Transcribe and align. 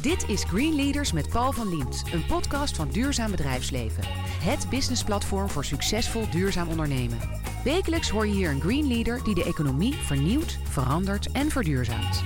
Dit 0.00 0.28
is 0.28 0.44
Green 0.44 0.74
Leaders 0.74 1.12
met 1.12 1.28
Paul 1.28 1.52
van 1.52 1.68
Liemt, 1.68 2.02
een 2.12 2.26
podcast 2.26 2.76
van 2.76 2.88
Duurzaam 2.88 3.30
Bedrijfsleven. 3.30 4.04
Het 4.42 4.70
businessplatform 4.70 5.48
voor 5.48 5.64
succesvol 5.64 6.30
duurzaam 6.30 6.68
ondernemen. 6.68 7.18
Wekelijks 7.64 8.08
hoor 8.10 8.26
je 8.26 8.32
hier 8.32 8.50
een 8.50 8.60
Green 8.60 8.88
Leader 8.88 9.24
die 9.24 9.34
de 9.34 9.44
economie 9.44 9.94
vernieuwt, 9.94 10.58
verandert 10.64 11.32
en 11.32 11.50
verduurzaamt. 11.50 12.22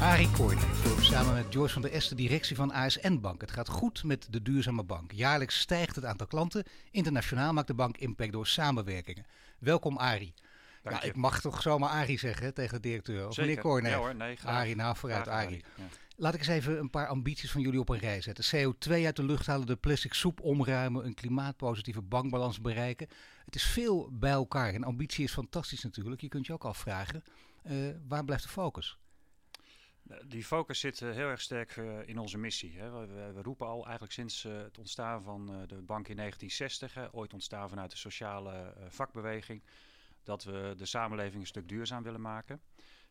Arie 0.00 0.30
Koornij 0.30 0.68
samen 1.00 1.34
met 1.34 1.52
Joyce 1.52 1.72
van 1.72 1.82
der 1.82 1.92
Est 1.92 2.08
de 2.08 2.14
directie 2.14 2.56
van 2.56 2.72
ASN 2.72 3.18
Bank. 3.20 3.40
Het 3.40 3.50
gaat 3.50 3.68
goed 3.68 4.04
met 4.04 4.26
de 4.30 4.42
duurzame 4.42 4.84
bank. 4.84 5.12
Jaarlijks 5.12 5.58
stijgt 5.58 5.96
het 5.96 6.04
aantal 6.04 6.26
klanten. 6.26 6.64
Internationaal 6.90 7.52
maakt 7.52 7.66
de 7.66 7.74
bank 7.74 7.96
impact 7.96 8.32
door 8.32 8.46
samenwerkingen. 8.46 9.26
Welkom 9.58 9.96
Arie. 9.96 10.34
Ja, 10.82 11.02
ik 11.02 11.16
mag 11.16 11.40
toch 11.40 11.62
zomaar 11.62 11.90
Arie 11.90 12.18
zeggen 12.18 12.54
tegen 12.54 12.74
de 12.74 12.88
directeur. 12.88 13.28
Of 13.28 13.36
meneer 13.36 13.60
Corné. 13.60 13.88
Ja 13.88 13.96
hoor, 13.96 14.14
nee, 14.14 14.38
Arie, 14.44 14.76
nou 14.76 14.96
vooruit 14.96 15.28
Arie. 15.28 15.64
Laat 16.16 16.34
ik 16.34 16.40
eens 16.40 16.48
even 16.48 16.78
een 16.78 16.90
paar 16.90 17.06
ambities 17.06 17.50
van 17.50 17.60
jullie 17.60 17.80
op 17.80 17.88
een 17.88 17.98
rij 17.98 18.20
zetten. 18.20 18.44
CO2 18.44 18.90
uit 18.90 19.16
de 19.16 19.24
lucht 19.24 19.46
halen, 19.46 19.66
de 19.66 19.76
plastic 19.76 20.14
soep 20.14 20.40
omruimen, 20.40 21.06
een 21.06 21.14
klimaatpositieve 21.14 22.02
bankbalans 22.02 22.60
bereiken. 22.60 23.08
Het 23.44 23.54
is 23.54 23.64
veel 23.64 24.08
bij 24.12 24.30
elkaar 24.30 24.74
en 24.74 24.84
ambitie 24.84 25.24
is 25.24 25.32
fantastisch 25.32 25.82
natuurlijk. 25.82 26.20
Je 26.20 26.28
kunt 26.28 26.46
je 26.46 26.52
ook 26.52 26.64
afvragen, 26.64 27.24
uh, 27.64 27.94
waar 28.08 28.24
blijft 28.24 28.42
de 28.42 28.48
focus? 28.48 28.98
Die 30.26 30.44
focus 30.44 30.80
zit 30.80 31.00
uh, 31.00 31.12
heel 31.12 31.28
erg 31.28 31.40
sterk 31.40 31.76
uh, 31.76 32.08
in 32.08 32.18
onze 32.18 32.38
missie. 32.38 32.78
We, 32.82 33.42
roepen 33.42 33.66
al 33.66 33.82
eigenlijk 33.82 34.12
sinds 34.12 34.42
het 34.42 34.78
ontstaan 34.78 35.22
van 35.22 35.46
de 35.46 35.82
bank 35.82 36.08
in 36.08 36.16
1960, 36.16 36.94
hè, 36.94 37.14
ooit 37.14 37.32
ontstaan 37.32 37.68
vanuit 37.68 37.90
de 37.90 37.96
sociale 37.96 38.74
vakbeweging, 38.88 39.62
dat 40.22 40.44
we 40.44 40.74
de 40.76 40.86
samenleving 40.86 41.40
een 41.40 41.46
stuk 41.46 41.68
duurzaam 41.68 42.02
willen 42.02 42.20
maken. 42.20 42.60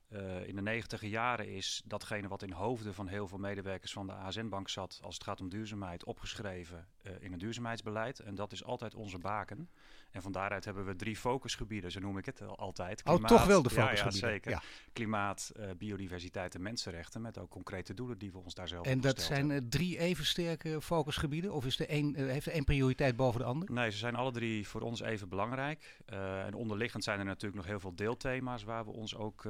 Uh, 0.10 0.48
in 0.48 0.56
de 0.56 0.62
negentiger 0.62 1.08
jaren 1.08 1.48
is 1.48 1.82
datgene 1.86 2.28
wat 2.28 2.42
in 2.42 2.52
hoofden 2.52 2.94
van 2.94 3.08
heel 3.08 3.28
veel 3.28 3.38
medewerkers 3.38 3.94
van 3.94 4.08
de 4.08 4.14
ASN-bank 4.14 4.70
zat, 4.70 5.00
als 5.04 5.14
het 5.14 5.24
gaat 5.24 5.42
om 5.42 5.50
duurzaamheid, 5.50 6.04
opgeschreven 6.04 6.88
uh, 7.04 7.12
in 7.20 7.34
een 7.34 7.40
duurzaamheidsbeleid. 7.40 8.20
En 8.20 8.36
dat 8.36 8.52
is 8.52 8.64
altijd 8.64 8.96
onze 8.96 9.18
baken. 9.18 9.70
En 10.12 10.22
van 10.22 10.32
daaruit 10.32 10.66
hebben 10.66 10.86
we 10.86 10.96
drie 10.96 11.16
focusgebieden, 11.16 11.92
zo 11.92 12.00
noem 12.00 12.18
ik 12.18 12.26
het 12.26 12.42
altijd. 12.42 13.04
Klimaat, 13.04 13.32
oh, 13.32 13.38
toch 13.38 13.46
wel 13.46 13.62
de 13.62 13.70
focusgebieden? 13.70 14.20
Ja, 14.20 14.28
ja 14.28 14.34
zeker. 14.34 14.52
Ja. 14.52 14.62
Klimaat, 14.94 15.52
uh, 15.60 15.66
biodiversiteit 15.78 16.56
en 16.56 16.62
mensenrechten, 16.62 17.22
met 17.22 17.38
ook 17.38 17.50
concrete 17.50 17.94
doelen 17.94 18.18
die 18.18 18.32
we 18.32 18.38
ons 18.38 18.54
daar 18.54 18.68
zelf 18.68 18.86
En 18.86 19.02
dat 19.02 19.22
zijn 19.22 19.70
drie 19.70 19.98
even 19.98 20.26
sterke 20.26 20.82
focusgebieden? 20.82 21.54
Of 21.54 21.66
is 21.66 21.80
er 21.80 21.90
één, 21.90 22.16
heeft 22.16 22.46
er 22.46 22.52
één 22.52 22.64
prioriteit 22.64 23.16
boven 23.16 23.40
de 23.40 23.46
ander? 23.46 23.72
Nee, 23.72 23.92
ze 23.92 23.98
zijn 23.98 24.16
alle 24.16 24.32
drie 24.32 24.68
voor 24.68 24.82
ons 24.82 25.02
even 25.02 25.30
belangrijk. 25.30 25.98
en 26.46 26.54
onderliggend 26.54 27.04
zijn 27.04 27.20
er 27.20 27.26
natuurlijk 27.26 27.56
nog 27.56 27.66
heel 27.66 27.80
veel 27.80 27.96
deelthema's 27.96 28.64
waar 28.64 28.86
we 28.86 28.92
ons 28.92 29.16
ook 29.16 29.46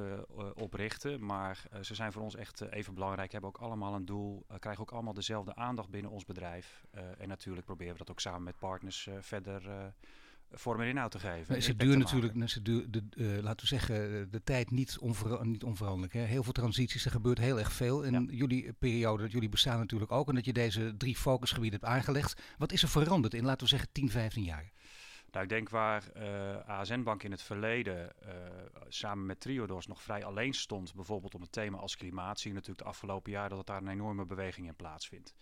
oprichten. 0.54 1.24
Maar 1.24 1.62
uh, 1.72 1.80
ze 1.80 1.94
zijn 1.94 2.12
voor 2.12 2.22
ons 2.22 2.36
echt 2.36 2.60
even 2.60 2.94
belangrijk. 2.94 3.32
Hebben 3.32 3.50
ook 3.50 3.58
allemaal 3.58 3.94
een 3.94 4.04
doel. 4.04 4.46
Krijgen 4.58 4.82
ook 4.82 4.92
allemaal 4.92 5.14
dezelfde 5.14 5.54
aandacht 5.54 5.90
binnen 5.90 6.10
ons 6.10 6.24
bedrijf. 6.24 6.84
en 7.18 7.28
natuurlijk 7.28 7.66
proberen 7.66 7.92
we 7.92 7.98
dat 7.98 8.10
ook 8.10 8.20
samen 8.20 8.42
met 8.42 8.58
partners 8.58 9.08
verder 9.20 9.92
vorm 10.52 10.80
en 10.80 10.88
inhoud 10.88 11.10
te 11.10 11.18
geven. 11.18 11.62
Ze 11.62 11.76
duur 11.76 11.98
natuurlijk, 11.98 12.48
ze 12.48 12.62
duur, 12.62 12.90
de, 12.90 13.02
laten 13.42 13.60
we 13.60 13.66
zeggen, 13.66 14.30
de 14.30 14.42
tijd 14.44 14.70
niet, 14.70 14.98
onver, 14.98 15.46
niet 15.46 15.62
onveranderlijk. 15.62 16.12
Hè? 16.12 16.20
Heel 16.20 16.42
veel 16.42 16.52
transities, 16.52 17.04
er 17.04 17.10
gebeurt 17.10 17.38
heel 17.38 17.58
erg 17.58 17.72
veel. 17.72 18.02
In 18.02 18.12
ja. 18.12 18.24
jullie 18.28 18.72
periode, 18.72 19.22
dat 19.22 19.32
jullie 19.32 19.48
bestaan 19.48 19.78
natuurlijk 19.78 20.12
ook. 20.12 20.28
En 20.28 20.34
dat 20.34 20.44
je 20.44 20.52
deze 20.52 20.96
drie 20.96 21.16
focusgebieden 21.16 21.80
hebt 21.80 21.92
aangelegd. 21.92 22.42
Wat 22.58 22.72
is 22.72 22.82
er 22.82 22.88
veranderd 22.88 23.34
in, 23.34 23.44
laten 23.44 23.62
we 23.62 23.68
zeggen, 23.68 23.88
10, 23.92 24.10
15 24.10 24.42
jaar? 24.42 24.70
Nou, 25.32 25.44
ik 25.44 25.50
denk 25.50 25.68
waar 25.68 26.04
uh, 26.16 26.68
ASN 26.68 27.02
Bank 27.02 27.22
in 27.22 27.30
het 27.30 27.42
verleden 27.42 28.12
uh, 28.22 28.30
samen 28.88 29.26
met 29.26 29.40
Triodos 29.40 29.86
nog 29.86 30.02
vrij 30.02 30.24
alleen 30.24 30.54
stond, 30.54 30.94
bijvoorbeeld 30.94 31.34
om 31.34 31.40
het 31.40 31.52
thema 31.52 31.78
als 31.78 31.96
klimaat, 31.96 32.40
zie 32.40 32.50
je 32.50 32.56
natuurlijk 32.56 32.84
de 32.84 32.90
afgelopen 32.90 33.32
jaren 33.32 33.48
dat 33.48 33.58
het 33.58 33.66
daar 33.66 33.82
een 33.82 33.88
enorme 33.88 34.26
beweging 34.26 34.66
in 34.66 34.76
plaatsvindt. 34.76 35.34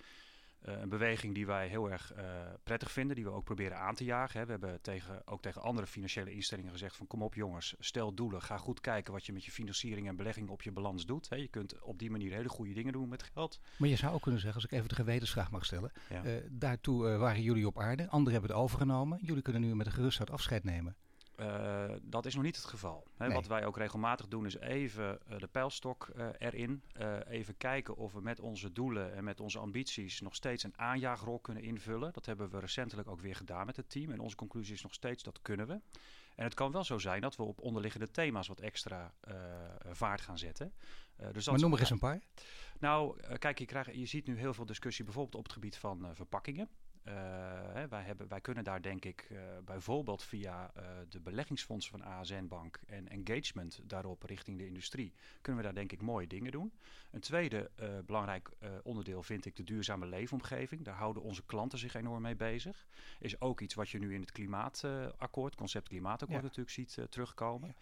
Uh, 0.69 0.81
een 0.81 0.89
beweging 0.89 1.35
die 1.35 1.47
wij 1.47 1.69
heel 1.69 1.91
erg 1.91 2.13
uh, 2.17 2.25
prettig 2.63 2.91
vinden, 2.91 3.17
die 3.17 3.25
we 3.25 3.31
ook 3.31 3.45
proberen 3.45 3.79
aan 3.79 3.95
te 3.95 4.05
jagen. 4.05 4.41
Hè. 4.41 4.45
We 4.47 4.51
hebben 4.51 4.81
tegen, 4.81 5.23
ook 5.27 5.43
tegen 5.43 5.63
andere 5.63 5.87
financiële 5.87 6.33
instellingen 6.33 6.73
gezegd 6.73 6.97
van 6.97 7.07
kom 7.07 7.23
op 7.23 7.35
jongens, 7.35 7.75
stel 7.79 8.15
doelen. 8.15 8.43
Ga 8.43 8.57
goed 8.57 8.81
kijken 8.81 9.13
wat 9.13 9.27
je 9.27 9.33
met 9.33 9.45
je 9.45 9.51
financiering 9.51 10.09
en 10.09 10.17
belegging 10.17 10.49
op 10.49 10.63
je 10.63 10.73
balans 10.73 11.07
doet. 11.07 11.29
Hè. 11.29 11.37
Je 11.37 11.49
kunt 11.49 11.81
op 11.83 11.99
die 11.99 12.11
manier 12.11 12.33
hele 12.33 12.49
goede 12.49 12.75
dingen 12.75 12.93
doen 12.93 13.09
met 13.09 13.23
geld. 13.23 13.61
Maar 13.77 13.89
je 13.89 13.97
zou 13.97 14.15
ook 14.15 14.23
kunnen 14.23 14.41
zeggen, 14.41 14.61
als 14.61 14.71
ik 14.71 14.77
even 14.77 14.89
de 14.89 14.95
gewetensvraag 14.95 15.51
mag 15.51 15.65
stellen. 15.65 15.93
Ja. 16.09 16.25
Uh, 16.25 16.33
daartoe 16.51 17.17
waren 17.17 17.43
jullie 17.43 17.67
op 17.67 17.79
aarde, 17.79 18.09
anderen 18.09 18.33
hebben 18.33 18.51
het 18.51 18.61
overgenomen. 18.65 19.19
Jullie 19.23 19.43
kunnen 19.43 19.63
nu 19.63 19.75
met 19.75 19.87
een 19.87 19.93
gerustheid 19.93 20.31
afscheid 20.31 20.65
nemen. 20.65 20.97
Uh, 21.41 21.85
dat 22.03 22.27
is 22.27 22.35
nog 22.35 22.45
niet 22.45 22.57
het 22.57 22.65
geval. 22.65 23.07
Hè. 23.17 23.27
Nee. 23.27 23.35
Wat 23.35 23.47
wij 23.47 23.67
ook 23.67 23.77
regelmatig 23.77 24.29
doen 24.29 24.47
is 24.47 24.59
even 24.59 25.19
uh, 25.31 25.39
de 25.39 25.47
pijlstok 25.47 26.11
uh, 26.17 26.29
erin. 26.39 26.83
even 27.29 27.57
kijken 27.57 27.97
of 27.97 28.13
we 28.13 28.21
met 28.21 28.41
onze 28.41 28.73
doelen 28.73 29.15
en 29.15 29.25
met 29.25 29.41
onze 29.41 29.59
ambities 29.59 30.21
nog 30.21 30.35
steeds 30.35 30.63
een 30.63 30.79
aanjaagrol 30.79 31.39
kunnen 31.39 31.63
invullen. 31.63 32.13
Dat 32.13 32.27
hebben 32.27 32.51
we 32.51 32.59
recentelijk 32.59 33.09
ook 33.09 33.21
weer 33.21 33.37
gedaan 33.37 33.67
met 33.67 33.77
het 33.77 33.91
team. 33.91 34.11
En 34.11 34.21
onze 34.21 34.37
conclusie 34.37 34.75
is 34.75 34.83
nog 34.83 34.95
steeds 34.95 35.23
dat 35.23 35.43
kunnen 35.43 35.67
we. 35.67 35.81
En 36.35 36.45
het 36.45 36.55
kan 36.55 36.73
wel 36.73 36.85
zo 36.85 36.99
zijn 36.99 37.21
dat 37.21 37.37
we 37.37 37.43
op 37.43 37.61
onderliggende 37.61 38.11
thema's 38.11 38.49
wat 38.49 38.61
extra 38.61 39.15
vaart 39.91 40.21
gaan 40.21 40.39
zetten. 40.39 40.73
dus 41.33 41.47
maar 41.47 41.59
noem 41.59 41.73
er 41.73 41.81
eens 41.81 41.91
een 41.91 41.99
paar. 41.99 42.21
Nou, 42.79 43.21
kijk, 43.39 43.59
je, 43.59 43.65
krijgt, 43.65 43.95
je 43.95 44.07
ziet 44.07 44.27
nu 44.27 44.39
heel 44.39 44.55
veel 44.55 44.67
discussie 44.67 45.05
bijvoorbeeld 45.05 45.35
op 45.35 45.45
het 45.45 45.53
gebied 45.53 45.77
van 45.77 46.09
verpakkingen. 46.13 46.69
Hè, 47.03 47.89
wij, 47.89 48.03
hebben, 48.03 48.29
wij 48.29 48.41
kunnen 48.41 48.65
daar 48.65 48.83
denk 48.83 49.05
ik 49.05 49.29
uh, 49.31 49.41
bijvoorbeeld 49.65 50.23
via 50.23 50.71
uh, 50.77 50.83
de 51.09 51.21
beleggingsfondsen 51.21 51.91
van 51.91 52.03
ASN 52.03 52.47
Bank 52.47 52.81
en 52.87 53.09
engagement 53.09 53.81
daarop 53.85 54.23
richting 54.23 54.59
de 54.59 54.67
industrie, 54.67 55.13
kunnen 55.41 55.61
we 55.61 55.67
daar 55.67 55.77
denk 55.77 55.93
ik 55.93 56.03
mooie 56.03 56.27
dingen 56.27 56.53
doen. 56.53 56.73
Een 57.11 57.21
tweede 57.21 57.71
belangrijk 58.07 58.51
onderdeel 58.83 59.23
vind 59.23 59.47
ik 59.47 59.57
de 59.57 59.65
duurzame 59.65 60.07
leefomgeving. 60.07 60.85
Daar 60.85 60.95
houden 60.95 61.23
onze 61.23 61.43
klanten 61.47 61.79
zich 61.79 61.95
enorm 61.95 62.23
mee 62.23 62.37
bezig. 62.37 62.87
Is 63.19 63.41
ook 63.41 63.61
iets 63.61 63.75
wat 63.75 63.89
je 63.89 63.99
nu 63.99 64.15
in 64.15 64.21
het 64.21 64.33
klimaatakkoord, 64.33 65.55
concept 65.55 65.89
klimaatakkoord 65.89 66.41
ja. 66.41 66.47
natuurlijk 66.47 66.71
ziet 66.71 66.99
terugkomen. 67.11 67.69
Ja. 67.69 67.75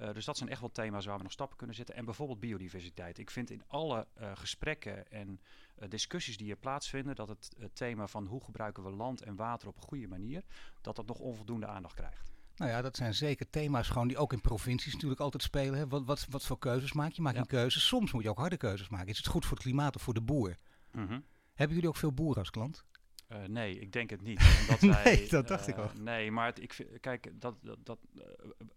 Uh, 0.00 0.12
dus 0.12 0.24
dat 0.24 0.36
zijn 0.36 0.50
echt 0.50 0.60
wel 0.60 0.72
thema's 0.72 1.06
waar 1.06 1.16
we 1.16 1.22
nog 1.22 1.32
stappen 1.32 1.56
kunnen 1.56 1.76
zetten. 1.76 1.94
En 1.94 2.04
bijvoorbeeld 2.04 2.40
biodiversiteit. 2.40 3.18
Ik 3.18 3.30
vind 3.30 3.50
in 3.50 3.62
alle 3.66 4.06
uh, 4.20 4.30
gesprekken 4.34 5.10
en 5.10 5.40
discussies 5.88 6.36
die 6.36 6.46
hier 6.46 6.56
plaatsvinden, 6.56 7.14
dat 7.14 7.28
het 7.28 7.54
thema 7.72 8.06
van 8.06 8.26
hoe 8.26 8.44
gebruiken 8.44 8.82
we 8.82 8.90
land 8.90 9.22
en 9.22 9.36
water 9.36 9.68
op 9.68 9.76
een 9.76 9.82
goede 9.82 10.08
manier, 10.08 10.42
dat 10.80 10.96
dat 10.96 11.06
nog 11.06 11.18
onvoldoende 11.18 11.66
aandacht 11.66 11.94
krijgt. 11.94 12.30
Nou 12.60 12.72
ja, 12.72 12.82
dat 12.82 12.96
zijn 12.96 13.14
zeker 13.14 13.50
thema's 13.50 13.88
gewoon 13.88 14.08
die 14.08 14.16
ook 14.16 14.32
in 14.32 14.40
provincies 14.40 14.92
natuurlijk 14.92 15.20
altijd 15.20 15.42
spelen. 15.42 15.78
Hè. 15.78 15.88
Wat, 15.88 16.04
wat, 16.04 16.26
wat 16.30 16.46
voor 16.46 16.58
keuzes 16.58 16.92
maak 16.92 17.12
je? 17.12 17.22
Maak 17.22 17.32
je 17.32 17.38
ja. 17.38 17.44
keuzes? 17.44 17.86
Soms 17.86 18.12
moet 18.12 18.22
je 18.22 18.30
ook 18.30 18.38
harde 18.38 18.56
keuzes 18.56 18.88
maken. 18.88 19.08
Is 19.08 19.16
het 19.16 19.26
goed 19.26 19.44
voor 19.44 19.56
het 19.56 19.66
klimaat 19.66 19.96
of 19.96 20.02
voor 20.02 20.14
de 20.14 20.20
boer? 20.20 20.56
Mm 20.92 21.06
-hmm. 21.06 21.24
Hebben 21.54 21.76
jullie 21.76 21.90
ook 21.90 21.96
veel 21.96 22.12
boeren 22.12 22.38
als 22.38 22.50
klant? 22.50 22.84
Uh, 23.32 23.38
nee, 23.46 23.78
ik 23.78 23.92
denk 23.92 24.10
het 24.10 24.22
niet. 24.22 24.40
Omdat 24.60 24.80
wij, 24.80 25.04
nee, 25.04 25.28
dat 25.28 25.48
dacht 25.48 25.68
uh, 25.68 25.74
ik 25.74 25.80
al. 25.80 25.90
Nee, 26.00 26.30
maar 26.30 26.46
het, 26.46 26.62
ik, 26.62 26.98
kijk, 27.00 27.30
dat, 27.34 27.54
dat, 27.62 27.78
dat 27.84 27.98
uh, 28.14 28.22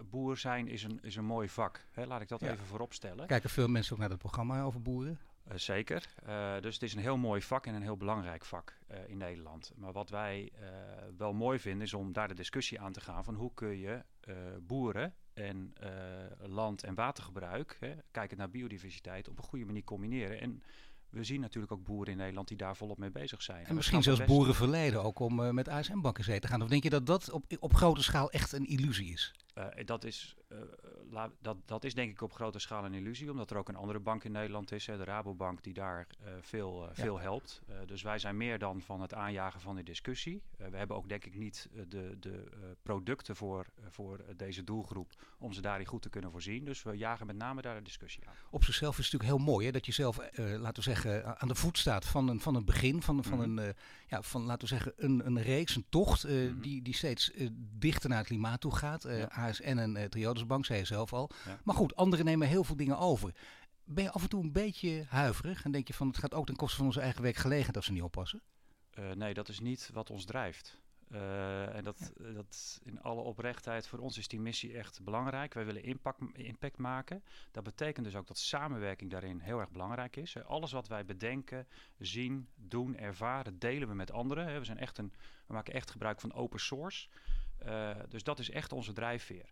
boer 0.06 0.38
zijn 0.38 0.68
is 0.68 0.84
een, 0.84 1.00
is 1.02 1.16
een 1.16 1.26
mooi 1.26 1.50
vak. 1.50 1.88
Hè? 1.92 2.06
Laat 2.06 2.22
ik 2.22 2.28
dat 2.28 2.40
ja. 2.40 2.52
even 2.52 2.66
voorop 2.66 2.94
stellen. 2.94 3.28
Kijken 3.28 3.50
veel 3.50 3.68
mensen 3.68 3.94
ook 3.94 4.00
naar 4.00 4.10
het 4.10 4.20
programma 4.20 4.62
over 4.62 4.82
boeren? 4.82 5.20
Zeker. 5.56 6.08
dus 6.62 6.74
het 6.74 6.84
is 6.84 6.94
een 6.94 7.02
heel 7.02 7.18
mooi 7.18 7.42
vak 7.42 7.66
en 7.66 7.74
een 7.74 7.82
heel 7.82 7.98
belangrijk 7.98 8.46
vak 8.46 8.78
in 9.08 9.18
Nederland. 9.18 9.72
Maar 9.76 9.92
wat 9.92 10.10
wij 10.10 10.52
wel 11.18 11.34
mooi 11.34 11.60
vinden 11.60 11.82
is 11.82 11.94
om 11.94 12.14
daar 12.14 12.28
de 12.28 12.34
discussie 12.34 12.80
aan 12.80 12.92
te 12.92 13.02
gaan 13.02 13.24
van 13.24 13.36
hoe 13.36 13.54
kun 13.54 13.78
je 13.78 14.04
boeren 14.62 15.14
en 15.34 15.74
land- 16.40 16.84
en 16.84 16.96
watergebruik, 16.96 17.78
hè, 17.80 17.96
kijken 18.12 18.38
naar 18.38 18.50
biodiversiteit, 18.50 19.30
op 19.30 19.38
een 19.38 19.44
goede 19.44 19.66
manier 19.66 19.84
combineren. 19.84 20.40
En 20.40 20.64
we 21.14 21.24
zien 21.24 21.42
natuurlijk 21.42 21.72
ook 21.72 21.84
boeren 21.84 22.12
in 22.12 22.18
Nederland 22.18 22.48
die 22.48 22.58
daar 22.58 22.76
volop 22.76 22.98
mee 22.98 23.12
bezig 23.12 23.42
zijn. 23.42 23.66
En, 23.66 23.76
misschien 23.76 24.04
zelfs 24.04 24.26
boeren 24.26 24.56
verleiden 24.56 25.04
ook 25.04 25.20
om 25.20 25.40
uh, 25.40 25.50
met 25.50 25.68
ASM-banken 25.68 26.24
zee 26.24 26.40
te 26.40 26.48
gaan. 26.48 26.62
Of 26.62 26.68
denk 26.68 26.84
je 26.84 26.90
dat 26.90 27.06
dat 27.06 27.32
op, 27.32 27.46
op 27.60 27.74
grote 27.74 28.04
schaal 28.04 28.32
echt 28.32 28.52
een 28.52 28.66
illusie 28.66 29.12
is? 29.12 29.34
Uh, 29.58 29.66
dat, 29.86 30.04
is, 30.04 30.36
uh, 30.54 30.60
la, 31.12 31.32
dat, 31.42 31.58
dat 31.66 31.84
is 31.84 31.94
denk 31.94 32.12
ik 32.12 32.22
op 32.22 32.34
grote 32.34 32.60
schaal 32.60 32.86
een 32.86 32.94
illusie, 32.94 33.32
omdat 33.32 33.52
er 33.52 33.58
ook 33.58 33.70
een 33.70 33.76
andere 33.76 34.00
bank 34.00 34.24
in 34.24 34.32
Nederland 34.32 34.72
is, 34.72 34.88
hè, 34.88 34.98
de 34.98 35.04
Rabobank, 35.04 35.64
die 35.64 35.74
daar 35.74 36.08
uh, 36.22 36.28
veel, 36.42 36.90
veel 36.92 37.16
ja. 37.16 37.22
helpt. 37.22 37.62
dus 37.86 38.02
wij 38.02 38.20
zijn 38.20 38.38
meer 38.38 38.60
dan 38.60 38.82
van 38.82 39.02
het 39.02 39.14
aanjagen 39.14 39.62
van 39.62 39.76
de 39.76 39.84
discussie. 39.84 40.42
we 40.58 40.78
hebben 40.78 40.98
ook 40.98 41.10
denk 41.10 41.26
ik 41.26 41.36
niet 41.36 41.70
de, 41.88 42.18
de 42.20 42.44
producten 42.84 43.36
voor, 43.36 43.66
voor 43.90 44.20
deze 44.36 44.64
doelgroep 44.64 45.12
om 45.38 45.54
ze 45.54 45.62
daarin 45.62 45.86
goed 45.86 46.02
te 46.02 46.10
kunnen 46.10 46.32
voorzien. 46.32 46.66
Dus 46.66 46.84
we 46.84 46.98
jagen 46.98 47.26
met 47.26 47.36
name 47.36 47.62
daar 47.62 47.76
de 47.76 47.82
discussie 47.82 48.28
aan. 48.28 48.36
Op 48.50 48.64
zichzelf 48.64 48.98
is 48.98 49.04
het 49.04 49.14
natuurlijk 49.14 49.40
heel 49.40 49.54
mooi 49.54 49.66
hè, 49.66 49.72
dat 49.72 49.86
je 49.86 49.92
zelf, 49.92 50.18
laten 50.36 50.84
we 50.84 50.90
zeggen, 50.90 51.40
aan 51.40 51.48
de 51.48 51.56
voet 51.56 51.78
staat 51.78 52.06
van 52.06 52.28
een, 52.28 52.40
van 52.40 52.56
een 52.56 52.66
begin, 52.66 53.02
van, 53.02 53.24
van, 53.24 53.50
mm. 53.50 53.58
een, 53.58 53.76
ja, 54.08 54.22
van 54.22 54.42
laten 54.42 54.62
we 54.62 54.68
zeggen, 54.68 54.94
een, 54.96 55.26
een 55.26 55.42
reeks, 55.42 55.76
een 55.76 55.86
tocht, 55.90 56.28
mm. 56.28 56.62
die, 56.62 56.82
die 56.82 56.96
steeds 56.96 57.32
dichter 57.78 58.10
naar 58.10 58.18
het 58.18 58.28
klimaat 58.28 58.62
toe 58.62 58.76
gaat. 58.76 59.04
Ja. 59.04 59.26
ASN 59.26 59.78
en 59.78 59.96
uh, 59.96 60.04
Triodosbank, 60.44 60.66
zei 60.66 60.80
je 60.80 60.86
zelf 60.86 61.14
al. 61.14 61.30
Ja. 61.46 61.60
Maar 61.64 61.76
goed, 61.76 61.96
anderen 61.96 62.26
nemen 62.26 62.48
heel 62.48 62.64
veel 62.64 62.76
dingen 62.76 62.98
over. 62.98 63.36
Ben 63.84 64.04
je 64.04 64.12
af 64.12 64.24
en 64.24 64.30
toe 64.30 64.44
een 64.44 64.52
beetje 64.52 65.06
huiverig 65.08 65.64
en 65.64 65.72
denk 65.72 65.88
je 65.88 65.94
van 65.94 66.08
het 66.08 66.18
gaat 66.18 66.34
ook 66.34 66.46
ten 66.46 66.56
koste 66.56 66.78
van 66.78 66.86
onze 66.86 67.02
eigen 67.02 67.22
werkgelegenheid 67.22 67.76
als 67.76 67.86
ze 67.86 67.92
niet 67.92 68.02
oppassen? 68.02 68.42
Uh, 69.00 69.12
nee, 69.12 69.34
dat 69.34 69.50
is 69.50 69.60
niet 69.60 69.90
wat 69.94 70.10
ons 70.10 70.26
drijft. 70.26 70.82
Uh, 71.12 71.76
en 71.76 71.84
dat, 71.84 72.12
dat 72.34 72.80
in 72.84 73.02
alle 73.02 73.22
oprechtheid, 73.22 73.88
voor 73.88 74.00
ons 74.00 74.18
is 74.18 74.28
die 74.28 74.40
missie 74.40 74.78
echt 74.78 75.04
belangrijk. 75.04 75.54
Wij 75.54 75.66
willen 75.66 75.84
impact, 75.84 76.20
impact 76.34 76.78
maken. 76.78 77.24
Dat 77.52 77.64
betekent 77.64 78.06
dus 78.06 78.16
ook 78.16 78.28
dat 78.28 78.38
samenwerking 78.38 79.12
daarin 79.12 79.40
heel 79.40 79.60
erg 79.60 79.72
belangrijk 79.72 80.16
is. 80.16 80.44
Alles 80.44 80.72
wat 80.72 80.88
wij 80.88 81.06
bedenken, 81.06 81.68
zien, 81.98 82.48
doen, 82.56 82.98
ervaren, 82.98 83.60
delen 83.60 83.88
we 83.88 83.94
met 83.94 84.12
anderen. 84.12 84.60
We, 84.60 84.66
zijn 84.66 84.78
echt 84.78 84.98
een, 84.98 85.14
we 85.46 85.54
maken 85.54 85.74
echt 85.74 85.92
gebruik 85.92 86.20
van 86.20 86.34
open 86.34 86.60
source. 86.60 87.08
Uh, 87.66 87.90
dus 88.10 88.24
dat 88.24 88.40
is 88.40 88.50
echt 88.50 88.72
onze 88.72 88.94
drijfveer. 88.94 89.50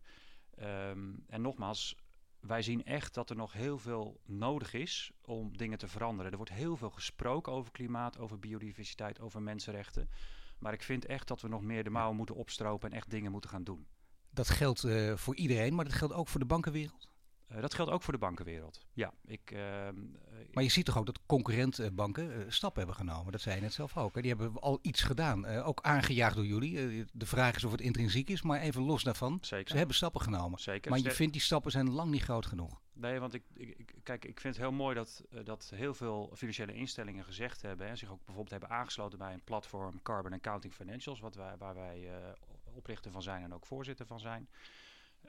Um, 0.59 1.24
en 1.27 1.42
nogmaals, 1.42 1.95
wij 2.39 2.62
zien 2.62 2.86
echt 2.86 3.13
dat 3.13 3.30
er 3.30 3.36
nog 3.36 3.53
heel 3.53 3.77
veel 3.77 4.19
nodig 4.25 4.74
is 4.74 5.12
om 5.21 5.57
dingen 5.57 5.77
te 5.77 5.88
veranderen. 5.88 6.31
Er 6.31 6.38
wordt 6.38 6.51
heel 6.51 6.77
veel 6.77 6.89
gesproken 6.89 7.51
over 7.51 7.71
klimaat, 7.71 8.18
over 8.18 8.39
biodiversiteit, 8.39 9.19
over 9.19 9.42
mensenrechten. 9.42 10.09
Maar 10.59 10.74
ik 10.74 10.83
vind 10.83 11.06
echt 11.06 11.27
dat 11.27 11.42
we 11.42 11.48
nog 11.48 11.62
meer 11.62 11.83
de 11.83 11.89
mouwen 11.89 12.18
moeten 12.18 12.36
opstropen 12.36 12.89
en 12.89 12.95
echt 12.95 13.09
dingen 13.09 13.31
moeten 13.31 13.50
gaan 13.50 13.63
doen. 13.63 13.88
Dat 14.30 14.50
geldt 14.50 14.83
uh, 14.83 15.15
voor 15.15 15.36
iedereen, 15.36 15.75
maar 15.75 15.86
dat 15.86 15.94
geldt 15.94 16.13
ook 16.13 16.27
voor 16.27 16.39
de 16.39 16.45
bankenwereld? 16.45 17.10
Uh, 17.51 17.62
dat 17.62 17.74
geldt 17.74 17.92
ook 17.92 18.01
voor 18.01 18.13
de 18.13 18.19
bankenwereld. 18.19 18.86
Ja, 18.94 19.13
ik, 19.25 19.51
uh, 19.51 19.59
maar 20.53 20.63
je 20.63 20.69
ziet 20.69 20.86
toch 20.86 20.98
ook 20.98 21.06
dat 21.06 21.19
concurrentbanken 21.25 22.31
uh, 22.31 22.45
stappen 22.48 22.80
hebben 22.80 23.00
genomen. 23.00 23.31
Dat 23.31 23.42
zei 23.42 23.56
je 23.56 23.62
net 23.62 23.74
zelf 23.74 23.98
ook. 23.98 24.15
Hè? 24.15 24.21
Die 24.21 24.36
hebben 24.36 24.62
al 24.62 24.80
iets 24.81 25.01
gedaan. 25.01 25.45
ook 25.45 25.81
aangejaagd 25.81 26.36
door 26.36 26.45
jullie. 26.45 27.06
de 27.13 27.25
vraag 27.25 27.56
is 27.56 27.63
of 27.63 27.71
het 27.71 27.81
intrinsiek 27.81 28.30
is, 28.30 28.42
maar 28.42 28.59
even 28.59 28.81
los 28.81 29.03
daarvan. 29.03 29.38
Zeker. 29.42 29.69
Ze 29.69 29.77
hebben 29.77 29.95
stappen 29.95 30.21
genomen. 30.21 30.59
Zeker. 30.59 30.92
Maar 30.92 31.00
je 31.00 31.12
vindt 31.12 31.33
die 31.33 31.42
stappen 31.42 31.71
zijn 31.71 31.92
lang 31.92 32.12
niet 32.12 32.24
groot 32.24 32.45
genoeg. 32.45 32.81
Nee, 32.94 33.19
want 33.19 33.33
ik, 33.33 33.44
ik, 33.53 33.95
kijk, 34.03 34.25
ik 34.25 34.39
vind 34.39 34.56
het 34.56 34.63
heel 34.63 34.74
mooi 34.74 34.95
dat, 34.95 35.24
dat 35.44 35.71
heel 35.75 35.94
veel 35.94 36.31
financiële 36.36 36.74
instellingen 36.74 37.24
gezegd 37.24 37.62
hebben. 37.62 37.88
En 37.88 37.98
zich 37.98 38.09
ook 38.09 38.25
bijvoorbeeld 38.25 38.50
hebben 38.50 38.69
aangesloten 38.69 39.18
bij 39.18 39.33
een 39.33 39.44
platform 39.44 40.01
Carbon 40.01 40.33
Accounting 40.33 40.74
Financials. 40.74 41.19
Wat 41.19 41.36
wij, 41.36 41.57
waar 41.57 41.75
wij 41.75 42.09
oprichter 42.74 43.12
van 43.12 43.21
zijn 43.21 43.44
en 43.44 43.53
ook 43.53 43.65
voorzitter 43.65 44.06
van 44.06 44.19
zijn. 44.19 44.50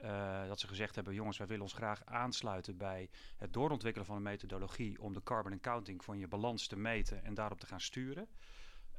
Uh, 0.03 0.47
dat 0.47 0.59
ze 0.59 0.67
gezegd 0.67 0.95
hebben, 0.95 1.13
jongens, 1.13 1.37
wij 1.37 1.47
willen 1.47 1.63
ons 1.63 1.73
graag 1.73 2.05
aansluiten 2.05 2.77
bij 2.77 3.09
het 3.37 3.53
doorontwikkelen 3.53 4.07
van 4.07 4.15
een 4.15 4.21
methodologie 4.21 5.01
om 5.01 5.13
de 5.13 5.23
carbon 5.23 5.53
accounting 5.53 6.03
van 6.03 6.17
je 6.19 6.27
balans 6.27 6.67
te 6.67 6.75
meten 6.75 7.23
en 7.23 7.33
daarop 7.33 7.59
te 7.59 7.65
gaan 7.65 7.81
sturen. 7.81 8.27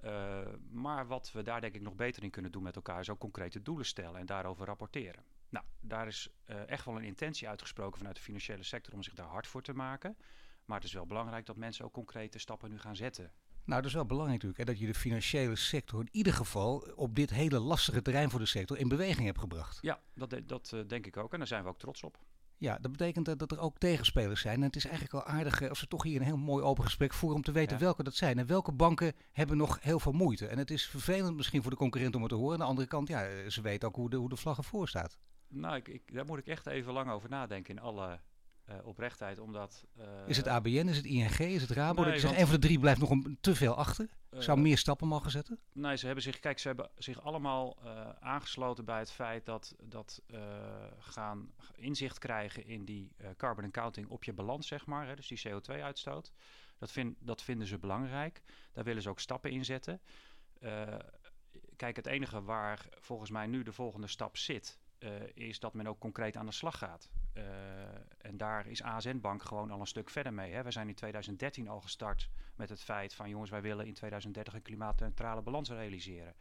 Uh, 0.05 0.39
maar 0.71 1.07
wat 1.07 1.33
we 1.33 1.43
daar 1.43 1.61
denk 1.61 1.75
ik 1.75 1.81
nog 1.81 1.95
beter 1.95 2.23
in 2.23 2.31
kunnen 2.31 2.53
doen 2.53 2.63
met 2.63 2.77
elkaar 2.77 3.01
is 3.01 3.11
ook 3.11 3.19
concrete 3.19 3.63
doelen 3.63 3.87
stellen 3.87 4.21
en 4.21 4.27
daarover 4.27 4.67
rapporteren. 4.67 5.25
Nou, 5.49 5.65
daar 5.81 6.07
is 6.07 6.29
uh, 6.47 6.69
echt 6.69 6.85
wel 6.85 6.97
een 6.97 7.05
intentie 7.05 7.49
uitgesproken 7.49 7.99
vanuit 7.99 8.17
de 8.17 8.23
financiële 8.23 8.63
sector 8.63 8.95
om 8.95 9.03
zich 9.03 9.15
daar 9.15 9.27
hard 9.27 9.47
voor 9.47 9.63
te 9.63 9.75
maken. 9.75 10.17
Maar 10.65 10.77
het 10.77 10.87
is 10.87 10.93
wel 10.93 11.07
belangrijk 11.07 11.47
dat 11.47 11.57
mensen 11.57 11.85
ook 11.85 11.93
concrete 11.93 12.39
stappen 12.39 12.71
nu 12.71 12.79
gaan 12.79 12.97
zetten. 12.97 13.33
Nou, 13.65 13.81
dat 13.81 13.91
is 13.91 13.97
wel 13.97 14.07
belangrijk 14.07 14.43
natuurlijk. 14.43 14.69
Hè, 14.69 14.75
dat 14.75 14.83
je 14.83 14.93
de 14.93 14.99
financiële 14.99 15.57
sector 15.57 16.01
in 16.01 16.09
ieder 16.13 16.33
geval 16.33 16.89
op 16.95 17.15
dit 17.15 17.31
hele 17.31 17.59
lastige 17.59 18.03
terrein 18.03 18.31
voor 18.31 18.41
de 18.41 18.47
sector 18.47 18.79
in 18.79 18.89
beweging 18.89 19.27
hebt 19.27 19.39
gebracht. 19.39 19.79
Ja, 19.81 20.01
dat, 20.15 20.41
dat 20.47 20.71
uh, 20.75 20.81
denk 20.87 21.07
ik 21.07 21.17
ook. 21.17 21.33
En 21.33 21.39
daar 21.39 21.47
zijn 21.47 21.63
we 21.63 21.69
ook 21.69 21.79
trots 21.79 22.03
op. 22.03 22.19
Ja, 22.59 22.79
dat 22.81 22.91
betekent 22.91 23.25
dat, 23.25 23.39
dat 23.39 23.53
er 23.53 23.59
ook 23.59 23.79
tegenspelers 23.79 24.41
zijn. 24.41 24.57
En 24.57 24.63
het 24.63 24.77
is 24.77 24.85
eigenlijk 24.85 25.13
wel 25.13 25.35
aardig 25.37 25.71
of 25.71 25.79
ze 25.79 25.87
toch 25.87 26.03
hier 26.03 26.21
een 26.21 26.27
heel 26.27 26.37
mooi 26.37 26.65
open 26.65 26.85
gesprek 26.85 27.13
voeren 27.13 27.39
om 27.39 27.45
te 27.45 27.53
weten 27.53 27.77
ja. 27.77 27.83
welke 27.83 28.03
dat 28.03 28.15
zijn. 28.15 28.39
En 28.39 28.47
welke 28.47 28.73
banken 28.73 29.13
hebben 29.33 29.57
nog 29.57 29.79
heel 29.81 30.01
veel 30.01 30.13
moeite. 30.13 30.47
En 30.47 30.59
het 30.59 30.71
is 30.71 30.87
vervelend 30.87 31.37
misschien 31.37 31.63
voor 31.63 31.71
de 31.71 31.77
concurrent 31.77 32.15
om 32.15 32.21
het 32.21 32.31
te 32.31 32.37
horen. 32.37 32.53
Aan 32.53 32.59
de 32.59 32.65
andere 32.65 32.89
kant, 32.89 33.09
ja, 33.09 33.51
ze 33.51 33.61
weten 33.61 33.89
ook 33.89 33.97
hoe 33.97 34.11
de, 34.11 34.17
hoe 34.17 34.29
de 34.29 34.37
vlag 34.37 34.57
ervoor 34.57 34.89
staat. 34.89 35.19
Nou, 35.49 35.77
ik, 35.77 35.89
ik, 35.89 36.15
daar 36.15 36.25
moet 36.25 36.39
ik 36.39 36.47
echt 36.47 36.67
even 36.67 36.93
lang 36.93 37.11
over 37.11 37.29
nadenken 37.29 37.77
in 37.77 37.83
alle 37.83 38.21
uh, 38.69 38.75
oprechtheid, 38.87 39.39
omdat... 39.39 39.85
Uh, 39.99 40.05
is 40.27 40.37
het 40.37 40.47
ABN, 40.47 40.89
is 40.89 40.97
het 40.97 41.05
ING, 41.05 41.39
is 41.39 41.63
het 41.63 41.71
Rabo? 41.71 42.03
Nee, 42.03 42.13
dat 42.13 42.21
je 42.21 42.39
een 42.39 42.47
van 42.47 42.61
de 42.61 42.67
drie 42.67 42.79
blijft 42.79 43.01
nog 43.01 43.11
een, 43.11 43.39
te 43.41 43.55
veel 43.55 43.75
achter. 43.75 44.09
Uh, 44.31 44.41
Zou 44.41 44.61
meer 44.61 44.79
stappen 44.79 45.09
mogen 45.09 45.31
zetten? 45.31 45.59
Nee, 45.73 45.97
ze 45.97 46.07
hebben 46.07 46.25
zich, 46.25 46.41
kijk, 46.41 46.59
ze 46.59 46.67
hebben 46.67 46.91
zich 46.97 47.23
allemaal 47.23 47.79
aangesloten 48.21 48.85
bij 48.85 48.99
het 48.99 49.11
feit 49.11 49.47
dat, 49.47 49.75
dat 49.83 50.23
gaan 50.99 51.53
inzicht 51.75 52.19
krijgen 52.19 52.67
in 52.67 52.85
die 52.85 53.13
carbon 53.37 53.65
accounting 53.65 54.09
op 54.09 54.25
je 54.25 54.33
balans, 54.33 54.67
zeg 54.67 54.87
maar. 54.87 55.07
Hè, 55.07 55.15
dus 55.15 55.29
die 55.29 55.43
CO2-uitstoot. 55.49 56.33
Dat, 56.79 56.93
vind, 56.93 57.17
dat 57.21 57.43
vinden 57.43 57.67
ze 57.67 57.79
belangrijk. 57.79 58.43
Daar 58.73 58.85
willen 58.85 59.03
ze 59.03 59.09
ook 59.09 59.21
stappen 59.21 59.51
in 59.51 59.65
zetten. 59.65 60.01
kijk, 61.77 61.97
het 61.97 62.07
enige 62.07 62.43
waar 62.43 62.87
volgens 63.01 63.31
mij 63.31 63.47
nu 63.47 63.63
de 63.63 63.73
volgende 63.73 64.07
stap 64.07 64.37
zit, 64.37 64.79
uh, 65.05 65.11
is 65.35 65.59
dat 65.59 65.75
men 65.75 65.87
ook 65.87 65.99
concreet 65.99 66.37
aan 66.37 66.47
de 66.47 66.53
slag 66.53 66.79
gaat. 66.79 67.11
Uh, 67.37 67.45
en 68.19 68.37
daar 68.37 68.67
is 68.67 68.83
ASN 68.83 69.19
Bank 69.21 69.43
gewoon 69.43 69.71
al 69.71 69.81
een 69.81 69.87
stuk 69.87 70.11
verder 70.11 70.35
mee. 70.35 70.63
We 70.63 70.71
zijn 70.71 70.89
in 70.89 70.95
2013 70.95 71.69
al 71.69 71.81
gestart 71.81 72.31
met 72.57 72.69
het 72.69 72.83
feit 72.83 73.15
van 73.15 73.29
jongens, 73.29 73.51
wij 73.51 73.63
willen 73.63 73.87
in 73.87 73.95
2030 73.95 74.55
een 74.55 74.63
klimaatneutrale 74.63 75.43
balans 75.43 75.71
realiseren. 75.71 76.35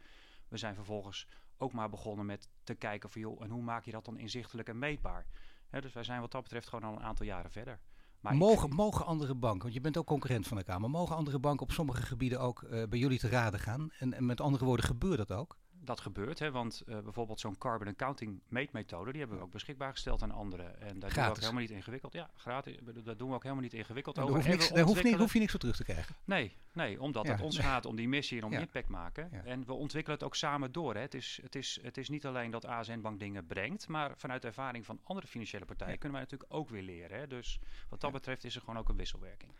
We 0.48 0.56
zijn 0.56 0.74
vervolgens 0.74 1.26
ook 1.56 1.72
maar 1.72 1.88
begonnen 1.88 2.26
met 2.26 2.48
te 2.64 2.74
kijken 2.74 3.10
van 3.10 3.20
joh, 3.20 3.42
en 3.42 3.50
hoe 3.50 3.62
maak 3.62 3.84
je 3.84 3.90
dat 3.90 4.04
dan 4.04 4.18
inzichtelijk 4.18 4.68
en 4.68 4.78
meetbaar? 4.78 5.26
Dus 5.70 5.92
wij 5.92 6.04
zijn 6.04 6.20
wat 6.20 6.30
dat 6.30 6.42
betreft 6.42 6.68
gewoon 6.68 6.90
al 6.90 6.96
een 6.96 7.04
aantal 7.04 7.26
jaren 7.26 7.50
verder. 7.50 7.80
Mogen, 8.20 9.06
andere 9.06 9.34
banken, 9.34 9.62
want 9.62 9.74
je 9.74 9.80
bent 9.80 9.96
ook 9.96 10.06
concurrent 10.06 10.46
van 10.46 10.56
elkaar, 10.56 10.80
maar 10.80 10.90
mogen 10.90 11.16
andere 11.16 11.38
banken 11.38 11.66
op 11.66 11.72
sommige 11.72 12.02
gebieden 12.02 12.40
ook 12.40 12.62
uh, 12.62 12.82
bij 12.88 12.98
jullie 12.98 13.18
te 13.18 13.28
raden 13.28 13.60
gaan? 13.60 13.90
En, 13.98 14.12
en 14.12 14.26
met 14.26 14.40
andere 14.40 14.64
woorden, 14.64 14.86
gebeurt 14.86 15.18
dat 15.18 15.32
ook? 15.32 15.58
Dat 15.84 16.00
gebeurt. 16.00 16.38
Hè, 16.38 16.50
want 16.50 16.82
uh, 16.86 16.98
bijvoorbeeld 16.98 17.40
zo'n 17.40 17.58
carbon 17.58 17.88
accounting 17.88 18.40
meetmethode, 18.48 19.10
die 19.10 19.20
hebben 19.20 19.38
we 19.38 19.44
ook 19.44 19.50
beschikbaar 19.50 19.90
gesteld 19.90 20.22
aan 20.22 20.30
anderen. 20.30 20.80
En 20.80 20.98
daar 20.98 21.12
doen 21.14 21.24
we 21.24 21.30
ook 21.30 21.40
helemaal 21.40 21.60
niet 21.60 21.70
ingewikkeld. 21.70 22.12
Ja, 22.12 22.30
gratis. 22.36 22.78
Dat 23.04 23.18
doen 23.18 23.28
we 23.28 23.34
ook 23.34 23.42
helemaal 23.42 23.62
niet 23.62 23.72
ingewikkeld 23.72 24.18
over. 24.18 24.48
Niks, 24.48 24.68
daar 24.68 24.84
niet, 25.04 25.14
hoef 25.14 25.32
je 25.32 25.38
niks 25.38 25.50
voor 25.50 25.60
terug 25.60 25.76
te 25.76 25.84
krijgen. 25.84 26.16
Nee, 26.24 26.56
nee 26.72 27.00
omdat 27.00 27.26
ja. 27.26 27.32
het 27.32 27.40
ons 27.40 27.58
gaat 27.58 27.86
om 27.86 27.96
die 27.96 28.08
missie 28.08 28.38
en 28.38 28.44
om 28.44 28.52
ja. 28.52 28.58
impact 28.58 28.88
maken. 28.88 29.28
Ja. 29.32 29.44
En 29.44 29.64
we 29.66 29.72
ontwikkelen 29.72 30.18
het 30.18 30.26
ook 30.26 30.34
samen 30.34 30.72
door. 30.72 30.94
Hè. 30.94 31.00
Het, 31.00 31.14
is, 31.14 31.38
het, 31.42 31.54
is, 31.54 31.78
het 31.82 31.96
is 31.96 32.08
niet 32.08 32.26
alleen 32.26 32.50
dat 32.50 32.64
ASN 32.64 33.00
Bank 33.00 33.18
dingen 33.18 33.46
brengt, 33.46 33.88
maar 33.88 34.12
vanuit 34.16 34.42
de 34.42 34.48
ervaring 34.48 34.84
van 34.84 35.00
andere 35.02 35.26
financiële 35.26 35.64
partijen 35.64 35.98
kunnen 35.98 36.18
wij 36.18 36.28
natuurlijk 36.30 36.54
ook 36.54 36.68
weer 36.68 36.82
leren. 36.82 37.18
Hè. 37.18 37.26
Dus 37.26 37.58
wat 37.88 38.00
dat 38.00 38.12
betreft 38.12 38.44
is 38.44 38.54
er 38.54 38.60
gewoon 38.60 38.78
ook 38.78 38.88
een 38.88 38.96
wisselwerking. 38.96 39.52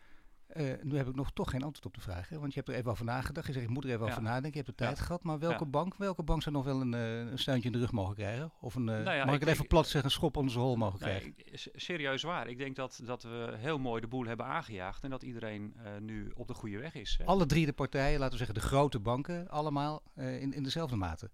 Uh, 0.57 0.73
nu 0.83 0.97
heb 0.97 1.07
ik 1.07 1.15
nog 1.15 1.31
toch 1.31 1.49
geen 1.49 1.63
antwoord 1.63 1.85
op 1.85 1.93
de 1.93 2.01
vraag. 2.01 2.29
Hè? 2.29 2.39
Want 2.39 2.53
je 2.53 2.59
hebt 2.59 2.71
er 2.71 2.75
even 2.75 2.91
over 2.91 3.05
nagedacht. 3.05 3.47
Je 3.47 3.53
zegt, 3.53 3.65
ik 3.65 3.71
moet 3.71 3.83
er 3.83 3.89
even 3.89 4.05
ja. 4.05 4.11
over 4.11 4.23
nadenken. 4.23 4.51
Je 4.51 4.65
hebt 4.65 4.67
de 4.67 4.75
tijd 4.85 4.97
ja. 4.97 5.03
gehad. 5.03 5.23
Maar 5.23 5.39
welke, 5.39 5.63
ja. 5.63 5.69
bank, 5.69 5.95
welke 5.95 6.23
bank 6.23 6.41
zou 6.41 6.55
nog 6.55 6.65
wel 6.65 6.81
een, 6.81 6.93
uh, 6.93 7.19
een 7.19 7.39
steuntje 7.39 7.67
in 7.67 7.73
de 7.73 7.79
rug 7.79 7.91
mogen 7.91 8.15
krijgen? 8.15 8.51
Of 8.61 8.75
een, 8.75 8.87
uh, 8.87 9.03
nou 9.03 9.03
mag 9.03 9.27
ik, 9.27 9.33
ik 9.33 9.39
het 9.39 9.49
even 9.49 9.67
plat 9.67 9.83
zeggen, 9.83 10.03
een 10.03 10.11
schop 10.11 10.37
onder 10.37 10.51
zijn 10.51 10.63
hol 10.63 10.75
mogen 10.75 10.99
krijgen? 10.99 11.33
Ik, 11.35 11.69
serieus 11.75 12.23
waar. 12.23 12.47
Ik 12.47 12.57
denk 12.57 12.75
dat, 12.75 13.01
dat 13.03 13.23
we 13.23 13.53
heel 13.57 13.77
mooi 13.77 14.01
de 14.01 14.07
boel 14.07 14.25
hebben 14.25 14.45
aangejaagd. 14.45 15.03
En 15.03 15.09
dat 15.09 15.23
iedereen 15.23 15.75
nu 15.99 16.31
op 16.35 16.47
de 16.47 16.53
goede 16.53 16.77
weg 16.77 16.95
is. 16.95 17.15
Hè? 17.17 17.25
Alle 17.25 17.45
drie 17.45 17.65
de 17.65 17.73
partijen, 17.73 18.19
laten 18.19 18.31
we 18.31 18.45
zeggen 18.45 18.55
de 18.55 18.67
grote 18.67 18.99
banken, 18.99 19.49
allemaal 19.49 20.01
in, 20.15 20.53
in 20.53 20.63
dezelfde 20.63 20.95
mate. 20.95 21.29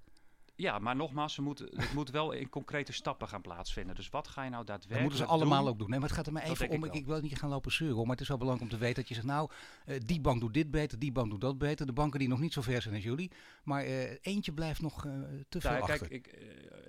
Ja, 0.62 0.80
maar 0.80 0.96
nogmaals, 0.96 1.34
ze 1.34 1.42
moeten, 1.42 1.70
het 1.76 1.94
moet 1.94 2.10
wel 2.10 2.32
in 2.32 2.50
concrete 2.50 2.94
stappen 2.94 3.28
gaan 3.28 3.42
plaatsvinden. 3.42 3.96
Dus 3.96 4.10
wat 4.10 4.28
ga 4.28 4.44
je 4.44 4.50
nou 4.50 4.66
daadwerkelijk 4.66 5.10
Dat 5.10 5.20
moeten 5.20 5.38
ze 5.38 5.46
allemaal 5.46 5.68
ook 5.68 5.80
doen. 5.80 5.90
Nee, 5.90 6.00
maar 6.00 6.08
het 6.08 6.18
gaat 6.18 6.28
er 6.28 6.34
maar 6.34 6.44
even 6.44 6.70
om. 6.70 6.84
Ik, 6.84 6.94
ik, 6.94 7.06
wil 7.06 7.22
niet 7.22 7.38
gaan 7.38 7.50
lopen 7.50 7.72
zeuren, 7.72 8.02
maar 8.02 8.12
het 8.12 8.22
is 8.22 8.28
wel 8.28 8.38
belangrijk 8.38 8.72
om 8.72 8.78
te 8.78 8.84
weten 8.84 9.00
dat 9.00 9.08
je 9.08 9.14
zegt, 9.14 9.26
nou, 9.26 9.50
uh, 9.86 9.96
die 10.06 10.22
bank 10.22 10.40
doet 10.40 10.54
dit 10.54 10.72
beter, 10.72 11.00
die 11.00 11.12
bank 11.12 11.30
doet 11.30 11.42
dat 11.42 11.58
beter. 11.58 11.86
De 11.86 11.94
banken 11.94 12.20
die 12.20 12.28
nog 12.28 12.40
niet 12.40 12.54
zo 12.54 12.62
ver 12.62 12.82
zijn 12.82 12.96
als 12.96 13.04
jullie. 13.04 13.32
Maar 13.64 13.86
uh, 13.86 14.12
eentje 14.22 14.54
blijft 14.54 14.82
nog 14.82 15.06
uh, 15.06 15.14
te 15.50 15.62
veel 15.62 15.72
ja, 15.72 15.80
achter. 15.80 16.08
Kijk, 16.08 16.12
ik, 16.12 16.28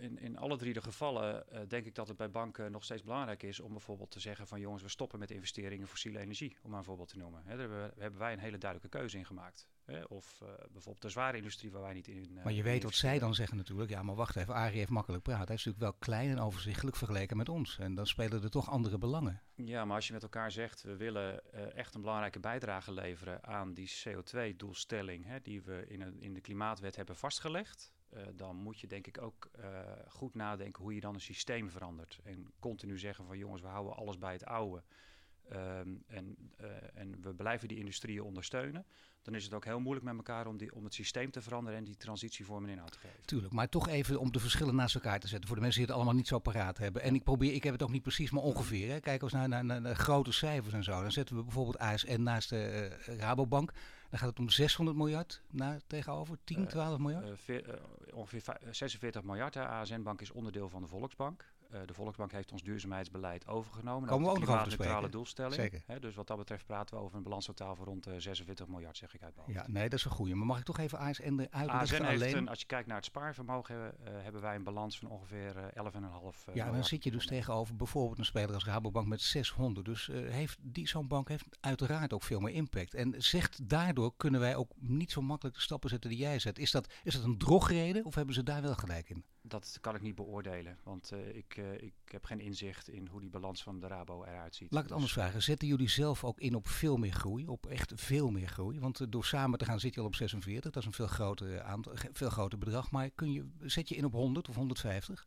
in, 0.01 0.19
in 0.19 0.39
alle 0.39 0.57
drie 0.57 0.73
de 0.73 0.83
gevallen 0.83 1.45
denk 1.69 1.87
ik 1.87 1.95
dat 1.95 2.09
het 2.09 2.17
bij 2.17 2.31
banken 2.31 2.73
nog 2.73 2.85
steeds 2.85 3.03
belangrijk 3.03 3.43
is 3.43 3.61
om 3.61 3.71
bijvoorbeeld 3.71 4.11
te 4.11 4.21
zeggen 4.21 4.47
van 4.47 4.61
jongens, 4.61 4.83
we 4.83 4.89
stoppen 4.89 5.19
met 5.19 5.31
investeringen 5.31 5.81
in 5.81 5.87
fossiele 5.87 6.19
energie, 6.19 6.57
om 6.63 6.71
maar 6.71 6.79
een 6.79 6.85
voorbeeld 6.85 7.09
te 7.09 7.19
noemen. 7.19 7.43
Hè, 7.45 7.57
daar 7.57 7.93
hebben 7.99 8.21
wij 8.21 8.33
een 8.33 8.39
hele 8.39 8.59
duidelijke 8.59 8.99
keuze 8.99 9.19
in 9.19 9.27
gemaakt. 9.27 9.69
Hè? 9.85 10.03
Of 10.03 10.43
bijvoorbeeld 10.73 11.03
de 11.03 11.09
zware 11.09 11.37
industrie 11.37 11.71
waar 11.71 11.83
wij 11.83 11.93
niet 11.93 12.09
in 12.09 12.39
Maar 12.43 12.53
je 12.53 12.63
weet 12.63 12.83
wat 12.83 12.95
zij 12.95 13.19
dan 13.19 13.35
zeggen 13.35 13.57
natuurlijk. 13.57 13.91
Ja, 13.91 14.03
maar 14.03 14.15
wacht 14.15 14.37
even, 14.37 14.55
Arie 14.55 14.79
heeft 14.79 14.91
makkelijk 14.91 15.23
praten. 15.23 15.47
Hij 15.47 15.55
is 15.55 15.65
natuurlijk 15.65 15.93
wel 15.93 16.01
klein 16.01 16.31
en 16.31 16.39
overzichtelijk 16.39 16.97
vergeleken 16.97 17.37
met 17.37 17.49
ons. 17.49 17.79
En 17.79 17.95
dan 17.95 18.07
spelen 18.07 18.43
er 18.43 18.51
toch 18.51 18.71
andere 18.71 18.99
belangen. 18.99 19.43
Ja, 19.55 19.85
maar 19.85 19.97
als 19.97 20.07
je 20.07 20.13
met 20.13 20.23
elkaar 20.23 20.51
zegt, 20.51 20.83
we 20.83 20.97
willen 20.97 21.43
uh, 21.55 21.75
echt 21.77 21.95
een 21.95 22.01
belangrijke 22.01 22.41
bijdrage 22.41 22.93
leveren 22.93 23.45
aan 23.45 23.75
die 23.75 23.91
CO2-doelstelling 23.91 25.43
die 25.43 25.63
we 25.63 25.85
in, 25.89 26.01
een, 26.01 26.21
in 26.21 26.35
de 26.35 26.41
klimaatwet 26.41 26.97
hebben 26.97 27.17
vastgelegd. 27.17 27.93
Dan 28.35 28.57
moet 28.57 28.81
je 28.81 28.87
denk 28.87 29.07
ik 29.07 29.23
ook 29.23 29.51
goed 30.09 30.35
nadenken 30.35 30.83
hoe 30.83 30.95
je 30.95 31.01
dan 31.01 31.15
een 31.15 31.21
systeem 31.21 31.71
verandert. 31.71 32.19
En 32.25 32.53
continu 32.59 32.99
zeggen 32.99 33.25
van 33.25 33.39
jongens, 33.39 33.63
we 33.63 33.69
houden 33.69 33.97
alles 33.97 34.19
bij 34.19 34.33
het 34.33 34.45
oude. 34.45 34.83
Um, 35.53 36.03
en, 36.07 36.53
en 36.95 37.23
we 37.23 37.35
blijven 37.35 37.69
die 37.69 37.79
industrieën 37.79 38.23
ondersteunen 38.23 38.87
dan 39.23 39.35
is 39.35 39.45
het 39.45 39.55
ook 39.55 39.65
heel 39.65 39.81
moeilijk 39.81 40.07
met 40.07 40.17
elkaar 40.17 40.47
om, 40.47 40.57
die, 40.57 40.75
om 40.75 40.85
het 40.85 40.95
systeem 40.95 41.31
te 41.31 41.43
veranderen 41.43 41.79
en 41.79 41.85
die 41.85 41.97
transitievorm 41.97 42.65
een 42.65 42.71
inhoud 42.71 42.93
te 42.93 42.99
geven. 42.99 43.25
Tuurlijk, 43.25 43.53
maar 43.53 43.69
toch 43.69 43.89
even 43.89 44.21
om 44.21 44.33
de 44.33 44.41
verschillen 44.41 44.75
naast 44.75 44.95
elkaar 44.95 45.21
te 45.21 45.29
zetten 45.29 45.47
voor 45.47 45.57
de 45.57 45.63
mensen 45.63 45.81
die 45.81 45.89
het 45.89 45.99
allemaal 45.99 46.17
niet 46.17 46.29
zo 46.29 46.39
paraat 46.39 46.79
hebben. 46.79 47.03
En 47.03 47.15
ik 47.15 47.25
probeer, 47.25 47.53
ik 47.53 47.63
heb 47.63 47.73
het 47.73 47.83
ook 47.83 47.91
niet 47.91 48.03
precies, 48.03 48.31
maar 48.31 48.43
ongeveer. 48.43 48.91
Hè. 48.91 49.01
Kijk 49.01 49.23
eens 49.23 49.33
naar, 49.33 49.49
naar, 49.49 49.65
naar, 49.65 49.81
naar, 49.81 49.95
grote 49.95 50.33
cijfers 50.33 50.75
en 50.75 50.85
zo. 50.85 51.01
Dan 51.01 51.13
zetten 51.13 51.37
we 51.37 51.43
bijvoorbeeld 51.43 51.79
ASN 51.79 52.23
naast 52.23 52.49
de 52.49 52.91
uh, 53.09 53.19
Rabobank. 53.19 53.73
Dan 54.11 54.19
gaat 54.19 54.29
het 54.29 54.39
om 54.39 54.49
600 54.49 54.97
miljard 54.97 55.43
naar, 55.51 55.81
tegenover 55.87 56.39
10, 56.45 56.67
12 56.67 56.99
miljard? 56.99 57.25
Uh, 57.47 57.57
uh, 57.57 57.63
ongeveer 58.13 58.43
46 58.71 59.23
miljard. 59.23 59.53
De 59.53 59.67
ASN-bank 59.67 60.21
is 60.21 60.31
onderdeel 60.31 60.69
van 60.69 60.83
de 60.83 60.89
Volksbank. 60.89 61.52
De 61.87 61.95
Volksbank 61.95 62.33
heeft 62.33 62.53
ons 62.53 62.63
duurzaamheidsbeleid 62.63 63.47
overgenomen. 63.47 64.09
Komen 64.09 64.27
we 64.27 64.33
ook 64.33 64.41
nog 64.41 64.49
over 64.49 64.65
te 64.65 64.71
spreken. 64.71 65.11
doelstelling. 65.11 65.55
Zeker. 65.55 65.83
Hè, 65.87 66.01
dus 66.01 66.15
wat 66.15 66.27
dat 66.27 66.37
betreft 66.37 66.67
praten 66.67 66.97
we 66.97 67.03
over 67.03 67.17
een 67.17 67.23
balanstotaal 67.23 67.77
van 67.77 67.85
rond 67.85 68.09
46 68.19 68.67
miljard, 68.67 68.97
zeg 68.97 69.15
ik 69.15 69.23
uit 69.23 69.37
mijn 69.37 69.53
Ja, 69.53 69.65
nee, 69.69 69.89
dat 69.89 69.99
is 69.99 70.05
een 70.05 70.11
goede. 70.11 70.35
Maar 70.35 70.47
mag 70.47 70.59
ik 70.59 70.65
toch 70.65 70.79
even 70.79 70.99
ASN 70.99 71.49
uitleggen 71.51 72.07
alleen? 72.07 72.37
Een, 72.37 72.49
als 72.49 72.61
je 72.61 72.67
kijkt 72.67 72.87
naar 72.87 72.97
het 72.97 73.05
spaarvermogen, 73.05 73.95
hebben 74.03 74.41
wij 74.41 74.55
een 74.55 74.65
balans 74.65 74.99
van 74.99 75.09
ongeveer 75.09 75.55
11,5 75.55 76.53
Ja, 76.53 76.71
dan 76.71 76.85
zit 76.85 77.05
je 77.05 77.11
dus 77.11 77.27
tegenover 77.27 77.77
bijvoorbeeld 77.77 78.19
een 78.19 78.25
speler 78.25 78.55
als 78.55 78.65
Rabobank 78.65 79.07
met 79.07 79.21
600. 79.21 79.87
Dus 79.87 80.07
heeft 80.13 80.59
die 80.61 80.89
zo'n 80.89 81.09
bank 81.09 81.29
heeft 81.29 81.47
uiteraard 81.61 82.13
ook 82.13 82.23
veel 82.23 82.41
meer 82.41 82.55
impact. 82.55 82.95
En 82.95 83.15
zegt 83.19 83.69
daardoor 83.69 84.17
kunnen 84.17 84.41
wij 84.41 84.57
ook 84.57 84.73
niet 84.79 85.11
zo 85.11 85.21
makkelijk 85.21 85.57
de 85.57 85.63
stappen 85.63 85.91
zetten 85.91 86.11
die 86.11 86.19
jij 86.19 86.39
zet. 86.39 86.59
Is 86.59 86.71
dat, 86.71 86.93
is 87.03 87.15
dat 87.15 87.25
een 87.25 87.39
drogreden 87.39 88.05
of 88.05 88.15
hebben 88.15 88.35
ze 88.35 88.43
daar 88.43 88.63
wel 88.63 88.75
gelijk 88.75 89.11
in? 89.11 89.25
Dat 89.45 89.79
kan 89.81 89.95
ik 89.95 90.01
niet 90.01 90.15
beoordelen, 90.15 90.79
want 90.83 91.13
uh, 91.13 91.37
ik, 91.37 91.57
uh, 91.57 91.83
ik 91.83 91.95
heb 92.05 92.25
geen 92.25 92.41
inzicht 92.41 92.89
in 92.89 93.07
hoe 93.07 93.21
die 93.21 93.31
balans 93.31 93.63
van 93.63 93.81
de 93.81 93.87
Rabo 93.87 94.25
eruit 94.25 94.55
ziet. 94.55 94.73
Laat 94.73 94.83
ik 94.83 94.89
het 94.89 94.97
anders 94.97 95.15
dus- 95.15 95.23
vragen. 95.23 95.43
Zetten 95.43 95.69
jullie 95.69 95.89
zelf 95.89 96.25
ook 96.25 96.41
in 96.41 96.55
op 96.55 96.69
veel 96.69 96.97
meer 96.97 97.13
groei? 97.13 97.47
Op 97.47 97.67
echt 97.67 97.93
veel 97.95 98.31
meer 98.31 98.49
groei? 98.49 98.81
Want 98.81 99.01
uh, 99.01 99.07
door 99.11 99.25
samen 99.25 99.59
te 99.59 99.65
gaan 99.65 99.81
zit 99.81 99.95
je 99.95 100.01
al 100.01 100.07
op 100.07 100.15
46. 100.15 100.71
Dat 100.71 100.83
is 100.83 100.89
een 100.89 100.95
veel 100.95 101.07
groter, 101.07 101.63
aantal, 101.63 101.93
veel 102.13 102.31
groter 102.31 102.59
bedrag. 102.59 102.91
Maar 102.91 103.11
kun 103.11 103.33
je, 103.33 103.49
zet 103.61 103.89
je 103.89 103.95
in 103.95 104.05
op 104.05 104.13
100 104.13 104.49
of 104.49 104.55
150? 104.55 105.27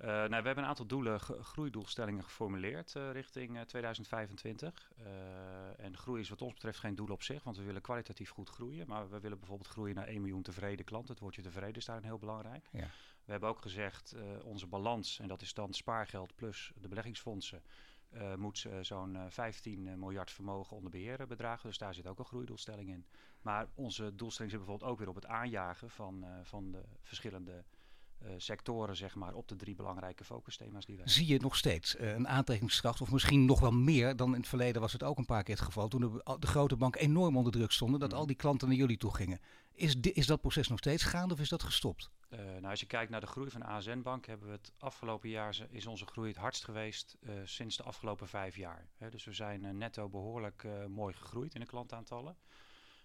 Uh, 0.00 0.06
nou, 0.06 0.28
we 0.28 0.34
hebben 0.34 0.58
een 0.58 0.64
aantal 0.64 0.86
doelen, 0.86 1.20
groeidoelstellingen 1.20 2.24
geformuleerd 2.24 2.92
richting 3.12 3.56
uh, 3.56 3.60
2025. 3.60 4.92
en 5.76 5.96
groei 5.96 6.20
is 6.20 6.28
wat 6.28 6.42
ons 6.42 6.52
betreft 6.52 6.78
geen 6.78 6.94
doel 6.94 7.08
op 7.08 7.22
zich, 7.22 7.44
want 7.44 7.56
we 7.56 7.62
willen 7.62 7.82
kwalitatief 7.82 8.30
goed 8.30 8.48
groeien. 8.48 8.86
Maar 8.88 9.10
we 9.10 9.20
willen 9.20 9.38
bijvoorbeeld 9.38 9.68
groeien 9.68 9.94
naar 9.94 10.06
1 10.06 10.20
miljoen 10.20 10.42
tevreden 10.42 10.84
klanten. 10.84 11.10
Het 11.10 11.22
woordje 11.22 11.42
tevreden 11.42 11.74
is 11.74 11.84
daarin 11.84 12.04
heel 12.04 12.18
belangrijk. 12.18 12.66
Ja. 12.70 12.90
We 13.24 13.30
hebben 13.32 13.48
ook 13.48 13.60
gezegd, 13.60 14.14
onze 14.44 14.66
balans, 14.66 15.18
en 15.18 15.28
dat 15.28 15.42
is 15.42 15.54
dan 15.54 15.72
spaargeld 15.72 16.34
plus 16.34 16.72
de 16.80 16.88
beleggingsfondsen, 16.88 17.62
moet 18.36 18.66
zo'n 18.80 19.18
15 19.28 19.98
miljard 19.98 20.30
vermogen 20.30 20.76
onder 20.76 20.90
beheer 20.90 21.26
bedragen. 21.26 21.68
Dus 21.68 21.78
daar 21.78 21.94
zit 21.94 22.06
ook 22.06 22.18
een 22.18 22.24
groeidoelstelling 22.24 22.88
in. 22.88 23.06
Maar 23.42 23.68
onze 23.74 24.14
doelstelling 24.14 24.52
zit 24.52 24.60
bijvoorbeeld 24.60 24.90
ook 24.90 24.98
weer 24.98 25.08
op 25.08 25.14
het 25.14 25.26
aanjagen 25.26 25.90
van, 25.90 26.24
van 26.42 26.70
de 26.70 26.82
verschillende 27.02 27.52
uh, 27.52 27.79
sectoren, 28.36 28.96
zeg 28.96 29.14
maar, 29.14 29.34
op 29.34 29.48
de 29.48 29.56
drie 29.56 29.74
belangrijke 29.74 30.24
focusthema's 30.24 30.84
die 30.86 30.96
wij 30.96 31.08
Zie 31.08 31.26
je 31.26 31.40
nog 31.40 31.56
steeds 31.56 31.96
uh, 31.96 32.12
een 32.12 32.28
aantrekkingskracht, 32.28 33.00
of 33.00 33.12
misschien 33.12 33.44
nog 33.44 33.60
wel 33.60 33.72
meer 33.72 34.16
dan 34.16 34.28
in 34.28 34.40
het 34.40 34.48
verleden 34.48 34.80
was 34.80 34.92
het 34.92 35.02
ook 35.02 35.18
een 35.18 35.24
paar 35.24 35.42
keer 35.42 35.54
het 35.54 35.64
geval, 35.64 35.88
toen 35.88 36.00
de, 36.00 36.36
de 36.38 36.46
grote 36.46 36.76
banken 36.76 37.00
enorm 37.00 37.36
onder 37.36 37.52
druk 37.52 37.72
stonden, 37.72 38.00
dat 38.00 38.10
mm. 38.10 38.16
al 38.16 38.26
die 38.26 38.36
klanten 38.36 38.68
naar 38.68 38.76
jullie 38.76 38.96
toe 38.96 39.14
gingen. 39.14 39.40
Is, 39.72 39.94
is 40.00 40.26
dat 40.26 40.40
proces 40.40 40.68
nog 40.68 40.78
steeds 40.78 41.02
gaande 41.02 41.34
of 41.34 41.40
is 41.40 41.48
dat 41.48 41.62
gestopt? 41.62 42.10
Uh, 42.30 42.38
nou, 42.38 42.64
als 42.64 42.80
je 42.80 42.86
kijkt 42.86 43.10
naar 43.10 43.20
de 43.20 43.26
groei 43.26 43.50
van 43.50 43.62
ASN 43.62 44.02
Bank, 44.02 44.26
hebben 44.26 44.46
we 44.46 44.52
het 44.52 44.72
afgelopen 44.78 45.28
jaar 45.28 45.66
is 45.70 45.86
onze 45.86 46.06
groei 46.06 46.28
het 46.28 46.36
hardst 46.36 46.64
geweest 46.64 47.16
sinds 47.44 47.76
de 47.76 47.82
afgelopen 47.82 48.28
vijf 48.28 48.56
jaar. 48.56 48.88
Dus 49.10 49.24
we 49.24 49.32
zijn 49.32 49.78
netto 49.78 50.08
behoorlijk 50.08 50.66
mooi 50.88 51.14
gegroeid 51.14 51.54
in 51.54 51.60
de 51.60 51.66
klantaantallen. 51.66 52.36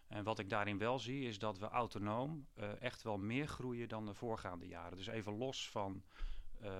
En 0.08 0.24
wat 0.24 0.40
ik 0.40 0.50
daarin 0.50 0.78
wel 0.78 1.00
zie 1.00 1.28
is 1.28 1.40
dat 1.40 1.60
we 1.60 1.68
autonoom 1.68 2.48
uh, 2.60 2.82
echt 2.82 3.02
wel 3.02 3.18
meer 3.18 3.48
groeien 3.48 3.88
dan 3.88 4.06
de 4.06 4.14
voorgaande 4.14 4.68
jaren. 4.68 4.98
Dus 4.98 5.08
even 5.08 5.38
los 5.38 5.70
van 5.70 6.04
uh, 6.64 6.72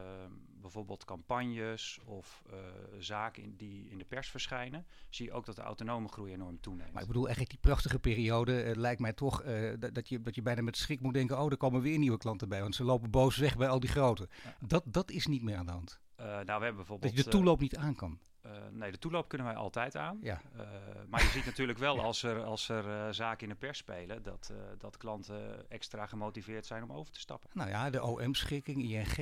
bijvoorbeeld 0.62 1.06
campagnes 1.06 2.00
of 2.06 2.44
uh, 2.50 2.56
zaken 3.00 3.44
in, 3.44 3.56
die 3.56 3.90
in 3.90 3.98
de 3.98 4.06
pers 4.06 4.30
verschijnen, 4.30 4.86
zie 5.10 5.26
je 5.26 5.32
ook 5.32 5.46
dat 5.46 5.56
de 5.56 5.62
autonome 5.62 6.08
groei 6.08 6.34
enorm 6.34 6.60
toeneemt. 6.60 6.92
Maar 6.92 7.02
ik 7.02 7.08
bedoel 7.08 7.26
eigenlijk 7.26 7.52
die 7.52 7.70
prachtige 7.70 8.00
periode 8.00 8.74
lijkt 8.76 9.02
mij 9.02 9.14
toch 9.14 9.44
dat, 9.80 10.10
je, 10.10 10.22
dat 10.22 10.36
je 10.36 10.42
bijna 10.42 10.62
met 10.62 10.78
schrik 10.78 11.00
moet 11.00 11.14
denken, 11.14 11.40
oh 11.40 11.52
er 11.52 11.58
komen 11.58 11.82
weer 11.82 11.98
nieuwe 11.98 12.18
klanten 12.18 12.50
bij, 12.50 12.62
want 12.62 12.76
ze 12.76 12.84
lopen 12.84 13.12
boos 13.12 13.38
weg 13.38 13.58
bij 13.58 13.68
al 13.68 13.80
die 13.80 13.90
grote. 13.90 14.30
Dat, 14.60 14.84
dat 14.86 15.12
is 15.12 15.28
niet 15.28 15.44
meer 15.44 15.56
aan 15.56 15.66
de 15.66 15.72
hand. 15.72 16.00
nou, 16.18 16.46
we 16.46 16.52
hebben 16.52 16.76
bijvoorbeeld... 16.76 17.16
Dat 17.16 17.24
je 17.24 17.30
de 17.30 17.38
toeloop 17.38 17.60
niet 17.60 17.76
aan 17.76 17.96
kan. 17.96 18.20
Uh, 18.46 18.52
nee, 18.72 18.92
de 18.92 18.98
toeloop 18.98 19.28
kunnen 19.28 19.48
wij 19.48 19.56
altijd 19.56 19.96
aan. 19.96 20.18
Ja. 20.22 20.42
Uh, 20.56 20.62
maar 21.10 21.22
je 21.22 21.30
ziet 21.30 21.46
natuurlijk 21.46 21.78
wel 21.80 22.00
als 22.10 22.24
er, 22.24 22.44
als 22.44 22.70
er 22.70 22.86
uh, 22.86 23.08
zaken 23.12 23.44
in 23.44 23.50
de 23.50 23.56
pers 23.56 23.78
spelen, 23.78 24.24
dat, 24.24 24.54
dat 24.78 24.98
klanten 24.98 25.70
extra 25.70 26.06
gemotiveerd 26.06 26.66
zijn 26.66 26.84
om 26.84 26.92
over 26.92 27.14
te 27.14 27.20
stappen. 27.20 27.50
Nou 27.54 27.70
ja, 27.70 27.90
de 27.90 28.04
OM-schikking, 28.04 28.84
ING, 28.84 29.16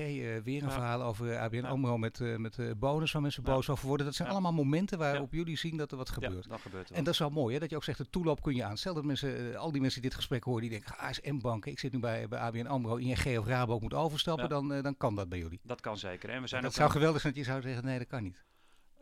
weer 0.44 0.64
een 0.64 0.72
verhaal 0.72 1.02
over 1.02 1.38
ABN. 1.38 1.66
AMRO 1.66 1.98
met, 1.98 2.20
met 2.20 2.80
bonus 2.80 3.12
waar 3.12 3.22
mensen 3.22 3.44
boos 3.44 3.70
over 3.70 3.88
worden. 3.88 4.06
Dat 4.06 4.16
zijn 4.16 4.30
allemaal 4.30 4.54
momenten 4.54 4.98
waarop 4.98 5.34
jullie 5.34 5.58
zien 5.58 5.78
dat 5.78 5.92
er 5.92 5.98
wat 5.98 6.10
gebeurt. 6.10 6.50
dat 6.50 6.62
gebeurt 6.62 6.90
wel. 6.90 6.98
En 6.98 7.04
dat 7.04 7.14
is 7.14 7.20
wel 7.20 7.30
mooi, 7.30 7.54
hè, 7.54 7.60
dat 7.60 7.70
je 7.70 7.76
ook 7.76 7.84
zegt, 7.84 7.98
de 7.98 8.10
toeloop 8.10 8.42
kun 8.42 8.56
je 8.56 8.64
aan. 8.64 8.78
Stel 8.78 8.94
dat 8.94 9.04
mensen, 9.04 9.58
al 9.58 9.72
die 9.72 9.82
mensen 9.82 10.02
die 10.02 10.10
dit 10.10 10.20
gesprek 10.20 10.44
horen, 10.44 10.62
die 10.62 10.70
denken, 10.70 10.98
ASM-banken, 10.98 11.72
ik 11.72 11.80
zit 11.80 11.92
nu 11.92 12.00
bij, 12.00 12.28
bij 12.28 12.40
ABN 12.40 12.66
AMRO, 12.66 12.96
ING 12.96 13.38
of 13.38 13.46
Rabo 13.46 13.80
moet 13.80 13.94
overstappen, 13.94 14.50
dan, 14.50 14.82
dan 14.82 14.98
kan 14.98 15.16
dat 15.16 15.30
bij 15.30 15.40
jullie. 15.40 15.60
Dat 15.64 15.82
kan 15.82 15.98
zeker. 15.98 16.30
En 16.30 16.42
we 16.42 16.48
zijn 16.48 16.62
dat 16.62 16.72
ook 16.72 16.78
zou 16.78 16.92
geweldig 16.92 17.22
zijn 17.22 17.34
dat 17.34 17.46
je 17.46 17.50
zou 17.50 17.62
zeggen, 17.62 17.86
nee, 17.86 17.98
dat 17.98 18.08
kan 18.08 18.24
niet. 18.24 18.44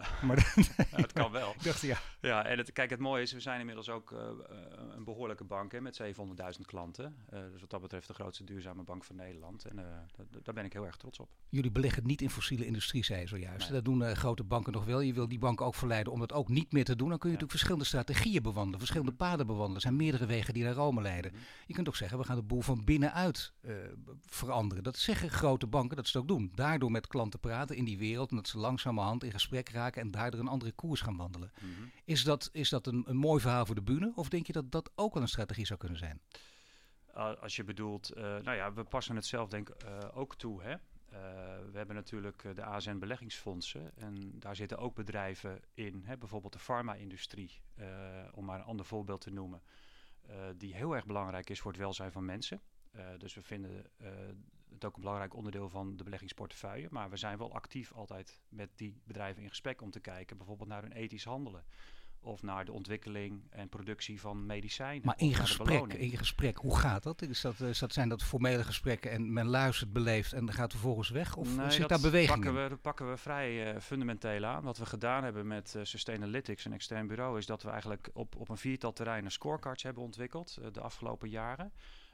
Maar 0.27 0.35
dat, 0.35 0.65
ja, 0.91 0.97
het 0.97 1.13
kan 1.13 1.31
wel. 1.31 1.51
Ik 1.51 1.63
dacht, 1.63 1.81
ja. 1.81 1.97
ja, 2.21 2.45
en 2.45 2.57
het, 2.57 2.71
kijk, 2.71 2.89
het 2.89 2.99
mooie 2.99 3.21
is, 3.21 3.31
we 3.31 3.39
zijn 3.39 3.59
inmiddels 3.59 3.89
ook 3.89 4.11
uh, 4.11 4.19
een 4.95 5.03
behoorlijke 5.03 5.43
bank 5.43 5.71
hè, 5.71 5.81
met 5.81 6.01
700.000 6.01 6.61
klanten. 6.65 7.15
Uh, 7.33 7.39
dus 7.51 7.61
wat 7.61 7.69
dat 7.69 7.81
betreft 7.81 8.07
de 8.07 8.13
grootste 8.13 8.43
duurzame 8.43 8.83
bank 8.83 9.03
van 9.03 9.15
Nederland. 9.15 9.65
En 9.65 9.77
uh, 9.77 9.85
daar 10.43 10.53
ben 10.53 10.65
ik 10.65 10.73
heel 10.73 10.85
erg 10.85 10.97
trots 10.97 11.19
op. 11.19 11.29
Jullie 11.49 11.71
beleggen 11.71 12.05
niet 12.05 12.21
in 12.21 12.29
fossiele 12.29 12.65
industrie, 12.65 13.03
zei 13.03 13.21
je 13.21 13.27
zojuist. 13.27 13.69
Nee. 13.69 13.81
Dat 13.81 13.85
doen 13.85 14.15
grote 14.15 14.43
banken 14.43 14.73
nog 14.73 14.85
wel. 14.85 14.99
Je 14.99 15.13
wil 15.13 15.27
die 15.27 15.39
banken 15.39 15.65
ook 15.65 15.75
verleiden 15.75 16.13
om 16.13 16.19
dat 16.19 16.33
ook 16.33 16.49
niet 16.49 16.71
meer 16.71 16.85
te 16.85 16.95
doen. 16.95 17.09
Dan 17.09 17.17
kun 17.17 17.29
je 17.29 17.35
ja. 17.35 17.41
natuurlijk 17.41 17.51
verschillende 17.51 17.85
strategieën 17.85 18.41
bewandelen, 18.41 18.79
verschillende 18.79 19.13
paden 19.13 19.45
bewandelen. 19.45 19.75
Er 19.75 19.81
zijn 19.81 19.95
meerdere 19.95 20.25
wegen 20.25 20.53
die 20.53 20.63
naar 20.63 20.73
Rome 20.73 21.01
leiden. 21.01 21.31
Mm 21.31 21.37
-hmm. 21.37 21.45
Je 21.65 21.73
kunt 21.73 21.87
ook 21.87 21.95
zeggen, 21.95 22.17
we 22.17 22.23
gaan 22.23 22.35
de 22.35 22.43
boel 22.43 22.61
van 22.61 22.83
binnenuit 22.83 23.53
veranderen. 24.25 24.83
Dat 24.83 24.97
zeggen 24.97 25.29
grote 25.29 25.67
banken, 25.67 25.95
dat 25.95 26.07
ze 26.07 26.17
het 26.17 26.21
ook 26.21 26.37
doen. 26.37 26.51
Daardoor 26.55 26.91
met 26.91 27.07
klanten 27.07 27.39
praten 27.39 27.75
in 27.75 27.85
die 27.85 27.97
wereld 27.97 28.29
en 28.29 28.35
dat 28.35 28.47
ze 28.47 28.57
langzamerhand 28.57 29.23
in 29.23 29.31
gesprek 29.31 29.69
raken 29.69 29.90
en 29.95 30.11
daardoor 30.11 30.39
een 30.39 30.47
andere 30.47 30.71
koers 30.71 31.01
gaan 31.01 31.17
wandelen. 31.17 31.51
Mm 31.61 31.73
-hmm. 31.75 31.91
Is 32.05 32.23
dat, 32.23 32.49
is 32.51 32.69
dat 32.69 32.87
een, 32.87 33.03
een 33.07 33.17
mooi 33.17 33.41
verhaal 33.41 33.65
voor 33.65 33.75
de 33.75 33.81
bühne? 33.81 34.11
Of 34.15 34.29
denk 34.29 34.47
je 34.47 34.53
dat 34.53 34.71
dat 34.71 34.91
ook 34.95 35.13
wel 35.13 35.23
een 35.23 35.29
strategie 35.29 35.65
zou 35.65 35.79
kunnen 35.79 35.97
zijn? 35.97 36.21
Als 37.41 37.55
je 37.55 37.63
bedoelt, 37.63 38.17
uh, 38.17 38.23
nou 38.23 38.51
ja, 38.57 38.73
we 38.73 38.83
passen 38.83 39.15
het 39.15 39.25
zelf 39.25 39.49
denk 39.49 39.69
ik 39.69 39.83
uh, 39.83 39.97
ook 40.13 40.35
toe. 40.35 40.63
Hè? 40.63 40.75
we 41.71 41.77
hebben 41.77 41.95
natuurlijk 41.95 42.55
de 42.55 42.63
ASN 42.63 42.97
beleggingsfondsen 42.97 43.97
en 43.97 44.39
daar 44.39 44.55
zitten 44.55 44.77
ook 44.77 44.95
bedrijven 44.95 45.61
in, 45.73 46.03
hè? 46.05 46.17
bijvoorbeeld 46.17 46.53
de 46.53 46.59
farma-industrie, 46.59 47.61
om 48.31 48.45
maar 48.45 48.59
een 48.59 48.65
ander 48.65 48.85
voorbeeld 48.85 49.21
te 49.21 49.31
noemen, 49.31 49.61
die 50.57 50.75
heel 50.75 50.95
erg 50.95 51.05
belangrijk 51.05 51.49
is 51.49 51.59
voor 51.59 51.71
het 51.71 51.79
welzijn 51.79 52.11
van 52.11 52.25
mensen. 52.25 52.61
dus 53.17 53.33
we 53.33 53.41
vinden 53.41 53.85
het 54.73 54.85
ook 54.85 54.95
een 54.95 55.01
belangrijk 55.01 55.35
onderdeel 55.35 55.69
van 55.69 55.97
de 55.97 56.03
beleggingsportefeuille. 56.03 56.87
Maar 56.91 57.09
we 57.09 57.17
zijn 57.17 57.37
wel 57.37 57.53
actief 57.53 57.91
altijd 57.93 58.39
met 58.49 58.69
die 58.75 59.01
bedrijven 59.03 59.43
in 59.43 59.49
gesprek 59.49 59.81
om 59.81 59.91
te 59.91 59.99
kijken, 59.99 60.37
bijvoorbeeld 60.37 60.69
naar 60.69 60.81
hun 60.81 60.91
ethisch 60.91 61.23
handelen. 61.23 61.63
Of 62.23 62.41
naar 62.41 62.65
de 62.65 62.71
ontwikkeling 62.71 63.43
en 63.49 63.69
productie 63.69 64.19
van 64.21 64.45
medicijnen. 64.45 65.05
Maar 65.05 65.19
in 65.19 65.35
gesprek, 65.35 65.93
in 65.93 66.17
gesprek, 66.17 66.57
hoe 66.57 66.77
gaat 66.77 67.03
dat? 67.03 67.21
Is 67.21 67.41
dat, 67.41 67.59
is 67.59 67.79
dat? 67.79 67.93
Zijn 67.93 68.09
dat 68.09 68.23
formele 68.23 68.63
gesprekken 68.63 69.11
en 69.11 69.33
men 69.33 69.47
luistert, 69.47 69.93
beleeft 69.93 70.33
en 70.33 70.53
gaat 70.53 70.71
vervolgens 70.71 71.09
weg? 71.09 71.35
Of 71.35 71.55
nee, 71.55 71.71
zit 71.71 71.89
daar 71.89 71.99
beweging 71.99 72.43
pakken 72.43 72.63
we, 72.63 72.69
dat 72.69 72.81
pakken 72.81 73.09
we 73.09 73.17
vrij 73.17 73.73
uh, 73.73 73.79
fundamenteel 73.79 74.45
aan. 74.45 74.63
Wat 74.63 74.77
we 74.77 74.85
gedaan 74.85 75.23
hebben 75.23 75.47
met 75.47 75.73
uh, 75.77 75.83
Sustainalytics, 75.83 76.65
een 76.65 76.73
extern 76.73 77.07
bureau, 77.07 77.37
is 77.37 77.45
dat 77.45 77.63
we 77.63 77.69
eigenlijk 77.69 78.09
op, 78.13 78.35
op 78.35 78.49
een 78.49 78.57
viertal 78.57 78.93
terreinen 78.93 79.31
scorecards 79.31 79.83
hebben 79.83 80.03
ontwikkeld 80.03 80.57
uh, 80.59 80.67
de 80.71 80.81
afgelopen 80.81 81.29
jaren. 81.29 81.71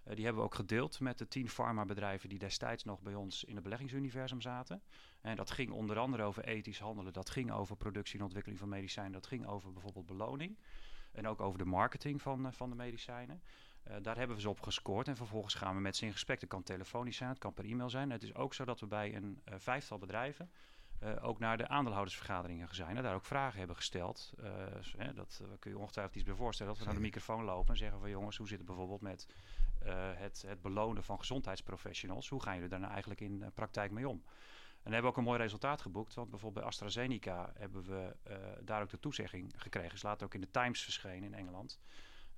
Uh, 0.08 0.16
die 0.16 0.24
hebben 0.24 0.42
we 0.42 0.48
ook 0.48 0.56
gedeeld 0.56 1.00
met 1.00 1.18
de 1.18 1.28
tien 1.28 1.50
farmabedrijven 1.50 2.30
die 2.30 2.40
destijds 2.40 2.84
nog 2.84 3.02
bij 3.02 3.16
ons 3.16 3.44
in 3.44 3.54
het 3.54 3.64
beleggingsuniversum 3.64 4.42
zaten. 4.42 4.82
En 5.22 5.36
dat 5.36 5.52
ging 5.52 5.72
onder 5.72 6.00
andere 6.00 6.24
over 6.24 6.44
ethisch 6.44 6.80
handelen, 6.80 7.14
dat 7.14 7.30
ging 7.30 7.52
over 7.52 7.76
productie 7.76 8.18
en 8.18 8.24
ontwikkeling 8.24 8.60
van 8.60 8.70
medicijnen, 8.70 9.12
dat 9.12 9.28
ging 9.28 9.48
over 9.48 9.74
bijvoorbeeld 9.74 10.06
beloning. 10.06 10.58
En 11.12 11.28
ook 11.28 11.42
over 11.42 11.58
de 11.58 11.66
marketing 11.66 12.22
van, 12.22 12.46
uh, 12.46 12.52
van 12.52 12.70
de 12.70 12.76
medicijnen. 12.76 13.42
Uh, 13.88 13.96
daar 14.02 14.18
hebben 14.18 14.36
we 14.36 14.42
ze 14.42 14.50
op 14.50 14.62
gescoord 14.62 15.08
en 15.08 15.16
vervolgens 15.16 15.54
gaan 15.54 15.76
we 15.76 15.82
met 15.82 15.96
ze 15.96 16.06
in 16.06 16.12
gesprek. 16.12 16.40
Dat 16.40 16.50
kan 16.50 16.64
telefonisch 16.64 17.18
zijn, 17.18 17.30
het 17.30 17.40
kan 17.40 17.54
per 17.54 17.66
e-mail 17.66 17.90
zijn. 17.90 18.10
Het 18.10 18.24
is 18.24 18.36
ook 18.36 18.54
zo 18.54 18.66
dat 18.66 18.80
we 18.80 18.88
bij 18.88 19.16
een 19.16 19.42
vijftal 19.46 19.98
bedrijven 19.98 20.50
ook 21.22 21.40
naar 21.40 21.58
de 21.58 21.68
aandeelhoudersvergaderingen 21.68 22.76
zijn 22.76 22.98
en 22.98 23.04
daar 23.04 23.16
ook 23.16 23.26
vragen 23.26 23.58
hebben 23.58 23.76
gesteld. 23.76 24.34
Hè, 24.98 25.14
dat 25.14 25.40
uh, 25.42 25.48
kun 25.60 25.72
je 25.72 25.78
ongetwijfeld 25.78 26.16
iets 26.16 26.26
bij 26.26 26.36
voorstellen. 26.36 26.72
Dat 26.72 26.82
we 26.82 26.88
naar 26.88 26.96
de 26.96 27.06
microfoon 27.06 27.44
lopen 27.44 27.70
en 27.70 27.78
zeggen 27.78 28.00
van 28.00 28.10
jongens, 28.10 28.38
hoe 28.38 28.48
zit 28.48 28.58
het 28.58 28.68
bijvoorbeeld 28.68 29.02
met 29.02 29.28
het, 30.16 30.44
het, 30.48 30.62
belonen 30.62 31.04
van 31.04 31.20
gezondheidsprofessionals? 31.20 32.30
Hoe 32.30 32.42
gaan 32.42 32.54
jullie 32.54 32.70
daar 32.70 32.80
nou 32.80 32.92
eigenlijk 32.92 33.22
in 33.22 33.52
praktijk 33.54 33.92
mee 33.92 34.08
om? 34.08 34.24
En 34.84 34.94
hebben 34.94 35.02
we 35.02 35.08
ook 35.08 35.18
een 35.18 35.32
mooi 35.32 35.40
resultaat 35.40 35.82
geboekt. 35.82 36.14
Want 36.14 36.30
bijvoorbeeld 36.30 36.64
bij 36.64 36.72
AstraZeneca 36.72 37.52
hebben 37.58 37.84
we 37.84 38.16
daar 38.64 38.82
ook 38.82 38.90
de 38.90 39.00
toezegging 39.00 39.54
gekregen. 39.58 39.94
Is 39.94 40.04
later 40.04 40.26
ook 40.26 40.34
in 40.34 40.42
de 40.42 40.52
Times 40.52 40.84
verschenen 40.84 41.24
in 41.24 41.34
Engeland. 41.34 41.80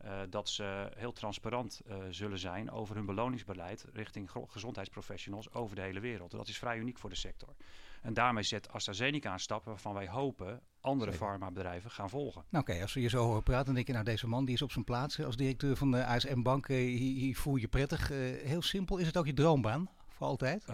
Uh, 0.05 0.21
dat 0.29 0.49
ze 0.49 0.91
heel 0.95 1.11
transparant 1.11 1.81
uh, 1.87 1.95
zullen 2.09 2.39
zijn 2.39 2.71
over 2.71 2.95
hun 2.95 3.05
beloningsbeleid 3.05 3.85
richting 3.93 4.31
gezondheidsprofessionals 4.47 5.53
over 5.53 5.75
de 5.75 5.81
hele 5.81 5.99
wereld. 5.99 6.31
Dat 6.31 6.47
is 6.47 6.57
vrij 6.57 6.77
uniek 6.77 6.97
voor 6.97 7.09
de 7.09 7.15
sector. 7.15 7.55
En 8.01 8.13
daarmee 8.13 8.43
zet 8.43 8.71
AstraZeneca 8.71 9.31
aan 9.31 9.39
stappen 9.39 9.71
waarvan 9.71 9.93
wij 9.93 10.07
hopen 10.07 10.61
andere 10.81 11.13
farmabedrijven 11.13 11.91
gaan 11.91 12.09
volgen. 12.09 12.43
Nou 12.49 12.63
oké, 12.63 12.71
okay, 12.71 12.81
als 12.81 12.93
we 12.93 13.01
je 13.01 13.09
zo 13.09 13.23
horen 13.23 13.43
praten, 13.43 13.65
dan 13.65 13.75
denk 13.75 13.87
je 13.87 13.93
nou 13.93 14.05
deze 14.05 14.27
man 14.27 14.45
die 14.45 14.55
is 14.55 14.61
op 14.61 14.71
zijn 14.71 14.85
plaats 14.85 15.23
als 15.23 15.35
directeur 15.35 15.75
van 15.75 15.91
de 15.91 16.05
ASM 16.05 16.41
Bank. 16.41 16.67
Uh, 16.67 16.77
hier, 16.77 17.15
hier 17.15 17.35
voel 17.35 17.55
je 17.55 17.67
prettig. 17.67 18.07
heel 18.43 18.61
simpel, 18.61 18.97
is 18.97 19.07
het 19.07 19.17
ook 19.17 19.25
je 19.25 19.33
droombaan? 19.33 19.89
Voor 20.07 20.27
altijd? 20.27 20.65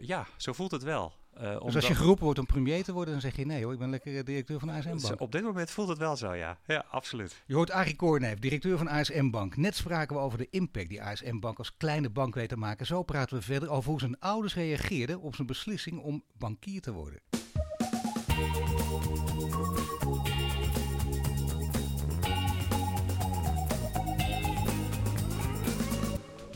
ja, 0.00 0.26
zo 0.36 0.52
voelt 0.52 0.70
het 0.70 0.82
wel. 0.82 1.12
Uh, 1.38 1.60
dus 1.60 1.74
als 1.74 1.86
je 1.86 1.94
geroepen 1.94 2.24
wordt 2.24 2.38
om 2.38 2.46
premier 2.46 2.84
te 2.84 2.92
worden, 2.92 3.12
dan 3.12 3.22
zeg 3.22 3.36
je 3.36 3.46
nee 3.46 3.64
hoor, 3.64 3.72
ik 3.72 3.78
ben 3.78 3.90
lekker 3.90 4.24
directeur 4.24 4.58
van 4.58 4.68
ASM 4.68 5.00
Bank. 5.00 5.20
Op 5.20 5.32
dit 5.32 5.42
moment 5.42 5.70
voelt 5.70 5.88
het 5.88 5.98
wel 5.98 6.16
zo, 6.16 6.34
ja. 6.34 6.58
Ja, 6.66 6.84
absoluut. 6.90 7.42
Je 7.46 7.54
hoort 7.54 7.70
Arie 7.70 7.96
Koorneef, 7.96 8.38
directeur 8.38 8.78
van 8.78 8.88
ASM 8.88 9.30
Bank. 9.30 9.56
Net 9.56 9.76
spraken 9.76 10.16
we 10.16 10.22
over 10.22 10.38
de 10.38 10.46
impact 10.50 10.88
die 10.88 11.02
ASM 11.02 11.38
Bank 11.38 11.58
als 11.58 11.76
kleine 11.76 12.10
bank 12.10 12.34
weet 12.34 12.48
te 12.48 12.56
maken. 12.56 12.86
Zo 12.86 13.02
praten 13.02 13.36
we 13.36 13.42
verder 13.42 13.70
over 13.70 13.90
hoe 13.90 14.00
zijn 14.00 14.18
ouders 14.18 14.54
reageerden 14.54 15.20
op 15.20 15.34
zijn 15.34 15.46
beslissing 15.46 16.00
om 16.00 16.22
bankier 16.38 16.80
te 16.80 16.92
worden. 16.92 17.20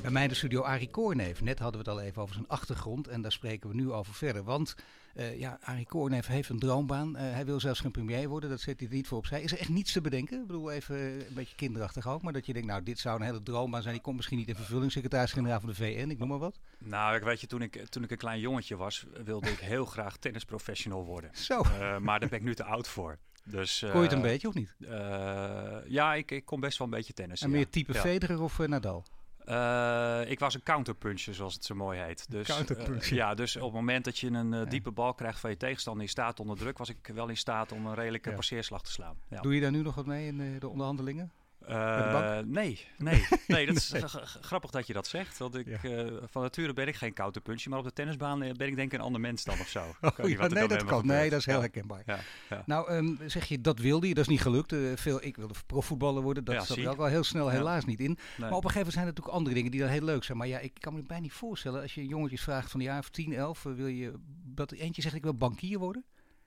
Bij 0.04 0.12
mij 0.12 0.28
de 0.28 0.34
studio 0.34 0.62
Arie 0.62 0.90
Koorneef. 0.90 1.40
Net 1.40 1.58
hadden 1.58 1.84
we 1.84 1.90
het 1.90 1.98
al 1.98 2.04
even 2.04 2.22
over 2.22 2.34
zijn 2.34 2.48
achtergrond 2.48 3.08
en 3.08 3.22
daar 3.22 3.32
spreken 3.32 3.68
we 3.68 3.74
nu 3.74 3.92
over 3.92 4.14
verder. 4.14 4.44
Want 4.44 4.74
uh, 5.16 5.38
ja, 5.38 5.58
Arie 5.62 5.86
Koorneef 5.86 6.26
heeft 6.26 6.48
een 6.48 6.58
droombaan. 6.58 7.08
Uh, 7.16 7.20
hij 7.20 7.44
wil 7.44 7.60
zelfs 7.60 7.80
geen 7.80 7.90
premier 7.90 8.28
worden, 8.28 8.50
dat 8.50 8.60
zet 8.60 8.80
hij 8.80 8.88
er 8.88 8.94
niet 8.94 9.06
voor 9.06 9.18
opzij. 9.18 9.42
Is 9.42 9.52
er 9.52 9.58
echt 9.58 9.68
niets 9.68 9.92
te 9.92 10.00
bedenken? 10.00 10.40
Ik 10.40 10.46
bedoel, 10.46 10.70
even 10.70 10.96
een 10.96 11.34
beetje 11.34 11.54
kinderachtig 11.54 12.08
ook. 12.08 12.22
Maar 12.22 12.32
dat 12.32 12.46
je 12.46 12.52
denkt, 12.52 12.68
nou, 12.68 12.82
dit 12.82 12.98
zou 12.98 13.20
een 13.20 13.26
hele 13.26 13.42
droombaan 13.42 13.82
zijn. 13.82 13.94
Die 13.94 14.02
komt 14.02 14.16
misschien 14.16 14.38
niet 14.38 14.48
in 14.48 14.54
vervulling, 14.54 14.92
secretaris-generaal 14.92 15.60
van 15.60 15.68
de 15.68 15.74
VN, 15.74 16.10
ik 16.10 16.18
noem 16.18 16.28
maar 16.28 16.38
wat. 16.38 16.58
Nou, 16.78 17.16
ik 17.16 17.22
weet 17.22 17.40
je, 17.40 17.46
toen 17.46 17.62
ik, 17.62 17.86
toen 17.88 18.02
ik 18.02 18.10
een 18.10 18.16
klein 18.16 18.40
jongetje 18.40 18.76
was, 18.76 19.06
wilde 19.24 19.50
ik 19.50 19.58
heel 19.58 19.84
graag 19.84 20.16
tennisprofessional 20.16 21.04
worden. 21.04 21.30
Zo. 21.32 21.60
Uh, 21.60 21.98
maar 21.98 22.20
daar 22.20 22.28
ben 22.28 22.38
ik 22.38 22.44
nu 22.44 22.54
te 22.54 22.64
oud 22.64 22.88
voor. 22.88 23.18
Dus, 23.44 23.78
kon 23.78 24.00
je 24.00 24.06
het 24.06 24.12
een 24.12 24.22
beetje 24.22 24.48
of 24.48 24.54
niet? 24.54 24.74
ja, 25.86 26.14
ik, 26.14 26.30
ik 26.30 26.44
kon 26.44 26.60
best 26.60 26.78
wel 26.78 26.86
een 26.86 26.94
beetje 26.94 27.12
tennis. 27.12 27.40
En 27.40 27.50
meer 27.50 27.68
type 27.68 27.92
ja. 27.92 28.00
Federer 28.00 28.42
of 28.42 28.58
Nadal? 28.58 29.04
Uh, 29.48 30.30
ik 30.30 30.38
was 30.38 30.54
een 30.54 30.62
counterpuncher, 30.62 31.34
zoals 31.34 31.54
het 31.54 31.64
zo 31.64 31.74
mooi 31.74 32.00
heet. 32.00 32.30
Dus, 32.30 32.48
uh, 32.48 33.00
ja, 33.00 33.34
dus 33.34 33.56
op 33.56 33.62
het 33.62 33.72
moment 33.72 34.04
dat 34.04 34.18
je 34.18 34.26
een 34.26 34.52
uh, 34.52 34.68
diepe 34.68 34.90
bal 34.90 35.14
krijgt 35.14 35.40
van 35.40 35.50
je 35.50 35.56
tegenstander 35.56 36.02
in 36.02 36.08
staat 36.08 36.40
onder 36.40 36.56
druk, 36.56 36.78
was 36.78 36.88
ik 36.88 37.10
wel 37.14 37.28
in 37.28 37.36
staat 37.36 37.72
om 37.72 37.86
een 37.86 37.94
redelijke 37.94 38.30
ja. 38.30 38.36
passeerslag 38.36 38.82
te 38.82 38.90
slaan. 38.92 39.16
Ja. 39.28 39.40
Doe 39.40 39.54
je 39.54 39.60
daar 39.60 39.70
nu 39.70 39.82
nog 39.82 39.94
wat 39.94 40.06
mee 40.06 40.26
in 40.26 40.58
de 40.58 40.68
onderhandelingen? 40.68 41.32
Uh, 41.68 42.38
nee, 42.44 42.86
nee, 42.98 43.26
nee, 43.46 43.66
dat 43.66 43.76
is 43.76 43.94
grappig 44.40 44.70
dat 44.70 44.86
je 44.86 44.92
dat 44.92 45.06
zegt. 45.06 45.38
Want 45.38 45.54
ik, 45.54 45.66
ja. 45.82 46.04
uh, 46.04 46.12
van 46.30 46.42
nature 46.42 46.72
ben 46.72 46.88
ik 46.88 46.96
geen 46.96 47.12
counterpuncher, 47.12 47.70
maar 47.70 47.78
op 47.78 47.84
de 47.84 47.92
tennisbaan 47.92 48.38
ben 48.38 48.66
ik 48.66 48.76
denk 48.76 48.78
ik 48.78 48.92
een 48.92 49.04
ander 49.04 49.20
mens 49.20 49.44
dan 49.44 49.60
of 49.60 49.68
zo. 49.68 49.82
Oh, 50.24 50.28
ja, 50.28 50.46
nee, 50.46 50.68
dat 50.68 50.84
kan. 50.84 51.06
Nee, 51.06 51.30
dat 51.30 51.38
is 51.38 51.46
heel 51.46 51.54
ja. 51.54 51.60
herkenbaar. 51.60 52.24
Nou, 52.66 52.92
um, 52.92 53.18
zeg 53.26 53.44
je, 53.44 53.60
dat 53.60 53.78
wilde 53.78 54.08
je, 54.08 54.14
dat 54.14 54.22
is 54.22 54.30
niet 54.30 54.40
gelukt. 54.40 54.72
Uh, 54.72 54.96
veel, 54.96 55.24
ik 55.24 55.36
wilde 55.36 55.54
profvoetballer 55.66 56.22
worden, 56.22 56.44
dat 56.44 56.66
zat 56.66 56.76
er 56.76 56.88
ook 56.88 56.98
al 56.98 57.06
heel 57.06 57.24
snel 57.24 57.48
helaas 57.48 57.84
niet 57.84 58.00
in. 58.00 58.06
Nee. 58.06 58.16
Maar 58.36 58.48
op 58.48 58.64
een 58.64 58.70
gegeven 58.70 58.76
moment 58.76 58.92
zijn 58.92 59.06
er 59.06 59.10
natuurlijk 59.10 59.36
andere 59.36 59.54
dingen 59.54 59.70
die 59.70 59.80
dan 59.80 59.88
heel 59.88 60.02
leuk 60.02 60.24
zijn. 60.24 60.38
Maar 60.38 60.46
ja, 60.46 60.58
ik 60.58 60.72
kan 60.78 60.94
me 60.94 61.02
bijna 61.02 61.22
niet 61.22 61.32
voorstellen, 61.32 61.82
als 61.82 61.94
je 61.94 62.06
jongetjes 62.06 62.42
vraagt 62.42 62.70
van 62.70 62.80
een 62.80 62.86
jaar 62.86 62.98
of 62.98 63.10
10, 63.10 63.32
11, 63.32 63.62
wil 63.62 63.86
je, 63.86 64.12
dat 64.44 64.72
eentje 64.72 65.02
zegt 65.02 65.14
ik 65.14 65.22
wil 65.22 65.34
bankier 65.34 65.78
worden? 65.78 66.04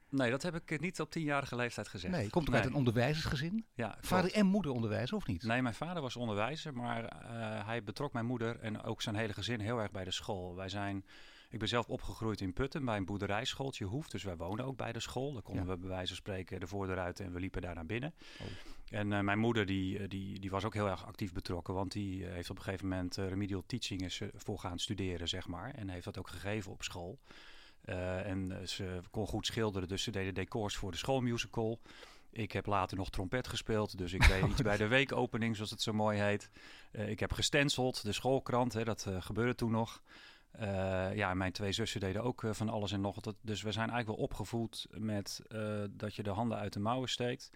Nee, 0.09 0.31
dat 0.31 0.43
heb 0.43 0.55
ik 0.55 0.79
niet 0.79 0.99
op 0.99 1.11
tienjarige 1.11 1.55
leeftijd 1.55 1.87
gezegd. 1.87 2.13
Nee, 2.13 2.29
komt 2.29 2.45
ook 2.45 2.53
nee. 2.53 2.61
uit 2.61 2.69
een 2.69 2.77
onderwijzersgezin? 2.77 3.65
Ja, 3.73 3.97
vader 4.01 4.33
en 4.33 4.45
moeder 4.45 4.71
onderwijzer 4.71 5.15
of 5.15 5.27
niet? 5.27 5.43
Nee, 5.43 5.61
mijn 5.61 5.75
vader 5.75 6.01
was 6.01 6.15
onderwijzer, 6.15 6.73
maar 6.73 7.03
uh, 7.03 7.65
hij 7.65 7.83
betrok 7.83 8.13
mijn 8.13 8.25
moeder 8.25 8.59
en 8.59 8.81
ook 8.81 9.01
zijn 9.01 9.15
hele 9.15 9.33
gezin 9.33 9.59
heel 9.59 9.79
erg 9.79 9.91
bij 9.91 10.03
de 10.03 10.11
school. 10.11 10.55
Wij 10.55 10.69
zijn, 10.69 11.05
ik 11.49 11.59
ben 11.59 11.67
zelf 11.67 11.87
opgegroeid 11.87 12.41
in 12.41 12.53
Putten 12.53 12.85
bij 12.85 12.97
een 12.97 13.05
boerderijschooltje 13.05 13.85
Hoef, 13.85 14.07
dus 14.07 14.23
wij 14.23 14.37
woonden 14.37 14.65
ook 14.65 14.77
bij 14.77 14.91
de 14.91 14.99
school. 14.99 15.33
Daar 15.33 15.41
konden 15.41 15.65
ja. 15.65 15.71
we 15.71 15.77
bij 15.77 15.89
wijze 15.89 16.07
van 16.07 16.15
spreken 16.15 16.59
de 16.59 16.67
voordeur 16.67 16.99
uit 16.99 17.19
en 17.19 17.33
we 17.33 17.39
liepen 17.39 17.61
daar 17.61 17.75
naar 17.75 17.85
binnen. 17.85 18.13
Oh. 18.39 18.47
En 18.89 19.11
uh, 19.11 19.19
mijn 19.19 19.39
moeder 19.39 19.65
die, 19.65 20.07
die, 20.07 20.39
die 20.39 20.49
was 20.49 20.63
ook 20.65 20.73
heel 20.73 20.89
erg 20.89 21.05
actief 21.05 21.33
betrokken, 21.33 21.73
want 21.73 21.91
die 21.91 22.25
heeft 22.25 22.49
op 22.49 22.57
een 22.57 22.63
gegeven 22.63 22.87
moment 22.87 23.15
remedial 23.15 23.63
teaching 23.65 24.01
is 24.01 24.21
voor 24.33 24.59
gaan 24.59 24.79
studeren, 24.79 25.27
zeg 25.27 25.47
maar. 25.47 25.73
En 25.73 25.89
heeft 25.89 26.05
dat 26.05 26.17
ook 26.17 26.29
gegeven 26.29 26.71
op 26.71 26.83
school. 26.83 27.19
Uh, 27.89 28.25
en 28.25 28.67
ze 28.67 28.99
kon 29.11 29.27
goed 29.27 29.45
schilderen, 29.45 29.87
dus 29.87 30.03
ze 30.03 30.11
deden 30.11 30.33
decors 30.33 30.75
voor 30.75 30.91
de 30.91 30.97
schoolmusical. 30.97 31.79
Ik 32.29 32.51
heb 32.51 32.65
later 32.65 32.97
nog 32.97 33.09
trompet 33.09 33.47
gespeeld, 33.47 33.97
dus 33.97 34.13
ik 34.13 34.27
deed 34.27 34.47
iets 34.51 34.61
bij 34.61 34.77
de 34.77 34.87
weekopening, 34.87 35.55
zoals 35.55 35.71
het 35.71 35.81
zo 35.81 35.93
mooi 35.93 36.19
heet. 36.19 36.49
Uh, 36.91 37.09
ik 37.09 37.19
heb 37.19 37.33
gestenseld, 37.33 38.03
de 38.03 38.11
schoolkrant, 38.11 38.73
hè, 38.73 38.83
dat 38.83 39.05
uh, 39.09 39.21
gebeurde 39.21 39.55
toen 39.55 39.71
nog. 39.71 40.01
ja, 41.13 41.33
mijn 41.33 41.51
twee 41.51 41.71
zussen 41.71 41.99
deden 41.99 42.23
ook 42.23 42.43
van 42.51 42.69
alles 42.69 42.91
en 42.91 43.01
nog 43.01 43.15
wat. 43.23 43.35
Dus 43.41 43.61
we 43.61 43.71
zijn 43.71 43.89
eigenlijk 43.89 44.19
wel 44.19 44.27
opgevoed 44.27 44.87
met 44.91 45.41
dat 45.89 46.15
je 46.15 46.23
de 46.23 46.29
handen 46.29 46.57
uit 46.57 46.73
de 46.73 46.79
mouwen 46.79 47.09
steekt. 47.09 47.51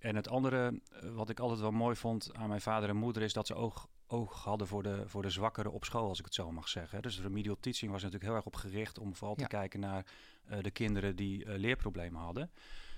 En 0.00 0.16
het 0.16 0.28
andere, 0.28 0.80
wat 1.12 1.28
ik 1.28 1.40
altijd 1.40 1.60
wel 1.60 1.70
mooi 1.70 1.96
vond 1.96 2.30
aan 2.32 2.48
mijn 2.48 2.60
vader 2.60 2.88
en 2.88 2.96
moeder, 2.96 3.22
is 3.22 3.32
dat 3.32 3.46
ze 3.46 3.54
ook 3.54 3.88
oog 4.06 4.42
hadden 4.42 4.66
voor 4.66 4.82
de, 4.82 5.02
voor 5.06 5.22
de 5.22 5.30
zwakkeren 5.30 5.72
op 5.72 5.84
school, 5.84 6.08
als 6.08 6.18
ik 6.18 6.24
het 6.24 6.34
zo 6.34 6.52
mag 6.52 6.68
zeggen. 6.68 7.02
Dus 7.02 7.20
remedial 7.20 7.56
teaching 7.60 7.90
was 7.90 8.02
natuurlijk 8.02 8.28
heel 8.28 8.36
erg 8.36 8.46
op 8.46 8.56
gericht 8.56 8.98
om 8.98 9.14
vooral 9.14 9.36
te 9.36 9.46
kijken 9.46 9.80
naar 9.80 10.06
uh, 10.50 10.58
de 10.62 10.70
kinderen 10.70 11.16
die 11.16 11.44
uh, 11.44 11.54
leerproblemen 11.56 12.20
hadden. 12.20 12.50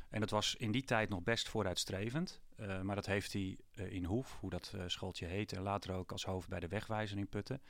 En 0.08 0.20
dat 0.20 0.30
was 0.30 0.54
in 0.54 0.72
die 0.72 0.84
tijd 0.84 1.08
nog 1.08 1.22
best 1.22 1.48
vooruitstrevend. 1.48 2.40
Uh, 2.60 2.80
maar 2.80 2.94
dat 2.94 3.06
heeft 3.06 3.32
hij 3.32 3.58
in 3.74 4.04
Hoef, 4.04 4.36
hoe 4.40 4.50
dat 4.50 4.74
schooltje 4.86 5.26
heet, 5.26 5.52
en 5.52 5.62
later 5.62 5.94
ook 5.94 6.12
als 6.12 6.24
hoofd 6.24 6.48
bij 6.48 6.60
de 6.60 6.68
wegwijzer 6.68 7.18
in 7.18 7.28
Putten, 7.28 7.60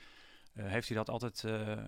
heeft 0.53 0.89
hij 0.89 0.97
dat 0.97 1.11
altijd, 1.11 1.41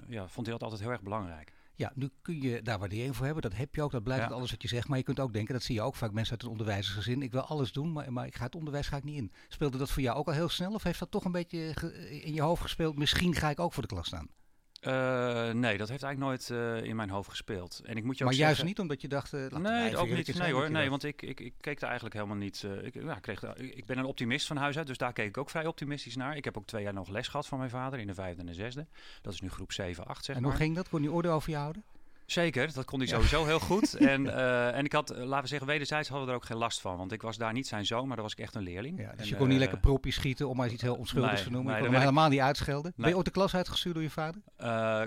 ja, 0.09 0.29
vond 0.29 0.47
hij 0.47 0.55
dat 0.55 0.63
altijd 0.63 0.81
heel 0.81 0.91
erg 0.91 1.03
belangrijk. 1.03 1.53
Ja, 1.79 1.93
nu 1.95 2.11
kun 2.23 2.41
je 2.41 2.63
daar 2.63 2.79
waardering 2.79 3.17
voor 3.17 3.25
hebben. 3.25 3.43
Dat 3.43 3.57
heb 3.57 3.75
je 3.75 3.83
ook, 3.83 3.91
dat 3.91 4.03
blijkt 4.03 4.29
ja. 4.29 4.35
alles 4.35 4.51
wat 4.51 4.63
je 4.63 4.69
zegt. 4.69 4.89
Maar 4.89 4.99
je 4.99 5.05
kunt 5.05 5.21
ook 5.21 5.33
denken, 5.33 5.55
dat 5.55 5.63
zie 5.63 5.75
je 5.75 5.83
ook 5.83 5.95
vaak 5.95 6.13
mensen 6.13 6.33
uit 6.33 6.43
een 6.43 6.49
onderwijzersgezin. 6.49 7.23
Ik 7.23 7.33
wil 7.33 7.41
alles 7.41 7.73
doen, 7.73 7.93
maar, 7.93 8.13
maar 8.13 8.27
ik 8.27 8.37
ga 8.37 8.45
het 8.45 8.55
onderwijs 8.55 8.87
ga 8.89 8.97
ik 8.97 9.05
niet 9.05 9.17
in. 9.17 9.33
Speelde 9.49 9.79
dat 9.79 9.91
voor 9.91 10.03
jou 10.03 10.17
ook 10.19 10.27
al 10.27 10.33
heel 10.33 10.49
snel? 10.49 10.73
Of 10.73 10.83
heeft 10.83 10.99
dat 10.99 11.11
toch 11.11 11.25
een 11.25 11.33
beetje 11.33 11.75
in 12.23 12.35
je 12.35 12.41
hoofd 12.41 12.63
gespeeld? 12.63 12.99
Misschien 12.99 13.35
ga 13.35 13.51
ik 13.51 13.61
ook 13.61 13.73
voor 13.73 13.83
de 13.83 13.89
klas 13.89 14.07
staan. 14.07 14.29
Uh, 14.81 15.51
nee, 15.51 15.79
dat 15.79 15.89
heeft 15.89 16.03
eigenlijk 16.03 16.19
nooit 16.19 16.49
uh, 16.49 16.83
in 16.83 16.97
mijn 16.97 17.11
hoofd 17.11 17.31
gespeeld. 17.31 17.81
En 17.85 17.97
ik 17.97 18.05
moet 18.05 18.19
je 18.19 18.25
maar 18.25 18.33
ook 18.33 18.39
juist 18.39 18.57
zeggen, 18.57 18.67
niet 18.67 18.79
omdat 18.79 19.01
je 19.01 19.09
dacht. 19.09 19.33
Uh, 19.33 19.47
nee, 19.47 19.97
ook 19.97 20.09
niet. 20.09 20.39
Nee 20.39 20.53
hoor, 20.53 20.71
nee, 20.71 20.91
want 20.91 21.05
ik, 21.05 21.23
ik, 21.23 21.41
ik 21.41 21.55
keek 21.61 21.81
er 21.81 21.85
eigenlijk 21.85 22.15
helemaal 22.15 22.37
niet. 22.37 22.67
ik, 22.83 22.95
ja, 22.95 23.17
ik, 23.17 23.23
kreeg, 23.23 23.43
ik 23.57 23.87
ben 23.87 23.99
een 23.99 24.05
optimist 24.05 24.47
van 24.47 24.57
huis 24.57 24.79
uit, 24.79 24.87
dus 24.87 24.99
daar 24.99 25.13
keek 25.13 25.29
ik 25.29 25.37
ook 25.37 25.51
vrij 25.51 25.67
optimistisch 25.67 26.17
naar. 26.17 26.37
Ik 26.37 26.45
heb 26.45 26.57
ook 26.57 26.67
twee 26.67 26.83
jaar 26.83 26.93
nog 26.93 27.09
les 27.09 27.29
gehad 27.29 27.47
van 27.47 27.59
mijn 27.59 27.71
vader 27.71 27.99
in 27.99 28.07
de 28.07 28.15
vijfde 28.15 28.41
en 28.41 28.47
de 28.47 28.55
zesde. 28.55 28.87
Dat 29.23 29.33
is 29.33 29.41
nu 29.41 29.51
groep 29.51 29.73
7, 29.73 30.07
8 30.07 30.25
zeg 30.25 30.37
en 30.37 30.43
maar. 30.43 30.51
hoe 30.51 30.61
ging 30.61 30.75
dat? 30.75 30.89
Kon 30.89 31.03
je 31.03 31.13
orde 31.13 31.29
over 31.29 31.51
je 31.51 31.57
houden? 31.57 31.85
Zeker, 32.31 32.73
dat 32.73 32.85
kon 32.85 32.99
hij 32.99 33.09
sowieso 33.09 33.45
heel 33.45 33.61
goed. 33.61 33.95
En, 34.09 34.25
uh, 34.25 34.77
en 34.77 34.85
ik 34.85 34.93
had, 34.93 35.09
laten 35.17 35.43
we 35.43 35.49
zeggen, 35.49 35.67
wederzijds 35.67 36.09
hadden 36.09 36.27
we 36.27 36.33
er 36.33 36.39
ook 36.39 36.45
geen 36.45 36.57
last 36.57 36.81
van. 36.81 36.97
Want 36.97 37.13
ik 37.13 37.23
was 37.23 37.37
daar 37.37 37.53
niet 37.53 37.67
zijn 37.67 37.87
zoon, 37.87 38.07
maar 38.07 38.15
daar 38.17 38.25
was 38.25 38.33
ik 38.33 38.39
echt 38.39 38.55
een 38.55 38.63
leerling. 38.63 39.01
Ja, 39.01 39.11
dus 39.11 39.21
en, 39.21 39.29
je 39.29 39.35
kon 39.35 39.45
uh, 39.45 39.51
niet 39.51 39.59
lekker 39.59 39.79
propjes 39.79 40.15
schieten, 40.15 40.49
om 40.49 40.57
maar 40.57 40.69
iets 40.69 40.83
heel 40.83 40.95
onschuldigs 40.95 41.35
nee, 41.35 41.43
te 41.43 41.51
noemen. 41.51 41.73
Nee, 41.73 41.81
je 41.81 41.87
kon 41.87 41.95
hem 41.95 42.03
helemaal 42.03 42.29
niet 42.29 42.41
uitschelden. 42.41 42.83
Nee. 42.83 42.93
Ben 42.97 43.09
je 43.09 43.17
ooit 43.17 43.25
de 43.25 43.31
klas 43.31 43.55
uitgestuurd 43.55 43.95
door 43.95 44.03
je 44.03 44.11
vader? 44.11 44.41
Uh, 44.63 45.03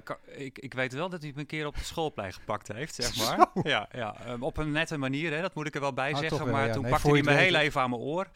ik, 0.46 0.60
ik 0.60 0.74
weet 0.74 0.94
wel 0.94 1.10
dat 1.10 1.22
hij 1.22 1.32
me 1.36 1.40
een 1.40 1.46
keer 1.46 1.66
op 1.66 1.76
het 1.76 1.86
schoolplein 1.86 2.34
gepakt 2.34 2.68
heeft, 2.68 2.96
zeg 2.96 3.16
maar. 3.18 3.48
ja, 3.64 3.88
ja 3.92 4.16
um, 4.28 4.44
op 4.44 4.58
een 4.58 4.72
nette 4.72 4.98
manier, 4.98 5.34
hè, 5.34 5.42
dat 5.42 5.56
moet 5.56 5.68
ik 5.68 5.76
er 5.76 5.82
wel 5.82 5.94
bij 5.94 6.14
Ah, 6.14 6.20
zeggen. 6.20 6.50
maar 6.50 6.68
ja. 6.68 6.74
toen 6.74 6.90
pakte 6.90 7.12
hij 7.12 7.22
me 7.22 7.32
heel 7.32 7.56
even 7.56 7.82
aan 7.82 7.90
mijn 7.90 8.02
oor. 8.02 8.28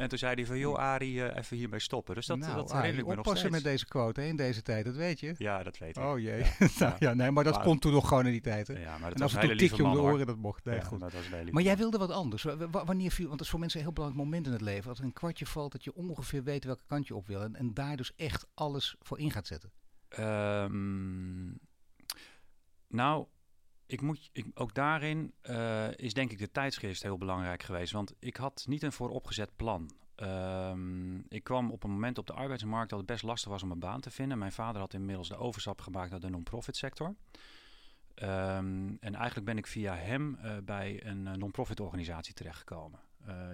En 0.00 0.08
toen 0.08 0.18
zei 0.18 0.34
hij 0.34 0.46
van, 0.46 0.58
joh 0.58 0.74
Arie, 0.78 1.24
eh, 1.24 1.36
even 1.36 1.56
hiermee 1.56 1.80
stoppen. 1.80 2.14
Dus 2.14 2.26
dat, 2.26 2.38
nou, 2.38 2.54
dat 2.54 2.70
Arie, 2.70 2.76
herinner 2.80 3.00
ik 3.02 3.08
me 3.18 3.22
nog 3.24 3.36
steeds. 3.36 3.52
met 3.54 3.62
deze 3.62 3.86
quote 3.86 4.20
hè, 4.20 4.26
in 4.26 4.36
deze 4.36 4.62
tijd, 4.62 4.84
dat 4.84 4.94
weet 4.94 5.20
je. 5.20 5.34
Ja, 5.38 5.62
dat 5.62 5.78
weet 5.78 5.96
ik. 5.96 6.02
Oh 6.02 6.18
jee. 6.18 6.38
Ja. 6.38 6.68
nou, 6.78 6.94
ja, 6.98 7.14
nee, 7.14 7.30
maar 7.30 7.44
dat 7.44 7.54
Maar- 7.54 7.62
kon 7.64 7.78
toen 7.78 7.92
nog 7.92 8.08
gewoon 8.08 8.26
in 8.26 8.32
die 8.32 8.40
tijd. 8.40 8.68
Hè? 8.68 8.78
Ja, 8.78 8.90
maar 8.98 9.00
dat 9.10 9.12
en 9.14 9.20
was 9.20 9.32
een 9.32 9.38
toe 9.40 9.48
hele 9.48 9.60
tik 9.60 9.68
lieve 9.70 9.76
je 9.76 9.88
om 9.88 9.94
de 9.94 10.00
hoor. 10.02 10.12
oren, 10.12 10.26
dat 10.26 10.36
mocht. 10.36 10.64
Nee, 10.64 10.74
Ja, 10.76 10.82
goed. 10.82 11.00
dat 11.00 11.12
was 11.12 11.28
Maar 11.50 11.62
jij 11.62 11.76
wilde 11.76 11.98
wat 11.98 12.10
anders. 12.10 12.42
Wa- 12.42 12.56
wa- 12.70 12.84
wanneer 12.84 13.10
viel, 13.10 13.26
want 13.26 13.36
dat 13.36 13.44
is 13.46 13.50
voor 13.50 13.60
mensen 13.60 13.78
een 13.78 13.84
heel 13.84 13.94
belangrijk 13.94 14.24
moment 14.24 14.46
in 14.46 14.52
het 14.52 14.60
leven. 14.62 14.88
Als 14.88 14.98
er 14.98 15.04
een 15.04 15.12
kwartje 15.12 15.46
valt, 15.46 15.72
dat 15.72 15.84
je 15.84 15.94
ongeveer 15.94 16.42
weet 16.44 16.64
welke 16.64 16.84
kant 16.86 17.06
je 17.06 17.14
op 17.14 17.26
wil. 17.26 17.42
En, 17.42 17.56
en 17.56 17.74
daar 17.74 17.96
dus 17.96 18.12
echt 18.16 18.46
alles 18.54 18.96
voor 19.00 19.18
in 19.18 19.30
gaat 19.30 19.46
zetten. 19.46 19.70
Ehm, 20.08 21.48
nou, 22.88 23.26
ik 23.90 24.00
moet, 24.00 24.30
ik, 24.32 24.46
ook 24.54 24.74
daarin 24.74 25.32
eh, 25.40 25.88
is 25.96 26.14
denk 26.14 26.30
ik 26.30 26.38
de 26.38 26.50
tijdsgeest 26.50 27.02
heel 27.02 27.18
belangrijk 27.18 27.62
geweest. 27.62 27.92
Want 27.92 28.14
ik 28.18 28.36
had 28.36 28.64
niet 28.68 28.82
een 28.82 28.92
vooropgezet 28.92 29.56
plan. 29.56 29.90
Ehm, 30.14 31.18
ik 31.18 31.44
kwam 31.44 31.70
op 31.70 31.84
een 31.84 31.90
moment 31.90 32.18
op 32.18 32.26
de 32.26 32.32
arbeidsmarkt 32.32 32.90
dat 32.90 32.98
het 32.98 33.08
best 33.08 33.22
lastig 33.22 33.50
was 33.50 33.62
om 33.62 33.70
een 33.70 33.78
baan 33.78 34.00
te 34.00 34.10
vinden. 34.10 34.38
Mijn 34.38 34.52
vader 34.52 34.80
had 34.80 34.94
inmiddels 34.94 35.28
de 35.28 35.36
overstap 35.36 35.80
gemaakt 35.80 36.10
naar 36.10 36.20
de 36.20 36.28
non-profit 36.28 36.76
sector. 36.76 37.14
Ehm, 38.14 38.96
en 39.00 39.14
eigenlijk 39.14 39.46
ben 39.46 39.58
ik 39.58 39.66
via 39.66 39.94
hem 39.94 40.34
eh, 40.34 40.56
bij 40.64 41.06
een 41.06 41.26
eh, 41.26 41.34
non-profit 41.34 41.80
organisatie 41.80 42.34
terechtgekomen. 42.34 43.00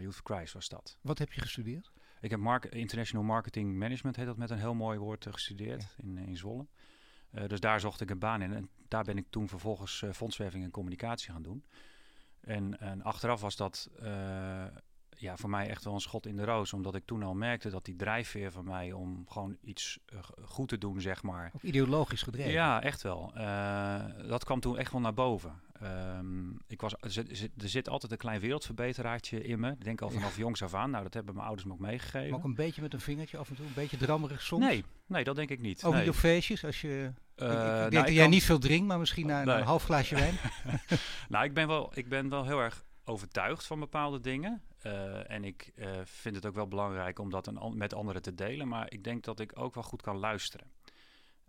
Youth 0.01 0.15
for 0.15 0.35
Christ 0.35 0.53
was 0.53 0.69
dat. 0.69 0.99
Wat 1.01 1.19
heb 1.19 1.33
je 1.33 1.41
gestudeerd? 1.41 1.91
Ik 2.21 2.31
heb 2.31 2.41
mark- 2.41 2.65
International 2.65 3.27
Marketing 3.27 3.79
Management, 3.79 4.17
heet 4.17 4.27
dat 4.27 4.37
met 4.37 4.51
een 4.51 4.59
heel 4.59 4.75
mooi 4.75 4.99
woord, 4.99 5.27
gestudeerd 5.31 5.95
in, 6.03 6.19
in 6.19 6.37
Zwolle. 6.37 6.67
Eh, 7.31 7.47
dus 7.47 7.61
daar 7.61 7.81
zocht 7.81 8.01
ik 8.01 8.11
een 8.11 8.19
baan 8.19 8.43
in. 8.43 8.53
En 8.53 8.69
daar 8.89 9.05
ben 9.05 9.17
ik 9.17 9.27
toen 9.31 9.49
vervolgens 9.49 10.03
eh, 10.03 10.11
fondswerving 10.11 10.65
en 10.65 10.71
communicatie 10.71 11.33
gaan 11.33 11.43
doen. 11.43 11.65
En, 12.41 12.81
en 12.81 13.03
achteraf 13.03 13.41
was 13.41 13.57
dat 13.57 13.91
eh, 14.01 14.65
ja, 15.19 15.37
voor 15.37 15.51
mij 15.51 15.69
echt 15.69 15.85
wel 15.85 15.95
een 15.95 16.01
schot 16.01 16.27
in 16.27 16.37
de 16.37 16.45
roos. 16.45 16.73
Omdat 16.73 16.95
ik 16.95 17.05
toen 17.05 17.23
al 17.23 17.35
merkte 17.35 17.71
dat 17.71 17.85
die 17.85 17.97
drijfveer 17.97 18.53
van 18.53 18.65
mij 18.65 18.93
om 18.93 19.25
gewoon 19.29 19.57
iets 19.63 19.99
eh, 20.07 20.19
goed 20.45 20.69
te 20.69 20.79
doen, 20.79 21.01
zeg 21.01 21.23
maar. 21.23 21.51
Ook 21.55 21.63
ideologisch 21.63 22.23
gedreven. 22.23 22.53
Ja, 22.53 22.83
echt 22.83 23.03
wel. 23.03 23.33
Eh, 23.35 24.05
dat 24.29 24.45
kwam 24.45 24.61
toen 24.61 24.79
echt 24.79 24.93
wel 24.93 25.01
naar 25.01 25.15
boven. 25.15 25.61
Ehm, 25.81 26.51
ik 26.67 26.81
was, 26.81 26.95
er, 27.01 27.11
zit, 27.57 27.87
er 27.87 27.93
altijd 27.93 28.13
een 28.13 28.19
klein 28.19 28.41
wereldverbeteraartje 28.41 29.43
in 29.43 29.61
me. 29.61 29.71
Ik 29.71 29.85
denk 29.85 30.01
al 30.01 30.11
vanaf 30.11 30.37
jongs 30.37 30.63
af 30.63 30.75
aan. 30.75 30.91
Nou, 30.91 31.03
dat 31.03 31.15
hebben 31.15 31.35
mijn 31.35 31.47
ouders 31.47 31.69
me 31.69 31.75
ook 31.75 31.79
meegegeven. 31.79 32.31
Maar 32.31 32.39
ook 32.39 32.45
een 32.45 32.55
beetje 32.55 32.83
met 32.83 32.93
een 32.93 33.01
vingertje 33.01 33.39
af 33.39 33.49
en 33.49 33.57
toe. 33.57 33.67
Een 33.67 33.73
beetje 33.75 33.97
drammerig 33.97 34.43
soms. 34.43 34.65
Nee, 34.65 34.85
nee, 35.07 35.25
dat 35.25 35.37
denk 35.37 35.51
ik 35.51 35.61
niet. 35.61 35.85
Ook 35.85 35.93
nee. 35.93 36.01
niet 36.01 36.11
op 36.11 36.17
feestjes. 36.17 36.65
Als 36.65 36.81
je 36.81 37.13
ik, 37.35 37.47
denk 37.47 37.53
nou, 37.53 37.91
dat 37.91 38.09
jij 38.09 38.27
niet 38.27 38.45
veel 38.45 38.59
drinkt, 38.59 38.87
maar 38.87 38.99
misschien 38.99 39.27
na, 39.27 39.43
een 39.43 39.63
half 39.63 39.85
glaasje 39.85 40.15
wijn. 40.15 40.35
nou, 41.29 41.45
ik 41.45 41.55
ben, 41.55 41.67
wel, 41.69 41.91
ik 41.95 42.09
ben 42.09 42.29
wel 42.29 42.45
heel 42.45 42.61
erg 42.61 42.85
overtuigd 43.07 43.67
van 43.67 43.81
bepaalde 43.81 44.21
dingen. 44.21 44.63
en 45.27 45.45
ik 45.45 45.73
vind 46.05 46.37
het 46.37 46.47
ook 46.47 46.55
wel 46.55 46.69
belangrijk 46.69 47.19
om 47.19 47.31
dat 47.31 47.75
met 47.75 47.95
anderen 47.95 48.23
te 48.23 48.35
delen. 48.35 48.69
Maar 48.69 48.93
ik 48.93 49.05
denk 49.05 49.25
dat 49.25 49.41
ik 49.41 49.59
ook 49.59 49.75
wel 49.75 49.85
goed 49.85 50.03
kan 50.03 50.17
luisteren. 50.17 50.71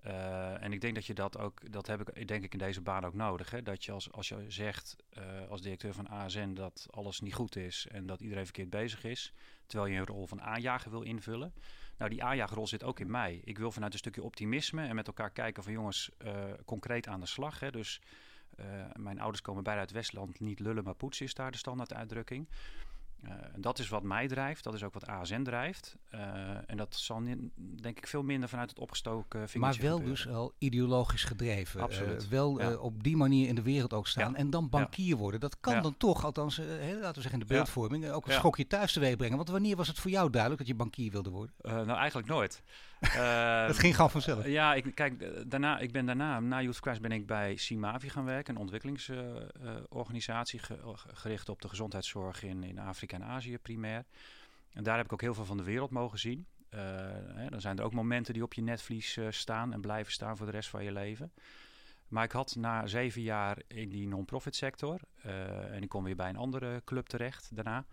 Uh, 0.05 0.63
en 0.63 0.73
ik 0.73 0.81
denk 0.81 0.95
dat 0.95 1.05
je 1.05 1.13
dat 1.13 1.37
ook, 1.37 1.71
dat 1.71 1.87
heb 1.87 2.09
ik 2.09 2.27
denk 2.27 2.43
ik 2.43 2.53
in 2.53 2.59
deze 2.59 2.81
baan 2.81 3.05
ook 3.05 3.13
nodig. 3.13 3.51
Hè? 3.51 3.61
Dat 3.61 3.85
je 3.85 3.91
als, 3.91 4.11
als 4.11 4.27
je 4.27 4.45
zegt 4.47 4.95
als 5.49 5.61
directeur 5.61 5.93
van 5.93 6.07
ASN 6.07 6.53
dat 6.53 6.87
alles 6.89 7.19
niet 7.19 7.33
goed 7.33 7.55
is 7.55 7.87
en 7.91 8.05
dat 8.05 8.21
iedereen 8.21 8.43
verkeerd 8.43 8.69
bezig 8.69 9.03
is, 9.03 9.33
terwijl 9.65 9.91
je 9.91 9.99
een 9.99 10.05
rol 10.05 10.27
van 10.27 10.41
aanjager 10.41 10.91
wil 10.91 11.01
invullen. 11.01 11.53
Nou, 11.97 12.09
die 12.09 12.23
aanjagerrol 12.23 12.67
zit 12.67 12.83
ook 12.83 12.99
in 12.99 13.11
mij. 13.11 13.41
Ik 13.43 13.57
wil 13.57 13.71
vanuit 13.71 13.93
een 13.93 13.99
stukje 13.99 14.23
optimisme 14.23 14.85
en 14.85 14.95
met 14.95 15.07
elkaar 15.07 15.31
kijken 15.31 15.63
van 15.63 15.73
jongens, 15.73 16.11
concreet 16.65 17.07
aan 17.07 17.19
de 17.19 17.25
slag. 17.25 17.59
Hè? 17.59 17.71
Dus 17.71 18.01
mijn 18.95 19.19
ouders 19.19 19.41
komen 19.41 19.63
beide 19.63 19.81
uit 19.81 19.91
Westland, 19.91 20.39
niet 20.39 20.59
lullen 20.59 20.83
maar 20.83 20.95
poetsen 20.95 21.25
is 21.25 21.33
daar 21.33 21.51
de 21.51 21.57
standaard 21.57 21.93
uitdrukking. 21.93 22.47
Uh, 23.25 23.31
en 23.53 23.61
dat 23.61 23.79
is 23.79 23.89
wat 23.89 24.03
mij 24.03 24.27
drijft, 24.27 24.63
dat 24.63 24.73
is 24.73 24.83
ook 24.83 24.93
wat 24.93 25.07
ASN 25.07 25.43
drijft. 25.43 25.95
Uh, 26.13 26.19
en 26.65 26.77
dat 26.77 26.95
zal 26.95 27.23
denk 27.81 27.97
ik 27.97 28.07
veel 28.07 28.23
minder 28.23 28.49
vanuit 28.49 28.69
het 28.69 28.79
opgestoken 28.79 29.49
vingertje 29.49 29.59
Maar 29.59 29.89
wel 29.89 29.97
gebeuren. 29.97 30.25
dus 30.25 30.33
al 30.33 30.53
ideologisch 30.57 31.23
gedreven. 31.23 31.81
Absoluut. 31.81 32.23
Uh, 32.23 32.29
wel 32.29 32.59
ja. 32.61 32.75
op 32.75 33.03
die 33.03 33.17
manier 33.17 33.47
in 33.47 33.55
de 33.55 33.61
wereld 33.61 33.93
ook 33.93 34.07
staan. 34.07 34.31
Ja. 34.31 34.37
En 34.37 34.49
dan 34.49 34.69
bankier 34.69 35.15
worden. 35.15 35.39
Dat 35.39 35.59
kan 35.59 35.81
dan 35.81 35.97
toch, 35.97 36.25
althans 36.25 36.57
laten 36.57 37.13
we 37.13 37.21
zeggen 37.21 37.31
in 37.31 37.39
de 37.39 37.53
beeldvorming, 37.53 38.09
ook 38.09 38.27
een 38.27 38.33
schokje 38.33 38.67
thuis 38.67 38.93
teweeg 38.93 39.15
brengen. 39.15 39.37
Want 39.37 39.49
wanneer 39.49 39.75
was 39.75 39.87
het 39.87 39.99
voor 39.99 40.11
jou 40.11 40.29
duidelijk 40.29 40.61
dat 40.61 40.71
je 40.71 40.77
bankier 40.77 41.11
wilde 41.11 41.29
worden? 41.29 41.55
nou, 41.61 41.89
eigenlijk 41.89 42.27
nooit. 42.27 42.61
Dat 43.67 43.79
ging 43.79 43.95
gewoon 43.95 44.11
vanzelf. 44.11 44.47
ja, 44.47 44.73
ik, 44.73 44.95
kijk, 44.95 45.49
daarna, 45.49 45.79
ik 45.79 45.91
ben 45.91 46.05
daarna, 46.05 46.39
na 46.39 46.61
Youth 46.61 46.79
Crisis 46.79 46.99
ben 46.99 47.11
ik 47.11 47.25
bij 47.25 47.55
Simavi 47.55 48.09
gaan 48.09 48.25
werken. 48.25 48.55
Een 48.55 48.61
ontwikkelingsorganisatie 48.61 50.59
ge 50.59 50.95
gericht 51.13 51.49
op 51.49 51.61
de 51.61 51.69
gezondheidszorg 51.69 52.43
in, 52.43 52.63
in 52.63 52.79
Afrika 52.79 53.15
en 53.15 53.23
Azië 53.23 53.57
primair. 53.57 54.05
En 54.73 54.83
daar 54.83 54.97
heb 54.97 55.05
ik 55.05 55.13
ook 55.13 55.21
heel 55.21 55.33
veel 55.33 55.45
van 55.45 55.57
de 55.57 55.63
wereld 55.63 55.89
mogen 55.91 56.19
zien. 56.19 56.45
Uh, 56.69 56.79
hè, 57.35 57.49
dan 57.49 57.61
zijn 57.61 57.77
er 57.77 57.83
ook 57.83 57.93
momenten 57.93 58.33
die 58.33 58.43
op 58.43 58.53
je 58.53 58.61
netvlies 58.61 59.17
uh, 59.17 59.27
staan 59.29 59.73
en 59.73 59.81
blijven 59.81 60.13
staan 60.13 60.37
voor 60.37 60.45
de 60.45 60.51
rest 60.51 60.69
van 60.69 60.83
je 60.83 60.91
leven. 60.91 61.31
Maar 62.07 62.23
ik 62.23 62.31
had 62.31 62.55
na 62.55 62.87
zeven 62.87 63.21
jaar 63.21 63.57
in 63.67 63.89
die 63.89 64.07
non-profit 64.07 64.55
sector, 64.55 64.99
uh, 65.25 65.75
en 65.75 65.83
ik 65.83 65.89
kom 65.89 66.03
weer 66.03 66.15
bij 66.15 66.29
een 66.29 66.37
andere 66.37 66.81
club 66.85 67.07
terecht 67.07 67.55
daarna, 67.55 67.85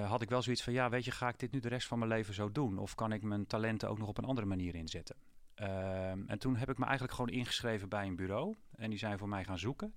had 0.00 0.22
ik 0.22 0.28
wel 0.28 0.42
zoiets 0.42 0.62
van, 0.62 0.72
ja 0.72 0.88
weet 0.88 1.04
je, 1.04 1.10
ga 1.10 1.28
ik 1.28 1.38
dit 1.38 1.52
nu 1.52 1.60
de 1.60 1.68
rest 1.68 1.86
van 1.86 1.98
mijn 1.98 2.10
leven 2.10 2.34
zo 2.34 2.52
doen? 2.52 2.78
Of 2.78 2.94
kan 2.94 3.12
ik 3.12 3.22
mijn 3.22 3.46
talenten 3.46 3.88
ook 3.88 3.98
nog 3.98 4.08
op 4.08 4.18
een 4.18 4.24
andere 4.24 4.46
manier 4.46 4.74
inzetten? 4.74 5.16
Ehm, 5.54 6.22
en 6.26 6.38
toen 6.38 6.56
heb 6.56 6.70
ik 6.70 6.78
me 6.78 6.84
eigenlijk 6.84 7.14
gewoon 7.14 7.30
ingeschreven 7.30 7.88
bij 7.88 8.06
een 8.06 8.16
bureau 8.16 8.54
en 8.76 8.90
die 8.90 8.98
zijn 8.98 9.18
voor 9.18 9.28
mij 9.28 9.44
gaan 9.44 9.58
zoeken. 9.58 9.94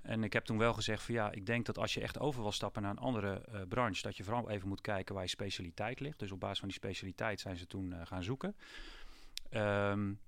En 0.00 0.24
ik 0.24 0.32
heb 0.32 0.44
toen 0.44 0.58
wel 0.58 0.72
gezegd 0.72 1.02
van 1.02 1.14
ja, 1.14 1.30
ik 1.30 1.46
denk 1.46 1.66
dat 1.66 1.78
als 1.78 1.94
je 1.94 2.00
echt 2.00 2.18
over 2.18 2.42
wil 2.42 2.52
stappen 2.52 2.82
naar 2.82 2.90
een 2.90 2.98
andere 2.98 3.44
uh, 3.48 3.60
branche, 3.68 4.02
dat 4.02 4.16
je 4.16 4.24
vooral 4.24 4.50
even 4.50 4.68
moet 4.68 4.80
kijken 4.80 5.14
waar 5.14 5.24
je 5.24 5.30
specialiteit 5.30 6.00
ligt. 6.00 6.18
Dus 6.18 6.32
op 6.32 6.40
basis 6.40 6.58
van 6.58 6.68
die 6.68 6.76
specialiteit 6.76 7.40
zijn 7.40 7.56
ze 7.56 7.66
toen 7.66 7.90
uh, 7.90 8.00
gaan 8.04 8.22
zoeken. 8.22 8.56
Um, 9.50 10.20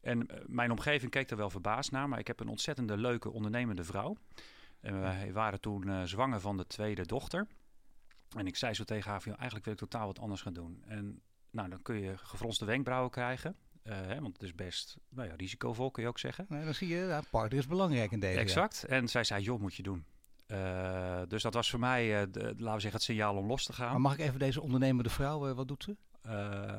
en 0.00 0.26
mijn 0.46 0.70
omgeving 0.70 1.10
keek 1.10 1.30
er 1.30 1.36
wel 1.36 1.50
verbaasd 1.50 1.90
naar, 1.90 2.08
maar 2.08 2.18
ik 2.18 2.26
heb 2.26 2.40
een 2.40 2.48
ontzettende 2.48 2.96
leuke 2.96 3.30
ondernemende 3.30 3.84
vrouw. 3.84 4.16
En 4.80 5.00
wij 5.00 5.32
waren 5.32 5.60
toen 5.60 6.08
zwanger 6.08 6.40
van 6.40 6.56
de 6.56 6.66
tweede 6.66 7.06
dochter. 7.06 7.46
En 8.36 8.46
ik 8.46 8.56
zei 8.56 8.74
zo 8.74 8.84
tegen 8.84 9.10
haar 9.10 9.22
van 9.22 9.32
eigenlijk 9.32 9.64
wil 9.64 9.74
ik 9.74 9.80
totaal 9.80 10.06
wat 10.06 10.18
anders 10.18 10.40
gaan 10.42 10.52
doen. 10.52 10.82
En 10.86 11.20
nou, 11.50 11.68
dan 11.68 11.82
kun 11.82 12.00
je 12.00 12.18
gefronste 12.18 12.64
wenkbrauwen 12.64 13.10
krijgen. 13.10 13.56
Uh, 13.84 13.94
hè, 13.94 14.20
want 14.20 14.32
het 14.32 14.42
is 14.42 14.54
best 14.54 14.96
nou 15.08 15.28
ja, 15.28 15.34
risicovol, 15.36 15.90
kun 15.90 16.02
je 16.02 16.08
ook 16.08 16.18
zeggen. 16.18 16.46
Nee, 16.48 16.64
dan 16.64 16.74
zie 16.74 16.88
je, 16.88 16.96
ja, 16.96 17.22
partner 17.30 17.58
is 17.58 17.66
belangrijk 17.66 18.10
in 18.10 18.20
deze. 18.20 18.38
Exact. 18.38 18.84
Ja. 18.88 18.94
En 18.94 19.08
zij 19.08 19.24
zei, 19.24 19.42
joh, 19.42 19.60
moet 19.60 19.74
je 19.74 19.82
doen. 19.82 20.04
Uh, 20.46 21.20
dus 21.28 21.42
dat 21.42 21.54
was 21.54 21.70
voor 21.70 21.78
mij, 21.78 22.20
uh, 22.20 22.32
de, 22.32 22.40
laten 22.40 22.56
we 22.56 22.64
zeggen, 22.64 22.90
het 22.90 23.02
signaal 23.02 23.36
om 23.36 23.46
los 23.46 23.64
te 23.64 23.72
gaan. 23.72 23.90
Maar 23.90 24.00
mag 24.00 24.12
ik 24.12 24.20
even 24.20 24.38
deze 24.38 24.60
ondernemende 24.60 25.10
vrouw, 25.10 25.54
wat 25.54 25.68
doet 25.68 25.82
ze? 25.82 25.96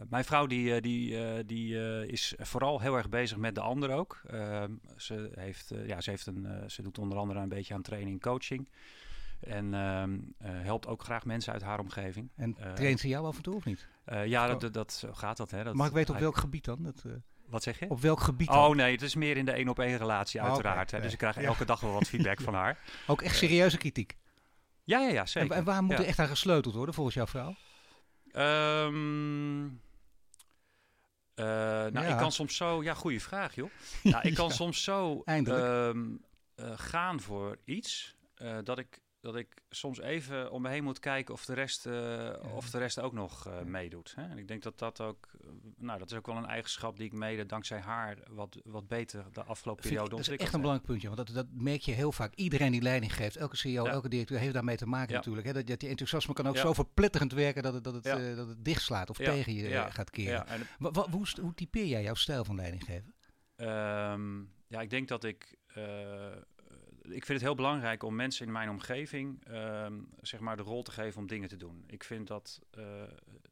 mijn 0.10 0.26
vrouw 0.26 0.46
die, 0.46 0.82
die, 0.82 1.46
die 1.46 1.76
is 2.08 2.34
vooral 2.38 2.80
heel 2.80 2.96
erg 2.96 3.10
bezig 3.10 3.38
met 3.38 3.56
de 3.56 3.62
ander 3.62 3.92
ook. 3.92 4.22
ze, 4.98 5.32
heeft, 5.36 5.72
ja, 5.86 6.02
ze, 6.02 6.10
heeft 6.10 6.26
een, 6.26 6.70
ze 6.70 6.82
doet 6.82 6.98
onder 6.98 7.18
andere 7.18 7.40
een 7.40 7.50
beetje 7.50 7.74
aan 7.74 7.82
training 7.82 8.22
coaching. 8.22 8.70
En 9.40 9.74
helpt 10.42 10.88
ook 10.88 11.04
graag 11.04 11.26
mensen 11.26 11.54
uit 11.54 11.62
haar 11.62 11.80
omgeving. 11.80 12.32
En 12.36 12.58
traint 12.76 13.00
ze 13.00 13.08
jou 13.08 13.26
af 13.26 13.36
en 13.36 13.44
toe 13.44 13.56
of 13.56 13.66
niet? 13.66 13.88
Uh, 14.14 14.26
ja, 14.26 14.48
dat, 14.48 14.62
dat, 14.62 14.74
dat, 14.74 14.94
zo 14.94 15.14
gaat 15.14 15.38
dat. 15.38 15.52
Hè. 15.52 15.64
dat 15.64 15.74
Mag 15.74 15.88
ik 15.88 15.94
weten 15.94 16.14
op 16.14 16.20
welk 16.20 16.38
gebied 16.38 16.66
dan? 16.66 16.84
Dat, 16.84 17.04
wat 17.50 17.64
zeg 17.64 17.80
je? 17.80 17.90
Op 17.90 18.02
welk 18.02 18.20
gebied 18.20 18.48
dan? 18.48 18.58
Oh 18.58 18.76
nee, 18.76 18.92
het 18.92 19.02
is 19.02 19.16
meer 19.16 19.38
in 19.38 19.46
de 19.46 19.52
één 19.52 19.70
op 19.70 19.80
één 19.80 19.98
relatie 19.98 20.42
uiteraard. 20.42 20.78
Oh, 20.78 20.82
okay, 20.82 21.00
hè. 21.00 21.02
Dus 21.02 21.12
ik 21.12 21.18
krijg 21.18 21.36
ja. 21.36 21.42
elke 21.42 21.66
dag 21.66 21.80
wel 21.80 21.92
wat 21.92 22.08
feedback 22.10 22.42
van 22.42 22.54
haar. 22.54 22.78
Ook 23.08 23.22
echt 23.22 23.36
serieuze 23.36 23.78
kritiek? 23.78 24.18
Ja, 24.84 25.00
ja, 25.00 25.10
ja 25.10 25.26
zeker. 25.26 25.52
En, 25.52 25.58
en 25.58 25.64
waar 25.64 25.84
moet 25.84 25.92
ja. 25.92 26.00
er 26.00 26.06
echt 26.06 26.20
aan 26.20 26.28
gesleuteld 26.28 26.76
worden 26.76 26.94
volgens 26.94 27.16
jouw 27.16 27.28
vrouw? 27.28 27.56
Um, 28.86 29.64
uh, 29.66 31.46
nou, 31.86 32.06
ik 32.06 32.18
kan 32.18 32.32
soms 32.32 32.56
zo... 32.56 32.84
Ja, 32.84 32.94
goede 32.94 33.20
vraag 33.20 33.56
joh. 33.56 33.70
nou, 34.04 34.28
ik 34.28 34.36
kan 34.36 34.52
soms 34.52 34.84
zo 34.84 35.24
um, 35.26 36.22
gaan 36.76 37.20
voor 37.20 37.58
iets 37.66 38.16
dat 38.64 38.80
ik 38.80 39.02
dat 39.22 39.36
ik 39.36 39.62
soms 39.70 40.02
even 40.02 40.52
om 40.52 40.62
me 40.62 40.70
heen 40.70 40.84
moet 40.84 41.00
kijken 41.00 41.34
of 41.34 41.46
de 41.46 41.54
rest, 41.54 41.86
uh, 41.86 41.94
ja. 41.94 42.38
of 42.54 42.70
de 42.70 42.78
rest 42.78 43.00
ook 43.00 43.14
nog 43.14 43.48
uh, 43.48 43.62
meedoet. 43.62 44.14
Hè? 44.16 44.30
En 44.30 44.38
ik 44.38 44.48
denk 44.48 44.64
dat 44.64 44.80
dat 44.80 45.02
ook, 45.02 45.30
nou 45.78 46.00
dat 46.00 46.12
is 46.12 46.18
ook 46.18 46.26
wel 46.26 46.36
een 46.36 46.46
eigenschap 46.46 46.98
die 46.98 47.06
ik 47.06 47.14
mede 47.14 47.46
dankzij 47.46 47.80
haar 47.80 48.18
wat, 48.30 48.58
wat 48.64 48.88
beter 48.88 49.26
de 49.34 49.44
afgelopen 49.44 49.84
periode 49.84 50.16
ontwikkeld 50.16 50.28
Dat 50.28 50.40
is 50.40 50.46
echt 50.46 50.54
een 50.54 50.62
belangrijk 50.62 50.92
puntje, 50.92 51.16
want 51.16 51.28
dat, 51.28 51.36
dat 51.36 51.48
merk 51.52 51.82
je 51.82 51.92
heel 51.92 52.12
vaak. 52.12 52.34
Iedereen 52.36 52.72
die 52.72 52.82
leiding 52.82 53.16
geeft, 53.16 53.36
elke 53.36 53.58
CEO, 53.58 53.86
ja. 53.86 53.92
elke 53.92 54.10
directeur 54.10 54.40
heeft 54.40 54.54
daarmee 54.54 54.78
te 54.78 54.88
maken 54.88 55.12
ja. 55.12 55.16
natuurlijk. 55.16 55.48
Hè? 55.48 55.54
Dat, 55.54 55.68
dat 55.68 55.80
die 55.80 55.90
enthousiasme 55.90 56.34
kan 56.34 56.48
ook 56.48 56.58
zo 56.58 56.74
verpletterend 56.74 57.32
werken 57.32 57.64
dat 57.64 57.74
het, 57.74 57.84
dat 57.84 57.94
het, 57.94 58.06
uh, 58.06 58.36
dat 58.36 58.48
het 58.48 58.66
dichtslaat 58.66 59.10
of 59.10 59.18
tegen 59.18 59.54
je 59.54 59.88
gaat 59.90 60.10
keren. 60.10 60.48
En, 60.48 60.68
wa, 60.80 61.10
hoe, 61.10 61.28
hoe 61.42 61.54
typeer 61.54 61.86
jij 61.86 62.04
jouw 62.04 62.14
stijl 62.14 62.46
van 62.46 62.56
leiding 62.56 62.84
geven? 62.84 63.14
Um, 63.56 64.52
ja, 64.68 64.82
ik 64.82 64.90
denk 64.90 65.08
dat 65.08 65.24
ik 65.24 65.58
ik 67.12 67.26
vind 67.26 67.28
het 67.28 67.42
heel 67.42 67.56
belangrijk 67.56 68.04
om 68.04 68.16
mensen 68.16 68.46
in 68.46 68.52
mijn 68.52 68.70
omgeving 68.70 69.48
um, 69.52 70.10
zeg 70.22 70.40
maar 70.40 70.58
de 70.58 70.64
rol 70.64 70.84
te 70.84 70.92
geven 70.92 71.22
om 71.22 71.28
dingen 71.28 71.50
te 71.50 71.58
doen. 71.58 71.84
Ik 71.88 72.04
vind 72.04 72.28
dat, 72.28 72.62
uh, 72.78 73.04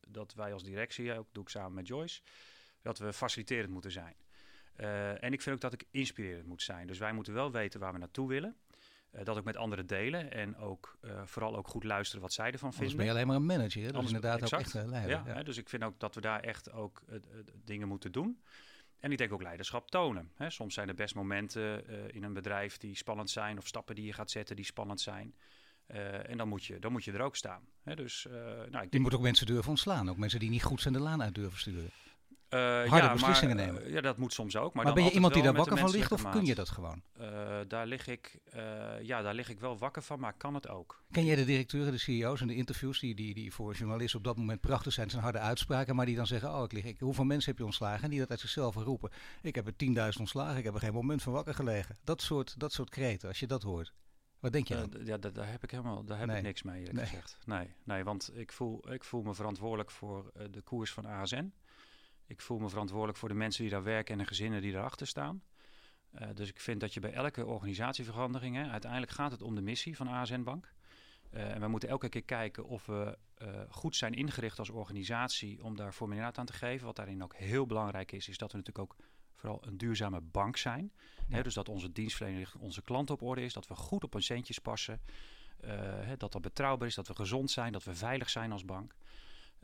dat 0.08 0.34
wij 0.34 0.54
als 0.54 0.64
directie, 0.64 1.18
ook 1.18 1.28
doe 1.32 1.44
ik 1.44 1.50
samen 1.50 1.74
met 1.74 1.88
Joyce, 1.88 2.22
dat 2.82 3.00
we 3.00 3.14
faciliterend 3.14 3.72
moeten 3.72 3.92
zijn. 3.92 4.16
Uh, 4.78 5.24
en 5.24 5.34
ik 5.34 5.42
vind 5.42 5.56
ook 5.56 5.62
dat 5.62 5.74
ik 5.74 5.84
inspirerend 5.92 6.48
moet 6.48 6.62
zijn. 6.62 6.88
Dus 6.88 6.98
wij 6.98 7.14
moeten 7.14 7.34
wel 7.34 7.52
weten 7.52 7.80
waar 7.80 7.94
we 7.94 8.00
naartoe 8.00 8.28
willen. 8.28 8.56
Dat 9.24 9.38
ook 9.38 9.44
met 9.44 9.58
anderen 9.58 9.88
delen 9.88 10.32
en 10.32 10.58
ook 10.58 10.98
vooral 11.26 11.58
ook 11.58 11.68
goed 11.68 11.84
luisteren 11.84 12.22
wat 12.22 12.34
zij 12.34 12.52
ervan 12.52 12.74
vinden. 12.74 12.80
Anders 12.80 12.96
ben 12.96 13.06
je 13.06 13.12
alleen 13.12 13.28
maar 13.28 13.36
een 13.36 13.46
manager. 13.46 13.84
Hè? 13.84 13.92
Dat 13.92 14.02
is 14.02 14.08
inderdaad 14.08 14.42
exact. 14.42 14.54
ook 14.54 14.60
echt 14.60 14.74
een 14.74 14.90
leider. 14.90 15.12
Ja, 15.12 15.24
ja. 15.26 15.34
Hè, 15.34 15.44
dus 15.44 15.58
ik 15.58 15.70
vind 15.70 15.84
ook 15.84 16.00
dat 16.00 16.16
we 16.16 16.22
daar 16.22 16.40
echt 16.40 16.72
ook 16.72 17.04
dingen 17.64 17.88
moeten 17.88 18.12
doen. 18.12 18.42
En 19.00 19.12
ik 19.12 19.18
denk 19.18 19.34
ook 19.34 19.42
leiderschap 19.42 19.92
tonen. 19.92 20.32
Hè. 20.36 20.50
Soms 20.50 20.74
zijn 20.74 20.88
er 20.88 20.96
best 20.96 21.16
momenten 21.16 21.84
uh, 21.90 21.98
in 22.08 22.24
een 22.24 22.34
bedrijf 22.34 22.78
die 22.78 22.96
spannend 22.96 23.30
zijn, 23.30 23.58
of 23.58 23.68
stappen 23.68 23.96
die 23.96 24.06
je 24.06 24.14
gaat 24.14 24.32
zetten 24.32 24.56
die 24.56 24.66
spannend 24.66 25.02
zijn. 25.02 25.36
Uh, 25.88 26.30
en 26.30 26.38
dan 26.38 26.48
moet, 26.48 26.66
je, 26.66 26.80
dan 26.80 26.92
moet 26.92 27.04
je 27.04 27.12
er 27.12 27.22
ook 27.22 27.36
staan. 27.36 27.62
Hè. 27.84 27.96
Dus, 27.96 28.26
uh, 28.26 28.34
nou, 28.34 28.66
ik 28.66 28.72
denk 28.72 28.94
je 28.94 29.00
moet 29.00 29.14
ook 29.14 29.22
mensen 29.22 29.46
durven 29.46 29.70
ontslaan. 29.70 30.10
Ook 30.10 30.18
mensen 30.18 30.40
die 30.40 30.50
niet 30.50 30.64
goed 30.64 30.82
zijn 30.82 30.94
de 30.94 31.00
laan 31.00 31.22
uit 31.22 31.36
durven 31.36 31.60
sturen. 31.60 31.92
Uh, 32.50 32.60
Harde 32.60 33.08
ja, 33.08 33.14
beslissingen 33.14 33.56
maar, 33.56 33.66
nemen. 33.66 33.92
ja, 33.92 34.02
dat 34.02 34.18
moet 34.18 34.34
soms 34.34 34.56
ook. 34.56 34.74
Maar, 34.74 34.86
maar 34.86 34.94
ben 34.94 35.04
je 35.04 35.12
iemand 35.12 35.34
die 35.34 35.44
daar 35.44 35.54
wakker 35.54 35.78
van 35.78 35.90
ligt 35.90 36.10
maat. 36.10 36.26
of 36.26 36.32
kun 36.32 36.46
je 36.46 36.56
dat 36.56 36.70
gewoon? 36.70 37.02
Uh, 37.20 37.58
daar, 37.68 37.88
lig 37.88 38.08
ik, 38.08 38.40
uh, 38.56 38.62
ja, 39.02 39.22
daar 39.22 39.34
lig 39.34 39.50
ik 39.50 39.60
wel 39.60 39.78
wakker 39.78 40.02
van, 40.02 40.20
maar 40.20 40.34
kan 40.34 40.54
het 40.54 40.68
ook. 40.68 41.04
Ken 41.12 41.26
jij 41.26 41.36
de 41.36 41.46
directeuren, 41.46 41.92
de 41.92 41.98
CEO's 41.98 42.42
en 42.42 42.48
de 42.48 42.56
interviews 42.56 43.00
die, 43.00 43.16
die, 43.16 43.34
die 43.34 43.54
voor 43.54 43.76
journalisten 43.76 44.18
op 44.18 44.26
dat 44.26 44.38
moment 44.38 44.62
prachtig 44.62 44.94
zijn, 44.94 45.10
zijn 45.10 45.24
harde 45.24 45.40
uitspraken, 45.40 45.96
maar 45.96 46.06
die 46.06 46.16
dan 46.16 46.28
zeggen, 46.28 46.56
oh 46.56 46.64
ik 46.64 46.72
lig, 46.72 46.84
ik, 46.84 47.00
hoeveel 47.00 47.24
mensen 47.24 47.50
heb 47.50 47.60
je 47.60 47.66
ontslagen? 47.66 48.04
En 48.04 48.10
die 48.10 48.20
dat 48.20 48.30
uit 48.30 48.40
zichzelf 48.40 48.76
roepen. 48.76 49.12
Ik 49.42 49.56
heb 49.56 49.68
er 49.68 49.74
10.000 50.14 50.20
ontslagen, 50.20 50.58
ik 50.58 50.64
heb 50.64 50.74
er 50.74 50.80
geen 50.80 50.94
moment 50.94 51.22
van 51.22 51.34
wakker 51.34 51.54
gelegen. 51.54 51.98
Dat 52.04 52.22
soort, 52.22 52.60
dat 52.60 52.74
soort 52.74 52.90
kreten, 52.90 53.28
als 53.28 53.40
je 53.40 53.48
dat 53.48 53.64
hoort. 53.64 53.94
Wat 54.40 54.52
denk 54.52 54.68
je 54.68 54.76
dan? 54.76 54.94
Uh, 54.98 55.06
ja, 55.06 55.18
daar, 55.18 55.34
daar, 55.34 55.52
heb 55.52 55.64
ik 55.64 55.72
helemaal 55.72 56.04
daar 56.04 56.18
heb 56.18 56.28
nee. 56.28 56.38
ik 56.38 56.44
niks 56.44 56.64
mee 56.64 56.92
nee. 56.92 57.06
gezegd. 57.06 57.38
Nee, 57.46 57.74
nee, 57.84 58.04
want 58.04 58.32
ik 58.34 58.52
voel, 58.52 58.92
ik 58.94 59.04
voel 59.04 59.22
me 59.22 59.34
verantwoordelijk 59.34 59.92
voor 59.92 60.32
uh, 60.38 60.44
de 60.52 60.62
koers 60.62 60.94
van 60.94 61.06
ASN. 61.06 61.54
Ik 62.28 62.42
voel 62.42 62.60
me 62.60 62.70
verantwoordelijk 62.70 63.18
voor 63.18 63.30
de 63.30 63.36
mensen 63.36 63.62
die 63.62 63.72
daar 63.72 63.84
werken 63.84 64.14
en 64.14 64.20
de 64.20 64.28
gezinnen 64.28 64.62
die 64.62 64.72
daarachter 64.72 65.08
staan. 65.08 65.44
Uh, 66.12 66.28
dus 66.34 66.50
ik 66.50 66.60
vind 66.60 66.80
dat 66.80 66.94
je 66.94 67.00
bij 67.00 67.14
elke 67.14 67.46
organisatieverandering, 67.46 68.56
hè, 68.56 68.70
uiteindelijk 68.70 69.12
gaat 69.12 69.32
het 69.32 69.42
om 69.42 69.56
de 69.56 69.62
missie 69.62 69.96
van 69.96 70.08
ASN 70.08 70.44
Bank. 70.44 70.74
Uh, 71.34 71.52
en 71.52 71.62
we 71.62 71.68
moeten 71.68 71.90
elke 71.90 72.10
keer 72.10 72.24
kijken 72.24 72.66
of 72.66 72.86
we 72.86 73.18
uh, 73.42 73.62
goed 73.70 73.96
zijn 73.96 74.14
ingericht 74.14 74.60
als 74.60 74.70
organisatie 74.70 75.64
om 75.64 75.76
daar 75.76 75.92
formulieraad 75.92 76.38
aan 76.38 76.46
te 76.46 76.54
geven. 76.54 76.86
Wat 76.86 76.96
daarin 76.96 77.24
ook 77.24 77.36
heel 77.36 77.66
belangrijk 77.66 78.12
is, 78.12 78.28
is 78.28 78.38
dat 78.38 78.52
we 78.52 78.58
natuurlijk 78.58 78.92
ook 78.92 78.98
vooral 79.36 79.62
een 79.66 79.78
duurzame 79.78 80.22
bank 80.22 80.58
zijn. 80.58 80.92
Ja. 81.28 81.36
Hè, 81.36 81.44
dus 81.44 81.54
dat 81.54 81.70
onze 81.70 81.92
dienstverlening 81.92 82.48
onze 82.60 82.82
klant 82.82 83.10
op 83.10 83.22
orde 83.22 83.42
is, 83.42 83.54
dat 83.54 83.68
we 83.68 83.76
goed 83.76 84.04
op 84.04 84.14
hun 84.14 84.24
centjes 84.24 84.60
passen. 84.60 85.02
Uh, 85.66 85.72
hè, 85.82 86.18
dat 86.18 86.32
dat 86.32 86.42
betrouwbaar 86.42 86.88
is, 86.88 86.96
dat 86.96 87.08
we 87.08 87.16
gezond 87.16 87.52
zijn, 87.52 87.72
dat 87.72 87.84
we 87.84 87.96
veilig 87.96 88.30
zijn 88.30 88.52
als 88.52 88.66
bank. 88.66 88.96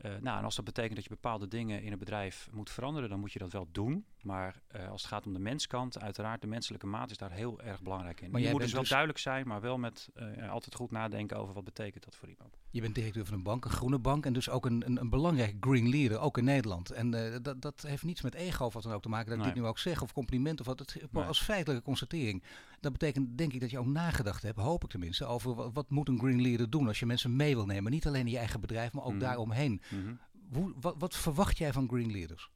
Uh, 0.00 0.10
nou, 0.20 0.38
en 0.38 0.44
als 0.44 0.56
dat 0.56 0.64
betekent 0.64 0.94
dat 0.94 1.04
je 1.04 1.10
bepaalde 1.10 1.48
dingen 1.48 1.82
in 1.82 1.92
een 1.92 1.98
bedrijf 1.98 2.48
moet 2.52 2.70
veranderen, 2.70 3.08
dan 3.08 3.20
moet 3.20 3.32
je 3.32 3.38
dat 3.38 3.52
wel 3.52 3.68
doen. 3.72 4.04
Maar 4.22 4.62
uh, 4.76 4.88
als 4.88 5.02
het 5.02 5.10
gaat 5.10 5.26
om 5.26 5.32
de 5.32 5.38
menskant, 5.38 6.00
uiteraard, 6.00 6.40
de 6.40 6.46
menselijke 6.46 6.86
maat 6.86 7.10
is 7.10 7.16
daar 7.16 7.30
heel 7.30 7.60
erg 7.60 7.82
belangrijk 7.82 8.20
in. 8.20 8.30
Maar 8.30 8.40
je 8.40 8.50
moet 8.50 8.60
dus 8.60 8.72
wel 8.72 8.80
dus 8.80 8.90
duidelijk 8.90 9.18
zijn, 9.18 9.46
maar 9.46 9.60
wel 9.60 9.78
met 9.78 10.08
uh, 10.16 10.50
altijd 10.50 10.74
goed 10.74 10.90
nadenken 10.90 11.36
over 11.36 11.54
wat 11.54 11.64
betekent 11.64 12.04
dat 12.04 12.16
voor 12.16 12.28
iemand. 12.28 12.56
Je 12.70 12.80
bent 12.80 12.94
directeur 12.94 13.24
van 13.24 13.34
een 13.34 13.42
bank, 13.42 13.64
een 13.64 13.70
groene 13.70 13.98
bank, 13.98 14.26
en 14.26 14.32
dus 14.32 14.48
ook 14.48 14.66
een, 14.66 14.82
een, 14.86 15.00
een 15.00 15.10
belangrijke 15.10 15.56
green 15.60 15.88
leader, 15.88 16.18
ook 16.18 16.38
in 16.38 16.44
Nederland. 16.44 16.90
En 16.90 17.10
dat, 17.42 17.62
dat 17.62 17.82
heeft 17.86 18.02
niets 18.02 18.22
met 18.22 18.34
ego 18.34 18.64
of 18.64 18.72
wat 18.72 18.82
dan 18.82 18.92
ook 18.92 19.02
te 19.02 19.08
maken, 19.08 19.30
dat 19.30 19.38
ik 19.38 19.44
dit 19.44 19.62
nu 19.62 19.68
ook 19.68 19.78
zeg, 19.78 20.02
of 20.02 20.12
compliment 20.12 20.60
of 20.60 20.66
wat. 20.66 20.78
Het, 20.78 21.06
nee. 21.10 21.24
als 21.24 21.42
feitelijke 21.42 21.84
constatering. 21.84 22.42
Dat 22.84 22.92
betekent 22.92 23.38
denk 23.38 23.52
ik 23.52 23.60
dat 23.60 23.70
je 23.70 23.78
ook 23.78 23.86
nagedacht 23.86 24.42
hebt, 24.42 24.58
hoop 24.58 24.84
ik 24.84 24.90
tenminste, 24.90 25.24
over 25.24 25.54
wat, 25.54 25.70
wat 25.72 25.90
moet 25.90 26.08
een 26.08 26.18
green 26.18 26.42
leader 26.42 26.70
doen 26.70 26.86
als 26.86 26.98
je 26.98 27.06
mensen 27.06 27.36
mee 27.36 27.54
wil 27.54 27.66
nemen. 27.66 27.92
Niet 27.92 28.06
alleen 28.06 28.26
in 28.26 28.32
je 28.32 28.38
eigen 28.38 28.60
bedrijf, 28.60 28.92
maar 28.92 29.04
ook 29.04 29.12
mm 29.12 29.18
daaromheen. 29.18 29.82
Mm 29.90 30.20
hoe, 30.52 30.74
wat, 30.80 30.94
wat, 30.98 31.16
verwacht 31.16 31.58
jij 31.58 31.72
van 31.72 31.88
green 31.88 32.10
leaders? 32.10 32.50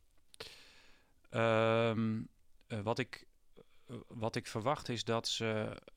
Um, 1.30 2.28
uh, 2.68 2.80
wat, 2.80 2.98
ik, 2.98 3.26
uh, 3.86 3.96
wat 4.08 4.36
ik 4.36 4.46
verwacht 4.46 4.88
is 4.88 5.04
dat 5.04 5.28
ze, 5.28 5.44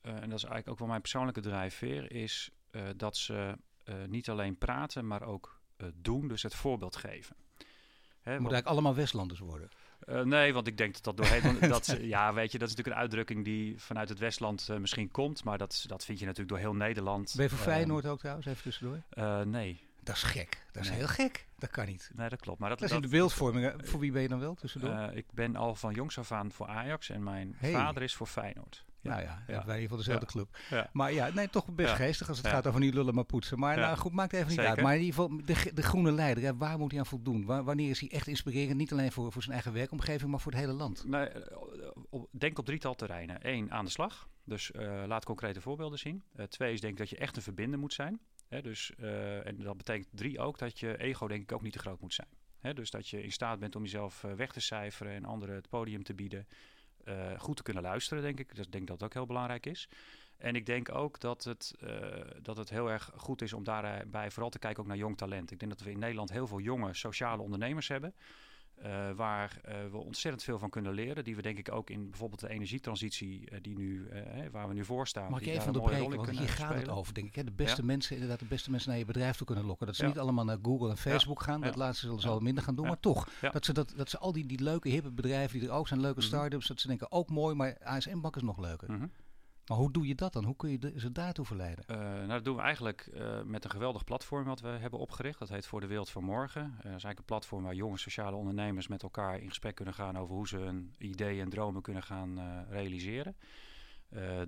uh, 0.02 0.12
en 0.12 0.28
dat 0.28 0.38
is 0.38 0.44
eigenlijk 0.44 0.68
ook 0.68 0.78
wel 0.78 0.88
mijn 0.88 1.00
persoonlijke 1.00 1.40
drijfveer, 1.40 2.12
is 2.12 2.50
dat 2.96 3.16
ze 3.16 3.58
niet 4.06 4.30
alleen 4.30 4.58
praten, 4.58 5.06
maar 5.06 5.22
ook 5.22 5.60
doen, 5.94 6.28
dus 6.28 6.42
het 6.42 6.54
voorbeeld 6.54 6.96
geven. 6.96 7.36
Hè, 8.20 8.30
moet 8.32 8.52
eigenlijk 8.52 8.66
allemaal 8.66 8.94
Westlanders 8.94 9.40
worden. 9.40 9.68
Uh, 10.08 10.20
nee, 10.20 10.52
want 10.52 10.66
ik 10.66 10.76
denk 10.76 10.92
dat 10.92 11.04
dat 11.04 11.16
doorheen. 11.16 11.58
dat, 11.68 11.96
ja, 12.00 12.34
weet 12.34 12.52
je, 12.52 12.58
dat 12.58 12.68
is 12.68 12.74
natuurlijk 12.74 12.96
een 12.96 13.02
uitdrukking 13.02 13.44
die 13.44 13.80
vanuit 13.80 14.08
het 14.08 14.18
Westland 14.18 14.68
uh, 14.70 14.76
misschien 14.76 15.10
komt. 15.10 15.44
Maar 15.44 15.58
dat, 15.58 15.84
dat 15.86 16.04
vind 16.04 16.18
je 16.18 16.24
natuurlijk 16.24 16.50
door 16.50 16.58
heel 16.58 16.74
Nederland. 16.74 17.32
Ben 17.36 17.44
je 17.44 17.50
voor 17.50 17.58
uh, 17.58 17.64
Feyenoord 17.64 18.06
ook 18.06 18.18
trouwens, 18.18 18.46
even 18.46 18.62
tussendoor? 18.62 19.02
nee. 19.46 19.90
Dat 20.04 20.16
is 20.16 20.22
gek. 20.22 20.62
Dat 20.72 20.82
is 20.82 20.88
nee. 20.88 20.98
heel 20.98 21.08
gek. 21.08 21.46
Dat 21.58 21.70
kan 21.70 21.86
niet. 21.86 22.10
Nee, 22.14 22.28
dat 22.28 22.40
klopt. 22.40 22.58
Maar 22.58 22.68
dat, 22.68 22.78
dat 22.78 22.88
is 22.88 22.94
in 22.94 23.02
de 23.02 23.08
beeldvorming. 23.08 23.72
Voor 23.76 24.00
wie 24.00 24.12
ben 24.12 24.22
je 24.22 24.28
dan 24.28 24.40
wel 24.40 24.54
tussendoor? 24.54 25.10
Ik 25.12 25.26
ben 25.32 25.56
al 25.56 25.74
van 25.74 25.94
jongs 25.94 26.18
af 26.18 26.32
aan 26.32 26.52
voor 26.52 26.66
Ajax 26.66 27.10
en 27.10 27.22
mijn 27.22 27.54
hey. 27.56 27.72
vader 27.72 28.02
is 28.02 28.14
voor 28.14 28.26
Feyenoord. 28.26 28.84
Ja. 29.02 29.10
Nou 29.10 29.38
ja, 29.46 29.64
wij 29.66 29.88
voor 29.88 29.96
dezelfde 29.96 30.26
ja. 30.26 30.32
club. 30.32 30.58
Ja. 30.70 30.90
Maar 30.92 31.12
ja, 31.12 31.30
nee, 31.34 31.50
toch 31.50 31.66
best 31.74 31.94
geestig 31.94 32.28
als 32.28 32.38
het 32.38 32.46
gaat 32.46 32.66
over 32.66 32.80
niet 32.80 32.94
lullen 32.94 33.14
maar 33.14 33.24
poetsen. 33.24 33.58
Maar 33.58 33.76
nou 33.76 33.96
goed, 33.96 34.12
maakt 34.12 34.32
even 34.32 34.46
niet 34.46 34.56
Zeker. 34.56 34.70
uit. 34.70 34.80
Maar 34.80 34.94
in 34.94 35.02
ieder 35.02 35.14
geval, 35.14 35.36
de, 35.44 35.70
de 35.74 35.82
groene 35.82 36.12
leider, 36.12 36.44
hè, 36.44 36.56
waar 36.56 36.78
moet 36.78 36.90
hij 36.90 37.00
aan 37.00 37.06
voldoen? 37.06 37.44
Waar, 37.44 37.64
wanneer 37.64 37.90
is 37.90 38.00
hij 38.00 38.10
echt 38.10 38.26
inspirerend? 38.26 38.76
Niet 38.76 38.92
alleen 38.92 39.12
voor, 39.12 39.32
voor 39.32 39.42
zijn 39.42 39.54
eigen 39.54 39.72
werkomgeving, 39.72 40.30
maar 40.30 40.40
voor 40.40 40.52
het 40.52 40.60
hele 40.60 40.72
land. 40.72 41.04
Nee, 41.04 41.28
denk 42.30 42.58
op 42.58 42.64
drietal 42.64 42.94
terreinen. 42.94 43.38
Eén, 43.42 43.72
aan 43.72 43.84
de 43.84 43.90
slag. 43.90 44.28
Dus 44.44 44.70
uh, 44.70 45.02
laat 45.06 45.24
concrete 45.24 45.60
voorbeelden 45.60 45.98
zien. 45.98 46.22
Uh, 46.36 46.44
twee 46.44 46.72
is 46.72 46.80
denk 46.80 46.92
ik 46.92 46.98
dat 46.98 47.10
je 47.10 47.16
echt 47.16 47.36
een 47.36 47.42
verbinder 47.42 47.78
moet 47.78 47.92
zijn. 47.92 48.20
Hè, 48.48 48.62
dus, 48.62 48.92
uh, 48.98 49.46
en 49.46 49.56
dat 49.58 49.76
betekent 49.76 50.08
drie 50.10 50.38
ook 50.38 50.58
dat 50.58 50.78
je 50.78 50.98
ego 50.98 51.28
denk 51.28 51.42
ik 51.42 51.52
ook 51.52 51.62
niet 51.62 51.72
te 51.72 51.78
groot 51.78 52.00
moet 52.00 52.14
zijn. 52.14 52.28
Hè, 52.58 52.74
dus 52.74 52.90
dat 52.90 53.08
je 53.08 53.22
in 53.22 53.32
staat 53.32 53.58
bent 53.58 53.76
om 53.76 53.82
jezelf 53.82 54.20
weg 54.36 54.52
te 54.52 54.60
cijferen 54.60 55.12
en 55.12 55.24
anderen 55.24 55.54
het 55.54 55.68
podium 55.68 56.02
te 56.02 56.14
bieden. 56.14 56.46
Uh, 57.04 57.38
goed 57.38 57.56
te 57.56 57.62
kunnen 57.62 57.82
luisteren, 57.82 58.22
denk 58.22 58.38
ik. 58.38 58.54
Dus 58.54 58.66
ik 58.66 58.72
denk 58.72 58.86
dat 58.86 58.98
dat 58.98 59.08
ook 59.08 59.14
heel 59.14 59.26
belangrijk 59.26 59.66
is. 59.66 59.88
En 60.36 60.54
ik 60.54 60.66
denk 60.66 60.94
ook 60.94 61.20
dat 61.20 61.44
het, 61.44 61.74
dat 62.42 62.56
het 62.56 62.70
heel 62.70 62.90
erg 62.90 63.10
goed 63.16 63.42
is 63.42 63.52
om 63.52 63.64
daarbij 63.64 64.30
vooral 64.30 64.50
te 64.50 64.58
kijken 64.58 64.82
ook 64.82 64.88
naar 64.88 64.96
jong 64.96 65.16
talent. 65.16 65.50
Ik 65.50 65.58
denk 65.58 65.72
dat 65.72 65.80
we 65.80 65.90
in 65.90 65.98
Nederland 65.98 66.30
heel 66.30 66.46
veel 66.46 66.60
jonge 66.60 66.94
sociale 66.94 67.42
ondernemers 67.42 67.88
hebben. 67.88 68.14
Uh, 68.86 69.10
waar 69.10 69.60
uh, 69.68 69.74
we 69.90 69.96
ontzettend 69.96 70.42
veel 70.42 70.58
van 70.58 70.70
kunnen 70.70 70.92
leren. 70.92 71.24
Die 71.24 71.36
we 71.36 71.42
denk 71.42 71.58
ik 71.58 71.72
ook 71.72 71.90
in 71.90 72.10
bijvoorbeeld 72.10 72.40
de 72.40 72.48
energietransitie 72.48 73.50
uh, 73.52 73.58
die 73.62 73.76
nu, 73.76 74.08
waar 74.50 74.68
we 74.68 74.74
nu 74.74 74.84
voor 74.84 75.08
staan. 75.08 75.30
Mag 75.30 75.40
ik 75.40 75.46
even 75.46 75.66
onderbreken, 75.66 76.16
want 76.16 76.30
hier 76.30 76.48
gaat 76.48 76.74
het 76.74 76.88
over 76.88 77.14
denk 77.14 77.26
ik. 77.26 77.34
Hè? 77.34 77.44
De 77.44 77.52
beste 77.52 77.80
ja? 77.80 77.86
mensen, 77.86 78.14
inderdaad 78.14 78.38
de 78.38 78.44
beste 78.44 78.70
mensen 78.70 78.90
naar 78.90 78.98
je 78.98 79.04
bedrijf 79.04 79.36
toe 79.36 79.46
kunnen 79.46 79.64
lokken. 79.64 79.86
Dat 79.86 79.96
ze 79.96 80.02
ja. 80.02 80.08
niet 80.08 80.18
allemaal 80.18 80.44
naar 80.44 80.58
Google 80.62 80.90
en 80.90 80.96
Facebook 80.96 81.38
ja. 81.38 81.44
gaan. 81.44 81.60
Dat 81.60 81.76
laatste 81.76 82.06
zullen 82.06 82.20
ze 82.20 82.28
al 82.28 82.40
minder 82.40 82.64
gaan 82.64 82.74
doen. 82.74 82.86
Maar 82.86 83.00
toch, 83.00 83.28
dat, 83.52 83.64
ze 83.64 83.72
dat, 83.72 83.92
dat 83.96 84.10
ze 84.10 84.18
al 84.18 84.32
die, 84.32 84.46
die 84.46 84.62
leuke 84.62 84.88
hippe 84.88 85.10
bedrijven 85.10 85.58
die 85.58 85.68
er 85.68 85.74
ook 85.74 85.88
zijn, 85.88 86.00
leuke 86.00 86.20
mm 86.20 86.24
-hmm. 86.24 86.36
start-ups, 86.36 86.66
dat 86.66 86.80
ze 86.80 86.86
denken 86.86 87.12
ook 87.12 87.30
mooi, 87.30 87.54
maar 87.54 87.76
ASM-bak 87.82 88.36
is 88.36 88.42
nog 88.42 88.58
leuker. 88.58 88.90
Mm 88.90 88.98
-hmm. 88.98 89.10
Maar 89.66 89.78
hoe 89.78 89.92
doe 89.92 90.06
je 90.06 90.14
dat 90.14 90.32
dan? 90.32 90.44
Hoe 90.44 90.56
kun 90.56 90.70
je 90.70 90.78
de, 90.78 90.92
ze 90.96 91.12
daartoe 91.12 91.44
verleiden? 91.44 91.84
Uh, 91.90 91.96
nou, 91.96 92.28
dat 92.28 92.44
doen 92.44 92.56
we 92.56 92.62
eigenlijk 92.62 93.10
uh, 93.14 93.42
met 93.42 93.64
een 93.64 93.70
geweldig 93.70 94.04
platform 94.04 94.44
wat 94.44 94.60
we 94.60 94.68
hebben 94.68 94.98
opgericht. 94.98 95.38
Dat 95.38 95.48
heet 95.48 95.66
Voor 95.66 95.80
de 95.80 95.86
Wereld 95.86 96.10
van 96.10 96.24
Morgen. 96.24 96.62
Uh, 96.62 96.68
dat 96.70 96.84
is 96.84 96.88
eigenlijk 96.90 97.18
een 97.18 97.24
platform 97.24 97.62
waar 97.62 97.74
jonge 97.74 97.98
sociale 97.98 98.36
ondernemers 98.36 98.88
met 98.88 99.02
elkaar 99.02 99.40
in 99.40 99.48
gesprek 99.48 99.74
kunnen 99.74 99.94
gaan 99.94 100.18
over 100.18 100.34
hoe 100.34 100.48
ze 100.48 100.56
hun 100.56 100.94
ideeën 100.98 101.40
en 101.40 101.48
dromen 101.48 101.82
kunnen 101.82 102.02
gaan 102.02 102.64
realiseren. 102.68 103.36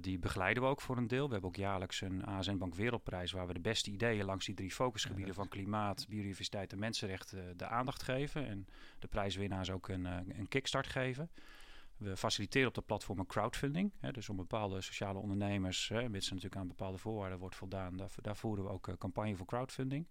die 0.00 0.18
begeleiden 0.18 0.62
we 0.62 0.68
ook 0.68 0.81
voor 0.81 0.96
een 0.96 1.07
deel. 1.07 1.27
We 1.27 1.33
hebben 1.33 1.50
ook 1.50 1.57
jaarlijks 1.57 2.00
een 2.00 2.24
ASN 2.24 2.57
Bank 2.57 2.74
Wereldprijs 2.74 3.33
waar 3.33 3.46
we 3.46 3.53
de 3.53 3.61
beste 3.61 3.90
ideeën 3.90 4.24
langs 4.24 4.46
die 4.46 4.55
drie 4.55 4.72
focusgebieden 4.72 5.27
ja, 5.27 5.35
van 5.35 5.48
klimaat, 5.48 6.07
biodiversiteit 6.09 6.72
en 6.72 6.79
mensenrechten 6.79 7.57
de 7.57 7.66
aandacht 7.66 8.03
geven. 8.03 8.46
En 8.46 8.66
de 8.98 9.07
prijswinnaars 9.07 9.70
ook 9.70 9.88
een, 9.88 10.05
een 10.38 10.48
kickstart 10.48 10.87
geven. 10.87 11.31
We 11.96 12.16
faciliteren 12.16 12.68
op 12.68 12.74
dat 12.74 12.87
platform 12.87 13.18
een 13.18 13.26
crowdfunding. 13.26 13.92
Hè, 14.00 14.12
dus 14.12 14.28
om 14.28 14.37
bepaalde 14.37 14.80
sociale 14.80 15.18
ondernemers, 15.18 15.88
hè, 15.88 16.09
mits 16.09 16.28
natuurlijk 16.28 16.57
aan 16.57 16.68
bepaalde 16.68 16.98
voorwaarden 16.98 17.38
wordt 17.38 17.57
voldaan, 17.57 17.96
daar, 17.96 18.11
daar 18.14 18.37
voeren 18.37 18.64
we 18.64 18.70
ook 18.70 18.88
uh, 18.88 18.94
campagne 18.94 19.37
voor 19.37 19.46
crowdfunding. 19.46 20.07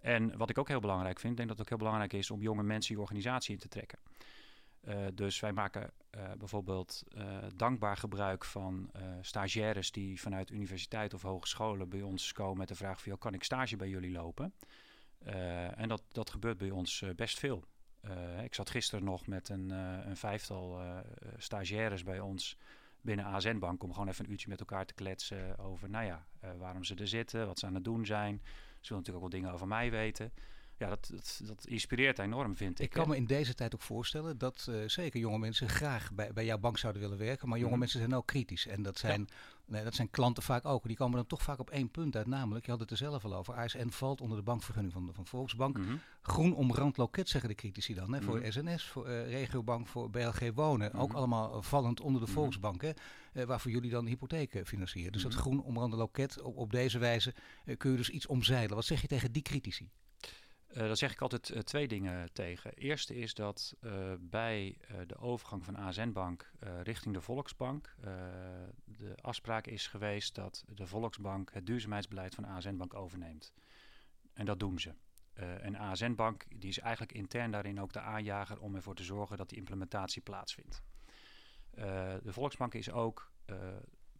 En 0.00 0.36
wat 0.36 0.50
ik 0.50 0.58
ook 0.58 0.68
heel 0.68 0.80
belangrijk 0.80 1.20
vind, 1.20 1.30
ik 1.32 1.36
denk 1.36 1.48
dat 1.48 1.58
het 1.58 1.66
ook 1.66 1.78
heel 1.78 1.86
belangrijk 1.86 2.12
is 2.12 2.30
om 2.30 2.40
jonge 2.40 2.62
mensen 2.62 2.92
die 2.92 3.02
organisatie 3.02 3.54
in 3.54 3.60
te 3.60 3.68
trekken. 3.68 3.98
Uh, 4.88 5.06
dus 5.14 5.40
wij 5.40 5.52
maken 5.52 5.90
uh, 6.16 6.32
bijvoorbeeld 6.38 7.02
dankbaar 7.56 7.96
gebruik 7.96 8.44
van 8.44 8.90
stagiaires 9.20 9.92
die 9.92 10.20
vanuit 10.20 10.50
universiteit 10.50 11.14
of 11.14 11.22
hogescholen 11.22 11.88
bij 11.88 12.02
ons 12.02 12.32
komen 12.32 12.58
met 12.58 12.68
de 12.68 12.74
vraag 12.74 13.02
van, 13.02 13.18
kan 13.18 13.34
ik 13.34 13.44
stage 13.44 13.76
bij 13.76 13.88
jullie 13.88 14.12
lopen? 14.12 14.54
en 15.76 15.88
dat, 15.88 16.02
dat 16.08 16.30
gebeurt 16.30 16.58
bij 16.58 16.70
ons 16.70 17.04
best 17.16 17.38
veel. 17.38 17.64
Uh, 18.08 18.42
ik 18.42 18.54
zat 18.54 18.70
gisteren 18.70 19.04
nog 19.04 19.26
met 19.26 19.48
een, 19.48 19.68
uh, 19.72 20.06
een 20.06 20.16
vijftal 20.16 20.80
uh, 20.80 20.98
stagiaires 21.36 22.02
bij 22.02 22.20
ons 22.20 22.56
binnen 23.00 23.24
ASN 23.24 23.58
Bank 23.58 23.82
om 23.82 23.92
gewoon 23.92 24.08
even 24.08 24.24
een 24.24 24.30
uurtje 24.30 24.48
met 24.48 24.60
elkaar 24.60 24.86
te 24.86 24.94
kletsen 24.94 25.58
over, 25.58 25.90
nou 25.90 26.04
ja, 26.04 26.26
waarom 26.58 26.84
ze 26.84 26.94
er 26.94 27.08
zitten, 27.08 27.46
wat 27.46 27.58
ze 27.58 27.66
aan 27.66 27.74
het 27.74 27.84
doen 27.84 28.06
zijn. 28.06 28.40
Ze 28.44 28.88
willen 28.88 28.96
natuurlijk 28.96 29.24
ook 29.24 29.30
wel 29.30 29.40
dingen 29.40 29.52
over 29.52 29.68
mij 29.68 29.90
weten 29.90 30.32
ja, 30.76 30.88
dat, 30.88 31.10
dat, 31.14 31.40
dat, 31.44 31.66
inspireert 31.66 32.18
enorm, 32.18 32.56
vind 32.56 32.78
ik. 32.78 32.84
Ik 32.84 32.90
kan 32.90 33.08
me 33.08 33.16
in 33.16 33.26
deze 33.26 33.54
tijd 33.54 33.74
ook 33.74 33.82
voorstellen 33.82 34.38
dat 34.38 34.66
uh, 34.70 34.88
zeker 34.88 35.20
jonge 35.20 35.38
mensen 35.38 35.68
graag 35.68 36.12
bij, 36.12 36.32
bij 36.32 36.44
jouw 36.44 36.58
bank 36.58 36.78
zouden 36.78 37.02
willen 37.02 37.18
werken. 37.18 37.48
Maar 37.48 37.58
jonge 37.58 37.64
mm 37.64 37.70
-hmm. 37.70 37.78
mensen 37.78 37.98
zijn 37.98 38.14
ook 38.14 38.26
kritisch. 38.26 38.66
En 38.66 38.82
dat 38.82 38.98
zijn, 38.98 39.20
ja. 39.20 39.34
nee, 39.66 39.84
dat 39.84 39.94
zijn 39.94 40.10
klanten 40.10 40.42
vaak 40.42 40.64
ook. 40.64 40.86
Die 40.86 40.96
komen 40.96 41.16
dan 41.16 41.26
toch 41.26 41.42
vaak 41.42 41.58
op 41.58 41.70
één 41.70 41.90
punt 41.90 42.16
uit. 42.16 42.26
Namelijk, 42.26 42.64
je 42.64 42.70
had 42.70 42.80
het 42.80 42.90
er 42.90 42.96
zelf 42.96 43.24
al 43.24 43.34
over. 43.34 43.54
ASN 43.54 43.88
valt 43.88 44.20
onder 44.20 44.36
de 44.36 44.42
bankvergunning 44.42 44.92
van, 44.92 45.10
van 45.12 45.26
Volksbank. 45.26 45.78
Mm 45.78 45.84
-hmm. 45.84 46.00
Groen 46.22 46.54
omrand 46.54 46.96
loket, 46.96 47.28
zeggen 47.28 47.48
de 47.48 47.56
critici 47.56 47.94
dan. 47.94 48.12
Hè, 48.12 48.20
mm 48.20 48.28
-hmm. 48.28 48.40
Voor 48.40 48.52
SNS, 48.52 48.84
voor 48.84 49.08
uh, 49.08 49.30
Regiobank, 49.30 49.86
voor 49.86 50.10
BLG 50.10 50.50
Wonen. 50.54 50.92
Ook 50.94 51.12
allemaal 51.12 51.62
vallend 51.62 52.00
onder 52.00 52.20
de 52.20 52.32
Volksbank. 52.32 52.82
Hè, 52.82 52.90
uh, 53.32 53.44
waarvoor 53.44 53.70
jullie 53.70 53.90
dan 53.90 54.06
hypotheken 54.06 54.66
financieren. 54.66 55.12
Dus 55.12 55.22
dat 55.22 55.34
groen 55.34 55.62
omrande 55.62 55.96
loket, 55.96 56.40
op, 56.40 56.56
op 56.56 56.72
deze 56.72 56.98
wijze 56.98 57.34
kun 57.76 57.90
je 57.90 57.96
dus 57.96 58.10
iets 58.10 58.26
omzeilen. 58.26 58.76
Wat 58.76 58.84
zeg 58.84 59.00
je 59.00 59.06
tegen 59.06 59.32
die 59.32 59.42
critici? 59.42 59.90
Uh, 60.72 60.78
daar 60.78 60.96
zeg 60.96 61.12
ik 61.12 61.20
altijd 61.20 61.50
uh, 61.50 61.58
twee 61.58 61.88
dingen 61.88 62.32
tegen. 62.32 62.74
Eerste 62.74 63.14
is 63.14 63.34
dat 63.34 63.74
uh, 63.80 64.12
bij 64.20 64.78
de 65.06 65.18
overgang 65.18 65.64
van 65.64 65.76
ASN 65.76 66.12
Bank 66.12 66.50
richting 66.82 67.14
de 67.14 67.20
Volksbank 67.20 67.94
de 68.84 69.14
afspraak 69.20 69.66
is 69.66 69.86
geweest 69.86 70.34
dat 70.34 70.64
de 70.68 70.86
Volksbank 70.86 71.52
het 71.52 71.66
duurzaamheidsbeleid 71.66 72.34
van 72.34 72.44
ASN 72.44 72.76
Bank 72.76 72.94
overneemt. 72.94 73.52
En 74.32 74.44
dat 74.44 74.60
doen 74.60 74.80
ze. 74.80 74.94
en 75.34 75.76
ASN 75.76 76.14
Bank 76.14 76.44
die 76.48 76.68
is 76.68 76.78
eigenlijk 76.78 77.12
intern 77.12 77.50
daarin 77.50 77.80
ook 77.80 77.92
de 77.92 78.00
aanjager 78.00 78.60
om 78.60 78.74
ervoor 78.74 78.94
te 78.94 79.04
zorgen 79.04 79.36
dat 79.36 79.48
die 79.48 79.58
implementatie 79.58 80.22
plaatsvindt. 80.22 80.82
de 82.22 82.32
Volksbank 82.32 82.74
is 82.74 82.90
ook 82.90 83.32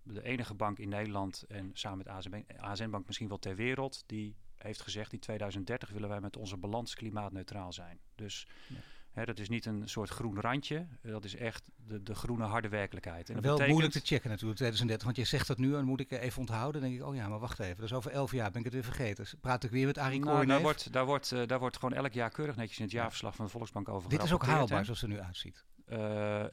de 0.02 0.22
enige 0.22 0.54
bank 0.54 0.78
in 0.78 0.88
Nederland 0.88 1.44
en 1.48 1.70
samen 1.72 1.98
met 1.98 2.08
ASN, 2.08 2.44
ASN 2.56 2.90
Bank 2.90 3.06
misschien 3.06 3.28
wel 3.28 3.38
ter 3.38 3.56
wereld 3.56 4.02
die 4.06 4.36
heeft 4.62 4.80
gezegd 4.80 5.12
in 5.12 5.18
2030 5.18 5.90
willen 5.90 6.08
wij 6.08 6.20
met 6.20 6.36
onze 6.36 6.56
balans 6.56 6.94
klimaatneutraal 6.94 7.72
zijn. 7.72 7.98
Dus 8.14 8.46
ja. 8.66 8.76
hè, 9.10 9.24
dat 9.24 9.38
is 9.38 9.48
niet 9.48 9.66
een 9.66 9.88
soort 9.88 10.08
groen 10.08 10.40
randje, 10.40 10.86
dat 11.02 11.24
is 11.24 11.36
echt 11.36 11.70
de, 11.76 12.02
de 12.02 12.14
groene 12.14 12.44
harde 12.44 12.68
werkelijkheid. 12.68 13.28
En 13.28 13.34
dat 13.34 13.44
Wel 13.44 13.52
betekent... 13.52 13.78
moeilijk 13.78 13.98
te 13.98 14.14
checken 14.14 14.30
natuurlijk 14.30 14.58
2030, 14.58 15.04
want 15.04 15.16
je 15.16 15.36
zegt 15.36 15.46
dat 15.46 15.58
nu 15.58 15.76
en 15.76 15.84
moet 15.84 16.00
ik 16.00 16.10
even 16.10 16.40
onthouden. 16.40 16.80
Dan 16.80 16.90
denk 16.90 17.02
ik, 17.02 17.08
oh 17.08 17.14
ja, 17.14 17.28
maar 17.28 17.38
wacht 17.38 17.58
even, 17.58 17.80
dus 17.80 17.92
over 17.92 18.10
elf 18.10 18.32
jaar 18.32 18.50
ben 18.50 18.58
ik 18.58 18.64
het 18.64 18.74
weer 18.74 18.84
vergeten. 18.84 19.24
Dus 19.24 19.34
praat 19.40 19.64
ik 19.64 19.70
weer 19.70 19.86
met 19.86 19.98
Arie 19.98 20.20
nou, 20.20 20.46
daar 20.46 20.60
wordt, 20.60 20.92
daar, 20.92 21.06
wordt, 21.06 21.30
uh, 21.30 21.46
daar 21.46 21.58
wordt 21.58 21.76
gewoon 21.78 21.94
elk 21.94 22.12
jaar 22.12 22.30
keurig 22.30 22.56
netjes 22.56 22.78
in 22.78 22.84
het 22.84 22.92
jaarverslag 22.92 23.34
van 23.34 23.44
de 23.44 23.50
Volksbank 23.50 23.88
over 23.88 24.10
Dit 24.10 24.22
is 24.22 24.32
ook 24.32 24.44
haalbaar 24.44 24.84
zoals 24.84 25.00
het 25.00 25.10
er 25.10 25.16
nu 25.16 25.22
uitziet. 25.22 25.64
Uh, 25.88 26.44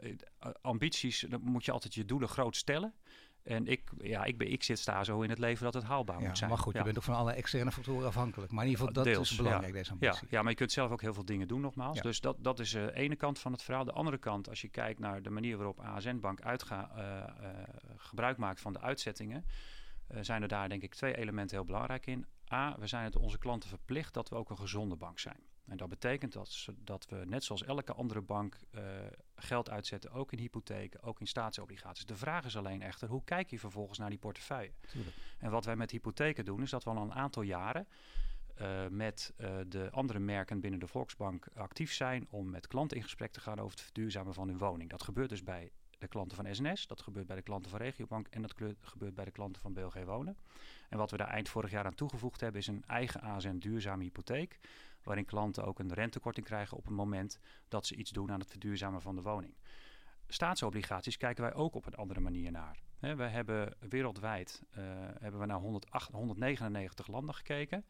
ambities, 0.61 1.25
dan 1.29 1.41
moet 1.41 1.65
je 1.65 1.71
altijd 1.71 1.93
je 1.93 2.05
doelen 2.05 2.29
groot 2.29 2.55
stellen. 2.55 2.93
En 3.43 3.67
ik, 3.67 3.81
ja, 4.01 4.23
ik, 4.23 4.37
ben, 4.37 4.51
ik 4.51 4.63
zit 4.63 4.85
daar 4.85 5.05
zo 5.05 5.21
in 5.21 5.29
het 5.29 5.39
leven 5.39 5.63
dat 5.63 5.73
het 5.73 5.83
haalbaar 5.83 6.21
ja, 6.21 6.27
moet 6.27 6.37
zijn. 6.37 6.49
Maar 6.49 6.59
goed, 6.59 6.73
je 6.73 6.83
bent 6.83 6.97
ook 6.97 7.03
van 7.03 7.15
alle 7.15 7.31
externe 7.31 7.71
factoren 7.71 8.07
afhankelijk. 8.07 8.51
Maar 8.51 8.63
in 8.63 8.69
ieder 8.69 8.85
geval, 8.85 9.03
dat 9.03 9.13
Deels, 9.13 9.31
is 9.31 9.37
belangrijk, 9.37 9.73
deze 9.73 9.91
ambitie. 9.91 10.21
Ja, 10.21 10.27
ja, 10.29 10.41
maar 10.41 10.51
je 10.51 10.57
kunt 10.57 10.71
zelf 10.71 10.91
ook 10.91 11.01
heel 11.01 11.13
veel 11.13 11.25
dingen 11.25 11.47
doen, 11.47 11.61
nogmaals. 11.61 12.01
Dus 12.01 12.21
dat, 12.21 12.35
dat 12.39 12.59
is 12.59 12.71
de 12.71 12.93
ene 12.93 13.15
kant 13.15 13.39
van 13.39 13.51
het 13.51 13.63
verhaal. 13.63 13.83
De 13.83 13.91
andere 13.91 14.17
kant, 14.17 14.49
als 14.49 14.61
je 14.61 14.69
kijkt 14.69 14.99
naar 14.99 15.21
de 15.21 15.29
manier 15.29 15.57
waarop 15.57 15.79
ASN 15.79 16.19
Bank 16.19 16.41
uitga, 16.41 16.91
uh, 16.95 17.03
uh, 17.03 17.49
gebruik 17.97 18.37
maakt 18.37 18.61
van 18.61 18.73
de 18.73 18.81
uitzettingen... 18.81 19.45
Uh, 20.11 20.17
zijn 20.21 20.41
er 20.41 20.47
daar 20.47 20.69
denk 20.69 20.81
ik 20.81 20.95
twee 20.95 21.17
elementen 21.17 21.57
heel 21.57 21.65
belangrijk 21.65 22.05
in. 22.05 22.25
A, 22.53 22.75
we 22.79 22.87
zijn 22.87 23.03
het 23.03 23.15
onze 23.15 23.37
klanten 23.37 23.69
verplicht 23.69 24.13
dat 24.13 24.29
we 24.29 24.35
ook 24.35 24.49
een 24.49 24.57
gezonde 24.57 24.95
bank 24.95 25.19
zijn. 25.19 25.39
En 25.67 25.77
dat 25.77 25.89
betekent 25.89 26.33
dat, 26.33 26.67
dat 26.83 27.05
we 27.09 27.23
net 27.25 27.43
zoals 27.43 27.63
elke 27.63 27.93
andere 27.93 28.21
bank 28.21 28.57
geld 29.39 29.69
uitzetten, 29.69 30.11
ook 30.11 30.31
in 30.31 30.39
hypotheken, 30.39 31.03
ook 31.03 31.19
in 31.19 31.27
staatsobligaties. 31.27 32.05
De 32.05 32.15
vraag 32.15 32.45
is 32.45 32.57
alleen 32.57 32.81
echter, 32.81 33.07
hoe 33.07 33.23
kijk 33.23 33.49
je 33.49 33.59
vervolgens 33.59 33.97
naar 33.97 34.09
die 34.09 34.19
portefeuille? 34.19 34.71
Tuurlijk. 34.87 35.15
En 35.37 35.51
wat 35.51 35.65
wij 35.65 35.75
met 35.75 35.91
hypotheken 35.91 36.45
doen, 36.45 36.61
is 36.61 36.69
dat 36.69 36.83
we 36.83 36.89
al 36.89 36.97
een 36.97 37.13
aantal 37.13 37.41
jaren 37.41 37.87
uh, 38.61 38.87
met 38.87 39.33
uh, 39.37 39.57
de 39.67 39.89
andere 39.91 40.19
merken 40.19 40.59
binnen 40.59 40.79
de 40.79 40.87
Volksbank 40.87 41.47
actief 41.55 41.93
zijn 41.93 42.27
om 42.29 42.49
met 42.49 42.67
klanten 42.67 42.97
in 42.97 43.03
gesprek 43.03 43.31
te 43.31 43.39
gaan 43.39 43.59
over 43.59 43.71
het 43.71 43.81
verduurzamen 43.81 44.33
van 44.33 44.47
hun 44.47 44.57
woning. 44.57 44.89
Dat 44.89 45.03
gebeurt 45.03 45.29
dus 45.29 45.43
bij 45.43 45.71
de 45.99 46.07
klanten 46.07 46.37
van 46.37 46.55
SNS, 46.55 46.87
dat 46.87 47.01
gebeurt 47.01 47.27
bij 47.27 47.35
de 47.35 47.41
klanten 47.41 47.71
van 47.71 47.79
Regiobank 47.79 48.27
en 48.27 48.41
dat 48.41 48.53
gebeurt 48.81 49.15
bij 49.15 49.25
de 49.25 49.31
klanten 49.31 49.61
van 49.61 49.73
BLG 49.73 50.03
Wonen. 50.05 50.37
En 50.89 50.97
wat 50.97 51.11
we 51.11 51.17
daar 51.17 51.27
eind 51.27 51.49
vorig 51.49 51.71
jaar 51.71 51.85
aan 51.85 51.95
toegevoegd 51.95 52.41
hebben 52.41 52.61
is 52.61 52.67
een 52.67 52.83
eigen 52.87 53.21
ASN 53.21 53.57
duurzame 53.57 54.03
hypotheek, 54.03 54.59
waarin 55.09 55.27
klanten 55.27 55.65
ook 55.65 55.79
een 55.79 55.93
rentekorting 55.93 56.45
krijgen 56.45 56.77
op 56.77 56.83
het 56.85 56.93
moment 56.93 57.39
dat 57.67 57.85
ze 57.85 57.95
iets 57.95 58.11
doen 58.11 58.31
aan 58.31 58.39
het 58.39 58.49
verduurzamen 58.49 59.01
van 59.01 59.15
de 59.15 59.21
woning. 59.21 59.55
Staatsobligaties 60.27 61.17
kijken 61.17 61.43
wij 61.43 61.53
ook 61.53 61.75
op 61.75 61.85
een 61.85 61.95
andere 61.95 62.19
manier 62.19 62.51
naar. 62.51 62.79
We 62.99 63.23
hebben 63.23 63.75
wereldwijd 63.79 64.63
uh, 64.71 64.77
hebben 65.19 65.39
we 65.39 65.45
naar 65.45 65.59
108, 65.59 66.11
199 66.11 67.07
landen 67.07 67.35
gekeken. 67.35 67.85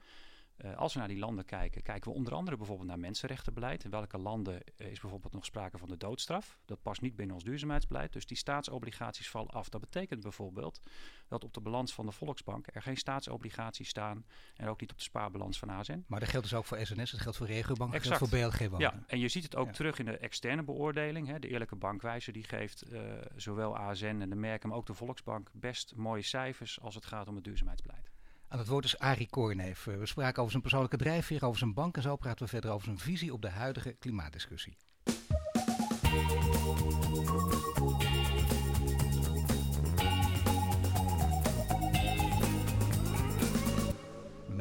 Uh, 0.66 0.76
als 0.76 0.94
we 0.94 1.00
naar 1.00 1.08
die 1.08 1.18
landen 1.18 1.46
kijken, 1.46 1.82
kijken 1.82 2.12
we 2.12 2.18
onder 2.18 2.34
andere 2.34 2.58
bijvoorbeeld 2.58 2.88
naar 2.88 3.00
mensenrechtenbeleid. 3.00 3.84
In 3.84 3.90
welke 3.90 4.18
landen 4.18 4.62
is 4.76 5.00
bijvoorbeeld 5.00 5.34
nog 5.34 5.46
sprake 5.46 5.78
van 5.78 5.90
de 5.90 5.98
doodstraf? 5.98 6.58
Dat 6.66 6.82
past 6.82 7.02
niet 7.02 7.16
binnen 7.16 7.36
ons 7.36 7.44
duurzaamheidsbeleid. 7.44 8.14
Dus 8.14 8.26
die 8.26 8.38
staatsobligaties 8.38 9.30
vallen 9.30 9.52
af. 9.52 9.70
Dat 9.70 9.82
betekent 9.82 10.22
bijvoorbeeld 10.22 10.80
dat 11.28 11.44
op 11.44 11.54
de 11.54 11.62
balans 11.62 11.94
van 11.94 12.06
de 12.06 12.12
Volksbank 12.12 12.68
er 12.76 12.82
geen 12.82 12.98
staatsobligaties 12.98 13.90
staan. 13.90 14.26
En 14.56 14.68
ook 14.68 14.82
niet 14.82 14.92
op 14.92 14.98
de 14.98 15.04
spaarbalans 15.04 15.60
van 15.60 15.70
ASN. 15.70 16.04
Maar 16.08 16.20
dat 16.20 16.30
geldt 16.30 16.50
dus 16.50 16.58
ook 16.58 16.66
voor 16.66 16.86
SNS, 16.86 17.12
dat 17.12 17.22
geldt 17.22 17.38
voor 17.38 17.48
Regiobank, 17.48 17.92
dat 17.92 18.02
geldt 18.02 18.18
voor 18.18 18.30
BLG 18.30 18.60
Wonen. 18.60 18.80
Ja, 18.80 19.04
en 19.08 19.20
je 19.20 19.28
ziet 19.28 19.44
het 19.44 19.56
ook 19.56 19.68
ja. 19.68 19.72
terug 19.72 20.00
in 20.00 20.06
de 20.06 20.18
externe 20.18 20.64
beoordeling. 20.64 21.28
Hè. 21.28 21.40
De 21.40 21.48
eerlijke 21.48 21.76
bankwijzer 21.76 22.34
die 22.34 22.44
geeft 22.44 22.92
uh, 22.92 23.02
zowel 23.36 23.78
ASN 23.78 24.06
en 24.06 24.30
de 24.30 24.36
merken, 24.36 24.70
maar 24.70 24.78
ook 24.78 24.86
de 24.86 24.94
Volksbank 24.94 25.50
best 25.54 25.96
mooie 25.96 26.22
cijfers 26.22 26.82
als 26.82 26.96
het 26.96 27.06
gaat 27.06 27.28
om 27.28 27.36
het 27.36 27.44
duurzaamheidsbeleid. 27.44 28.09
Aan 28.52 28.60
het 28.60 28.68
woord 28.68 28.86
is 28.86 29.00
Arie 29.00 29.30
Korneef. 29.30 29.84
We 29.84 30.06
spraken 30.06 30.40
over 30.40 30.52
zijn 30.52 30.62
persoonlijke 30.62 30.98
drijfveer, 30.98 31.46
over 31.46 31.60
zijn 31.60 31.74
bank 31.74 31.96
en 31.96 32.02
zo 32.02 32.16
praten 32.16 32.46
we 32.46 32.52
verder 32.52 32.72
over 32.72 32.86
zijn 32.86 33.00
visie 33.00 33.34
op 33.34 33.42
de 33.42 33.50
huidige 33.50 33.96
klimaatdiscussie. 34.00 34.78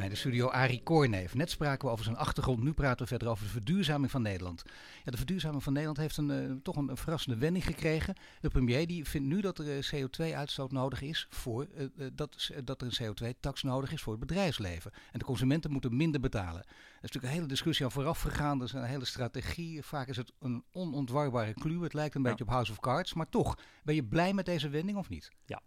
De 0.09 0.15
studio 0.15 0.47
Arie 0.47 0.83
Korneef. 0.83 1.35
Net 1.35 1.49
spraken 1.49 1.87
we 1.87 1.93
over 1.93 2.05
zijn 2.05 2.15
achtergrond, 2.15 2.63
nu 2.63 2.73
praten 2.73 3.01
we 3.01 3.07
verder 3.07 3.27
over 3.27 3.43
de 3.43 3.49
verduurzaming 3.49 4.11
van 4.11 4.21
Nederland. 4.21 4.63
Ja, 5.03 5.11
de 5.11 5.17
verduurzaming 5.17 5.63
van 5.63 5.73
Nederland 5.73 5.99
heeft 5.99 6.17
een, 6.17 6.29
uh, 6.29 6.55
toch 6.63 6.75
een, 6.75 6.89
een, 6.89 6.97
verrassende 6.97 7.37
wending 7.37 7.65
gekregen. 7.65 8.15
De 8.41 8.49
premier 8.49 8.87
die 8.87 9.05
vindt 9.05 9.27
nu 9.27 9.41
dat 9.41 9.59
er 9.59 9.89
CO2-uitstoot 9.95 10.71
nodig 10.71 11.01
is 11.01 11.27
voor 11.29 11.67
uh, 11.77 12.07
dat, 12.13 12.51
dat 12.63 12.81
er 12.81 12.87
een 12.87 13.13
CO2-tax 13.13 13.63
nodig 13.63 13.91
is 13.91 14.01
voor 14.01 14.13
het 14.13 14.21
bedrijfsleven. 14.21 14.91
En 15.11 15.19
de 15.19 15.25
consumenten 15.25 15.71
moeten 15.71 15.95
minder 15.95 16.21
betalen. 16.21 16.61
Er 16.61 16.95
is 16.95 17.01
natuurlijk 17.01 17.33
een 17.33 17.39
hele 17.39 17.47
discussie 17.47 17.85
aan 17.85 17.91
vooraf 17.91 18.21
gegaan. 18.21 18.59
Er 18.59 18.65
is 18.65 18.73
een 18.73 18.83
hele 18.83 19.05
strategie. 19.05 19.83
Vaak 19.83 20.07
is 20.07 20.17
het 20.17 20.33
een 20.39 20.63
onontwarbare 20.71 21.53
kluw. 21.53 21.81
Het 21.81 21.93
lijkt 21.93 22.15
een 22.15 22.21
ja. 22.23 22.29
beetje 22.29 22.43
op 22.43 22.49
House 22.49 22.71
of 22.71 22.79
Cards. 22.79 23.13
Maar 23.13 23.29
toch, 23.29 23.57
ben 23.83 23.95
je 23.95 24.03
blij 24.03 24.33
met 24.33 24.45
deze 24.45 24.69
wending 24.69 24.97
of 24.97 25.09
niet? 25.09 25.31
Ja. 25.45 25.61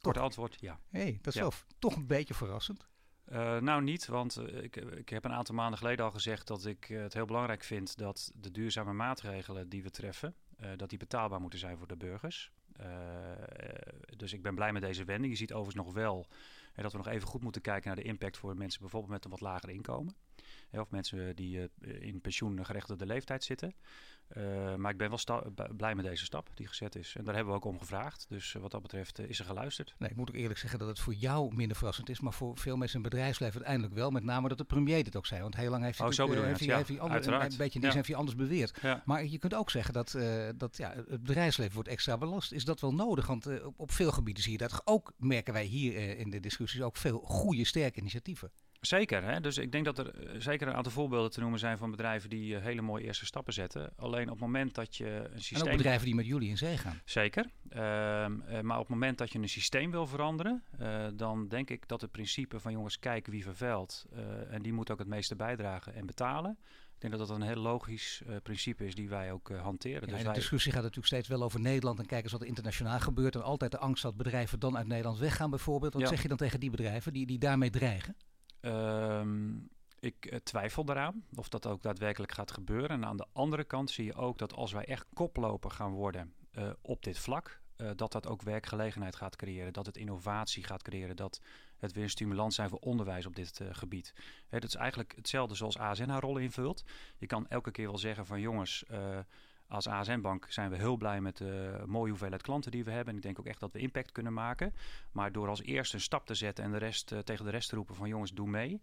Kort 0.00 0.18
antwoord, 0.18 0.56
ja. 0.60 0.80
Hé, 0.90 1.00
hey, 1.00 1.18
dat 1.22 1.34
is 1.34 1.40
ja. 1.40 1.48
toch 1.78 1.96
een 1.96 2.06
beetje 2.06 2.34
verrassend. 2.34 2.86
Uh, 3.32 3.58
nou 3.58 3.82
niet, 3.82 4.06
want 4.06 4.38
uh, 4.38 4.62
ik, 4.62 4.76
ik 4.76 5.08
heb 5.08 5.24
een 5.24 5.32
aantal 5.32 5.54
maanden 5.54 5.78
geleden 5.78 6.04
al 6.04 6.10
gezegd 6.10 6.46
dat 6.46 6.66
ik 6.66 6.88
uh, 6.88 7.02
het 7.02 7.14
heel 7.14 7.24
belangrijk 7.24 7.64
vind 7.64 7.96
dat 7.96 8.32
de 8.34 8.50
duurzame 8.50 8.92
maatregelen 8.92 9.68
die 9.68 9.82
we 9.82 9.90
treffen, 9.90 10.34
dat 10.76 10.88
die 10.88 10.98
betaalbaar 10.98 11.40
moeten 11.40 11.58
zijn 11.58 11.78
voor 11.78 11.86
de 11.86 11.96
burgers. 11.96 12.50
dus 14.16 14.32
ik 14.32 14.42
ben 14.42 14.54
blij 14.54 14.72
met 14.72 14.82
deze 14.82 15.04
wending. 15.04 15.32
Je 15.32 15.38
ziet 15.38 15.52
overigens 15.52 15.84
nog 15.84 15.94
wel 15.94 16.26
dat 16.74 16.92
we 16.92 16.98
nog 16.98 17.08
even 17.08 17.28
goed 17.28 17.42
moeten 17.42 17.62
kijken 17.62 17.86
naar 17.86 17.96
de 17.96 18.08
impact 18.08 18.36
voor 18.36 18.56
mensen 18.56 18.80
bijvoorbeeld 18.80 19.12
met 19.12 19.24
een 19.24 19.30
wat 19.30 19.40
lager 19.40 19.70
inkomen. 19.70 20.16
of 20.70 20.90
mensen 20.90 21.36
die 21.36 21.70
in 21.80 22.20
pensioengerechtigde 22.20 23.06
leeftijd 23.06 23.44
zitten. 23.44 23.74
Uh, 24.36 24.74
maar 24.74 24.90
ik 24.90 24.96
ben 24.96 25.10
wel 25.10 25.42
blij 25.76 25.94
met 25.94 26.04
deze 26.04 26.24
stap 26.24 26.50
die 26.54 26.66
gezet 26.66 26.96
is. 26.96 27.14
En 27.16 27.24
daar 27.24 27.34
hebben 27.34 27.52
we 27.52 27.58
ook 27.58 27.64
om 27.64 27.78
gevraagd. 27.78 28.26
Dus 28.28 28.54
uh, 28.54 28.62
wat 28.62 28.70
dat 28.70 28.82
betreft 28.82 29.20
uh, 29.20 29.28
is 29.28 29.38
er 29.38 29.44
geluisterd. 29.44 29.94
Nee, 29.98 30.10
ik 30.10 30.16
moet 30.16 30.28
ook 30.28 30.36
eerlijk 30.36 30.58
zeggen 30.58 30.78
dat 30.78 30.88
het 30.88 30.98
voor 30.98 31.14
jou 31.14 31.54
minder 31.54 31.76
verrassend 31.76 32.08
is. 32.08 32.20
Maar 32.20 32.32
voor 32.32 32.58
veel 32.58 32.76
mensen 32.76 32.98
in 32.98 33.04
het 33.04 33.12
bedrijfsleven 33.12 33.54
uiteindelijk 33.54 33.94
wel. 33.94 34.10
Met 34.10 34.24
name 34.24 34.48
dat 34.48 34.58
de 34.58 34.64
premier 34.64 35.04
dit 35.04 35.16
ook 35.16 35.26
zei. 35.26 35.42
Want 35.42 35.56
heel 35.56 35.70
lang 35.70 35.84
heeft 35.84 35.98
hij, 35.98 36.06
oh, 36.06 36.12
zo 36.12 36.26
heeft 36.30 36.58
hij, 36.58 36.68
ja, 36.68 36.76
heeft 36.76 36.88
hij 36.88 37.00
ander, 37.00 37.26
een 37.26 37.48
beetje 37.48 37.58
in 37.58 37.70
die 37.70 37.80
ja. 37.80 37.94
heeft 37.94 38.08
hij 38.08 38.16
anders 38.16 38.36
beweerd. 38.36 38.78
Ja. 38.82 39.02
Maar 39.04 39.24
je 39.24 39.38
kunt 39.38 39.54
ook 39.54 39.70
zeggen 39.70 39.94
dat, 39.94 40.18
dat 40.56 40.76
ja, 40.76 40.94
het 41.08 41.22
bedrijfsleven 41.22 41.74
wordt 41.74 41.88
extra 41.88 42.18
belast. 42.18 42.52
Is 42.52 42.64
dat 42.64 42.80
wel 42.80 42.94
nodig? 42.94 43.26
Want 43.26 43.64
op, 43.64 43.74
op, 43.80 43.92
veel 43.92 44.12
gebieden 44.12 44.42
zie 44.42 44.52
je 44.52 44.58
dat. 44.58 44.80
Ook 44.84 45.12
merken 45.16 45.52
wij 45.52 45.64
hier 45.64 46.18
in 46.18 46.30
de 46.30 46.40
discussies 46.40 46.82
ook 46.82 46.96
veel 46.96 47.18
goede, 47.18 47.64
sterke 47.64 47.98
initiatieven. 48.00 48.50
Zeker, 48.80 49.24
hè? 49.24 49.40
dus 49.40 49.58
ik 49.58 49.72
denk 49.72 49.84
dat 49.84 49.98
er 49.98 50.12
zeker 50.38 50.68
een 50.68 50.74
aantal 50.74 50.92
voorbeelden 50.92 51.30
te 51.30 51.40
noemen 51.40 51.58
zijn 51.58 51.78
van 51.78 51.90
bedrijven 51.90 52.30
die 52.30 52.54
uh, 52.54 52.62
hele 52.62 52.82
mooie 52.82 53.04
eerste 53.04 53.26
stappen 53.26 53.52
zetten. 53.52 53.92
Alleen 53.96 54.15
op 54.22 54.30
het 54.30 54.40
moment 54.40 54.74
dat 54.74 54.96
je 54.96 55.28
een 55.32 55.42
systeem... 55.42 55.66
En 55.66 55.70
ook 55.70 55.76
bedrijven 55.76 56.04
die 56.04 56.14
met 56.14 56.26
jullie 56.26 56.48
in 56.48 56.56
zee 56.56 56.76
gaan. 56.76 57.00
Zeker, 57.04 57.50
uh, 57.70 57.78
uh, 57.78 58.60
maar 58.60 58.76
op 58.76 58.82
het 58.82 58.88
moment 58.88 59.18
dat 59.18 59.32
je 59.32 59.38
een 59.38 59.48
systeem 59.48 59.90
wil 59.90 60.06
veranderen, 60.06 60.62
dan 61.16 61.48
denk 61.48 61.70
ik 61.70 61.88
dat 61.88 62.00
het 62.00 62.10
principe 62.10 62.60
van 62.60 62.72
jongens, 62.72 62.98
kijk 62.98 63.26
wie 63.26 63.42
vervuilt 63.42 64.06
en 64.50 64.62
die 64.62 64.72
moet 64.72 64.90
ook 64.90 64.98
het 64.98 65.08
meeste 65.08 65.36
bijdragen 65.36 65.94
en 65.94 66.06
betalen. 66.06 66.58
Ik 66.94 67.02
denk 67.02 67.18
dat 67.18 67.28
dat 67.28 67.36
een 67.36 67.46
heel 67.46 67.62
logisch 67.62 68.22
principe 68.42 68.86
is 68.86 68.94
die 68.94 69.08
wij 69.08 69.32
ook 69.32 69.50
hanteren. 69.50 70.00
Ja, 70.00 70.06
dus 70.06 70.18
de 70.18 70.24
wij... 70.24 70.34
discussie 70.34 70.72
gaat 70.72 70.82
natuurlijk 70.82 71.06
steeds 71.06 71.28
wel 71.28 71.42
over 71.42 71.60
Nederland 71.60 71.98
en 71.98 72.06
kijk 72.06 72.22
eens 72.22 72.32
wat 72.32 72.40
er 72.40 72.46
internationaal 72.46 73.00
gebeurt. 73.00 73.34
En 73.34 73.42
altijd 73.42 73.70
de 73.70 73.78
angst 73.78 74.02
dat 74.02 74.16
bedrijven 74.16 74.60
dan 74.60 74.76
uit 74.76 74.86
Nederland 74.86 75.18
weggaan 75.18 75.50
bijvoorbeeld. 75.50 75.92
Wat 75.92 76.02
ja. 76.02 76.08
zeg 76.08 76.22
je 76.22 76.28
dan 76.28 76.36
tegen 76.36 76.60
die 76.60 76.70
bedrijven 76.70 77.12
die, 77.12 77.26
die 77.26 77.38
daarmee 77.38 77.70
dreigen? 77.70 78.16
Um, 78.60 79.68
ik 80.00 80.32
uh, 80.32 80.38
twijfel 80.38 80.84
daaraan 80.84 81.24
of 81.34 81.48
dat 81.48 81.66
ook 81.66 81.82
daadwerkelijk 81.82 82.32
gaat 82.32 82.50
gebeuren. 82.50 82.90
En 82.90 83.04
aan 83.04 83.16
de 83.16 83.26
andere 83.32 83.64
kant 83.64 83.90
zie 83.90 84.04
je 84.04 84.14
ook 84.14 84.38
dat 84.38 84.52
als 84.52 84.72
wij 84.72 84.84
echt 84.84 85.06
koploper 85.14 85.70
gaan 85.70 85.92
worden 85.92 86.34
uh, 86.52 86.70
op 86.80 87.02
dit 87.02 87.18
vlak, 87.18 87.60
uh, 87.76 87.90
dat 87.96 88.12
dat 88.12 88.26
ook 88.26 88.42
werkgelegenheid 88.42 89.16
gaat 89.16 89.36
creëren, 89.36 89.72
dat 89.72 89.86
het 89.86 89.96
innovatie 89.96 90.64
gaat 90.64 90.82
creëren, 90.82 91.16
dat 91.16 91.40
het 91.76 91.92
weer 91.92 92.02
een 92.02 92.10
stimulans 92.10 92.54
zijn 92.54 92.68
voor 92.68 92.78
onderwijs 92.78 93.26
op 93.26 93.36
dit 93.36 93.60
gebied. 93.70 94.14
Hè, 94.48 94.58
dat 94.58 94.68
is 94.68 94.74
eigenlijk 94.74 95.12
hetzelfde 95.16 95.54
zoals 95.54 95.78
ASN 95.78 96.08
haar 96.08 96.20
rol 96.20 96.36
invult. 96.36 96.84
Je 97.18 97.26
kan 97.26 97.48
elke 97.48 97.70
keer 97.70 97.86
wel 97.86 97.98
zeggen 97.98 98.26
van 98.26 98.40
jongens, 98.40 98.84
als 99.68 99.88
ASN-bank 99.88 100.46
zijn 100.48 100.70
we 100.70 100.76
heel 100.76 100.96
blij 100.96 101.20
met 101.20 101.36
de 101.36 101.82
mooie 101.86 102.10
hoeveelheid 102.10 102.42
klanten 102.42 102.70
die 102.70 102.84
we 102.84 102.90
hebben. 102.90 103.08
En 103.08 103.16
ik 103.16 103.22
denk 103.22 103.38
ook 103.38 103.46
echt 103.46 103.60
dat 103.60 103.72
we 103.72 103.78
impact 103.78 104.12
kunnen 104.12 104.32
maken. 104.32 104.74
Maar 105.12 105.32
door 105.32 105.48
als 105.48 105.62
eerste 105.62 105.94
een 105.94 106.02
stap 106.02 106.26
te 106.26 106.34
zetten 106.34 106.64
en 106.64 106.70
de 106.70 106.78
rest, 106.78 107.12
uh, 107.12 107.18
tegen 107.18 107.44
de 107.44 107.50
rest 107.50 107.68
te 107.68 107.76
roepen 107.76 107.94
van 107.94 108.08
jongens, 108.08 108.32
doe 108.32 108.48
mee. 108.48 108.80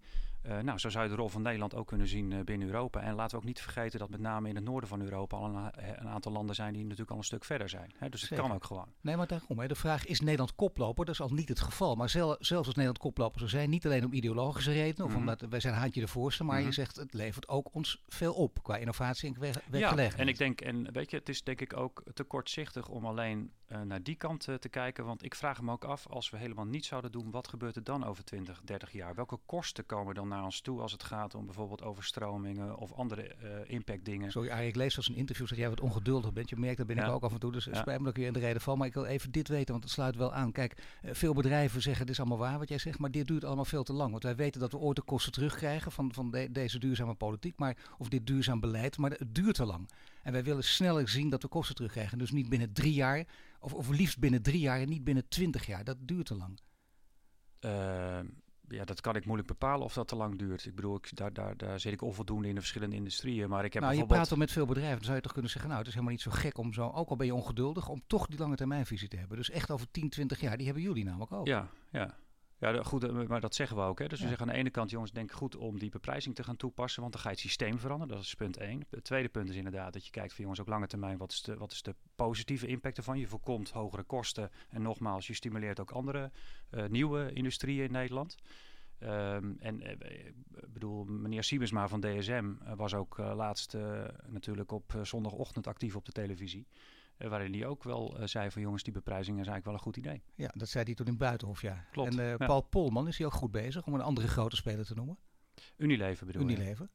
Uh, 0.48 0.60
nou, 0.60 0.80
zo 0.80 0.90
zou 0.90 1.04
je 1.04 1.10
de 1.10 1.16
rol 1.16 1.30
van 1.30 1.42
Nederland 1.42 1.76
ook 1.76 1.88
kunnen 1.88 2.08
zien 2.08 2.32
uh, 2.32 2.40
binnen 2.42 2.68
Europa. 2.68 3.02
En 3.02 3.16
laten 3.16 3.32
we 3.32 3.38
ook 3.38 3.48
niet 3.48 3.62
vergeten 3.62 4.00
dat 4.00 4.10
met 4.10 4.20
name 4.20 4.50
in 4.50 4.56
het 4.56 4.64
noorden 4.64 4.90
van 4.90 5.02
Europa 5.02 5.38
al 5.38 5.46
een, 5.46 5.72
een 6.00 6.08
aantal 6.08 6.32
landen 6.32 6.56
zijn 6.56 6.74
die 6.74 6.84
natuurlijk 6.84 7.12
al 7.12 7.18
een 7.18 7.24
stuk 7.24 7.46
verder 7.46 7.70
zijn. 7.70 7.92
Hè? 7.98 8.10
Dus 8.10 8.30
het 8.30 8.40
kan 8.40 8.52
ook 8.52 8.66
gewoon. 8.66 8.88
Nee, 9.02 9.16
maar 9.16 9.28
daarom. 9.28 9.60
Hè. 9.60 9.68
De 9.68 9.76
vraag 9.76 10.06
is 10.06 10.20
Nederland 10.20 10.56
koploper? 10.56 11.06
Dat 11.06 11.14
is 11.14 11.22
al 11.22 11.30
niet 11.30 11.50
het 11.50 11.60
geval. 11.60 11.96
Maar 11.96 12.10
zel, 12.10 12.36
zelfs 12.40 12.66
als 12.66 12.76
Nederland 12.76 12.98
koploper 12.98 13.40
zou 13.40 13.50
zijn, 13.50 13.70
niet 13.70 13.86
alleen 13.86 14.06
om 14.06 14.14
ideologische 14.14 14.72
redenen, 14.72 15.06
of 15.06 15.10
mm 15.10 15.18
-hmm. 15.18 15.30
omdat 15.30 15.50
wij 15.50 15.60
zijn 15.60 15.74
haantje 15.74 16.02
de 16.02 16.08
voorste, 16.08 16.44
maar 16.44 16.56
mm 16.56 16.62
-hmm. 16.62 16.70
je 16.70 16.76
zegt 16.76 16.96
het 16.96 17.14
levert 17.14 17.48
ook 17.48 17.74
ons 17.74 18.04
veel 18.08 18.34
op 18.34 18.64
qua 18.64 18.78
innovatie 18.78 19.34
en 19.34 19.40
werkgelegenheid. 19.40 20.12
Ja, 20.12 20.18
en 20.18 20.28
ik 20.28 20.38
denk, 20.38 20.62
en 20.74 20.92
weet 20.92 21.12
je, 21.12 21.18
het 21.18 21.30
is 21.30 21.44
denk 21.44 21.62
ik 21.62 21.78
ook 21.78 22.04
te 22.14 22.24
kortzichtig 22.24 22.88
om 22.88 23.06
alleen 23.06 23.52
uh, 23.72 23.82
naar 23.82 24.04
die 24.04 24.16
kant 24.16 24.48
uh, 24.48 24.56
te 24.56 24.70
kijken. 24.70 25.06
Want 25.06 25.24
ik 25.24 25.36
vraag 25.36 25.62
me 25.62 25.72
ook 25.72 25.84
af, 25.84 26.08
als 26.08 26.30
we 26.30 26.38
helemaal 26.38 26.66
niets 26.66 26.88
zouden 26.88 27.12
doen, 27.12 27.32
wat 27.32 27.48
gebeurt 27.48 27.76
er 27.76 27.84
dan 27.84 28.06
over 28.06 28.24
20, 28.24 28.62
30 28.64 28.92
jaar? 28.92 29.16
Welke 29.16 29.40
kosten 29.46 29.86
komen 29.86 30.16
dan 30.16 30.28
naar 30.28 30.44
ons 30.44 30.62
toe 30.62 30.82
als 30.82 30.92
het 30.92 31.04
gaat 31.04 31.36
om 31.36 31.46
bijvoorbeeld 31.46 31.84
overstromingen 31.84 32.78
of 32.78 32.94
andere 32.94 33.36
uh, 33.44 33.50
impactdingen? 33.66 34.32
Sorry, 34.32 34.50
Arie, 34.50 34.68
ik 34.68 34.76
lees 34.76 34.98
als 34.98 35.10
een 35.10 35.16
interview 35.16 35.48
dat 35.48 35.58
jij 35.58 35.70
wat 35.70 35.82
ongeduldig 35.82 36.34
bent. 36.34 36.50
Je 36.50 36.56
merkt, 36.56 36.78
dat 36.78 36.88
ben 36.88 36.96
ja. 36.96 37.06
ik 37.06 37.12
ook 37.12 37.24
af 37.24 37.34
en 37.34 37.40
toe. 37.40 37.52
Dus 37.52 37.66
ja. 37.66 37.74
spijt 37.74 37.98
me 37.98 38.04
dat 38.04 38.14
ik 38.14 38.18
weer 38.20 38.28
in 38.28 38.34
de 38.34 38.40
reden 38.40 38.62
val. 38.62 38.76
Maar 38.76 38.88
ik 38.88 38.94
wil 38.94 39.06
even 39.06 39.32
dit 39.32 39.48
weten, 39.48 39.72
want 39.72 39.84
het 39.84 39.94
sluit 39.94 40.16
wel 40.16 40.34
aan. 40.34 40.52
Kijk, 40.52 40.84
veel 41.04 41.34
bedrijven 41.34 41.82
zeggen, 41.82 42.06
dit 42.06 42.14
is 42.14 42.20
allemaal 42.20 42.38
waar 42.38 42.60
wat 42.60 42.70
jij 42.70 42.78
zegt, 42.78 43.00
maar 43.00 43.12
dit 43.12 43.28
duurt 43.28 43.44
allemaal 43.44 43.66
veel 43.66 43.84
te 43.84 43.94
lang. 43.94 44.12
Want 44.12 44.24
wij 44.24 44.36
weten 44.36 44.60
dat 44.60 44.72
we 44.72 44.78
ooit 44.78 44.96
de 44.96 45.02
kosten 45.02 45.32
terugkrijgen 45.32 45.92
van, 45.92 46.14
van 46.14 46.32
de, 46.32 46.52
deze 46.52 46.80
duurzame 46.80 47.14
politiek, 47.14 47.58
maar, 47.58 47.78
of 47.98 48.10
dit 48.10 48.28
duurzaam 48.28 48.60
beleid, 48.60 48.98
maar 48.98 49.12
het 49.12 49.36
duurt 49.36 49.56
te 49.56 49.66
lang. 49.66 49.88
En 50.24 50.32
wij 50.32 50.44
willen 50.44 50.64
sneller 50.64 51.10
zien 51.10 51.30
dat 51.30 51.42
we 51.42 51.48
kosten 51.48 51.76
terugkrijgen. 51.76 52.18
Dus 52.18 52.32
niet 52.32 52.50
binnen 52.50 52.74
drie 52.74 52.94
jaar, 52.94 53.26
of, 53.60 53.74
of 53.74 53.90
liefst 53.90 54.20
binnen 54.20 54.42
drie 54.42 54.60
jaar 54.60 54.80
en 54.80 54.90
niet 54.90 55.04
binnen 55.04 55.28
twintig 55.28 55.66
jaar. 55.66 55.84
Dat 55.84 55.98
duurt 56.00 56.26
te 56.26 56.36
lang. 56.36 56.60
Uh, 57.66 58.20
ja, 58.68 58.86
dat 58.86 59.02
kan 59.02 59.16
ik 59.16 59.26
moeilijk 59.26 59.48
bepalen 59.48 59.86
of 59.86 59.94
dat 59.94 60.08
te 60.08 60.16
lang 60.16 60.38
duurt. 60.38 60.66
Ik 60.66 60.76
bedoel, 60.76 60.96
ik, 60.96 61.16
daar, 61.16 61.34
daar, 61.34 61.58
daar 61.58 61.80
zit 61.80 61.94
ik 61.94 62.02
onvoldoende 62.02 62.48
in 62.48 62.54
de 62.54 62.60
verschillende 62.60 62.96
industrieën. 62.96 63.50
Maar 63.50 63.66
ik 63.66 63.74
heb 63.74 63.82
nou, 63.82 63.96
bijvoorbeeld... 63.96 64.10
je 64.10 64.28
praat 64.28 64.32
al 64.32 64.46
met 64.46 64.52
veel 64.52 64.66
bedrijven. 64.66 64.96
Dan 64.96 65.04
zou 65.04 65.16
je 65.16 65.22
toch 65.22 65.32
kunnen 65.32 65.52
zeggen, 65.52 65.70
nou, 65.70 65.82
het 65.82 65.90
is 65.90 65.96
helemaal 65.96 66.16
niet 66.16 66.26
zo 66.26 66.32
gek 66.32 66.58
om 66.58 66.74
zo, 66.74 66.90
ook 66.90 67.10
al 67.10 67.16
ben 67.16 67.26
je 67.26 67.34
ongeduldig, 67.34 67.90
om 67.90 68.02
toch 68.08 68.26
die 68.26 68.40
lange 68.40 68.56
termijnvisie 68.56 69.08
te 69.08 69.18
hebben. 69.18 69.38
Dus 69.38 69.50
echt 69.50 69.72
over 69.72 69.92
10, 69.92 70.10
20 70.10 70.40
jaar, 70.40 70.58
die 70.58 70.66
hebben 70.66 70.84
jullie 70.84 71.04
namelijk 71.04 71.32
ook. 71.32 71.48
Ja, 71.48 71.70
ja. 71.92 72.18
Ja, 72.64 72.84
goed, 72.84 73.28
maar 73.28 73.42
dat 73.42 73.56
zeggen 73.56 73.78
we 73.78 73.84
ook. 73.84 74.00
Hè. 74.00 74.08
Dus 74.08 74.22
we 74.22 74.28
zeggen 74.28 74.48
aan 74.48 74.54
de 74.54 74.60
ene 74.60 74.70
kant, 74.70 74.90
jongens, 74.90 75.12
denk 75.12 75.32
goed 75.32 75.56
om 75.56 75.80
die 75.80 75.90
beprijzing 75.90 76.36
te 76.36 76.44
gaan 76.44 76.56
toepassen, 76.56 77.02
want 77.02 77.14
dan 77.14 77.22
ga 77.22 77.30
je 77.30 77.36
het 77.36 77.44
systeem 77.44 77.80
veranderen. 77.80 78.16
Dat 78.16 78.24
is 78.24 78.36
punt 78.36 78.58
één. 78.58 78.86
Het 78.90 79.04
tweede 79.04 79.30
punt 79.30 79.50
is 79.50 79.56
inderdaad 79.56 79.94
dat 79.94 80.06
je 80.06 80.12
kijkt 80.12 80.34
van 80.34 80.42
jongens, 80.42 80.60
op 80.60 80.68
lange 80.68 80.88
termijn, 80.88 81.18
wat 81.18 81.32
is 81.32 81.42
de, 81.42 81.58
wat 81.58 81.72
is 81.72 81.82
de 81.82 81.96
positieve 82.16 82.68
impact 82.68 82.98
ervan? 82.98 83.20
Je 83.20 83.28
voorkomt 83.28 83.70
hogere 83.70 84.04
kosten 84.04 84.50
en 84.70 84.82
nogmaals, 84.82 85.28
je 85.28 85.34
stimuleert 85.34 85.80
ook 85.80 85.92
andere 85.92 86.32
nieuwe 86.88 87.34
industrieën 87.34 87.84
in 87.84 87.92
Nederland. 87.92 88.36
Um, 89.00 89.58
en 89.60 89.82
ik 89.82 90.74
bedoel, 90.74 91.04
meneer 91.04 91.44
Siemensma 91.44 91.88
van 91.88 92.00
DSM 92.00 92.54
was 92.76 92.94
ook 92.94 93.18
laatst 93.18 93.78
natuurlijk 94.28 94.72
op 94.72 95.00
zondagochtend 95.02 95.68
actief 95.68 95.96
op 95.96 96.06
de 96.06 96.12
televisie. 96.12 96.68
Uh, 97.24 97.30
waarin 97.30 97.54
hij 97.54 97.66
ook 97.66 97.84
wel 97.84 98.20
uh, 98.20 98.26
zei 98.26 98.52
van 98.52 98.62
jongens, 98.62 98.84
die 98.84 98.94
beprijzing 98.94 99.40
is 99.40 99.48
eigenlijk 99.48 99.66
wel 99.66 99.74
een 99.74 99.80
goed 99.80 99.98
idee. 99.98 100.24
Ja, 100.36 100.52
dat 100.54 100.70
zei 100.70 100.84
hij 100.84 100.94
toen 100.94 101.08
in 101.08 101.18
Buitenhof, 101.18 101.62
ja. 101.62 101.86
Klopt. 101.92 102.18
En 102.18 102.26
ja. 102.26 102.38
Paul 102.38 102.62
Polman 102.62 103.08
is 103.08 103.18
hij 103.18 103.28
ook 103.28 103.34
goed 103.34 103.52
bezig 103.52 103.86
om 103.86 103.94
een 103.94 104.02
andere 104.02 104.28
grote 104.28 104.56
speler 104.56 104.86
te 104.86 104.96
noemen? 104.96 105.18
Unilever 105.78 106.26
bedoel 106.26 106.42
Unilever. 106.42 106.90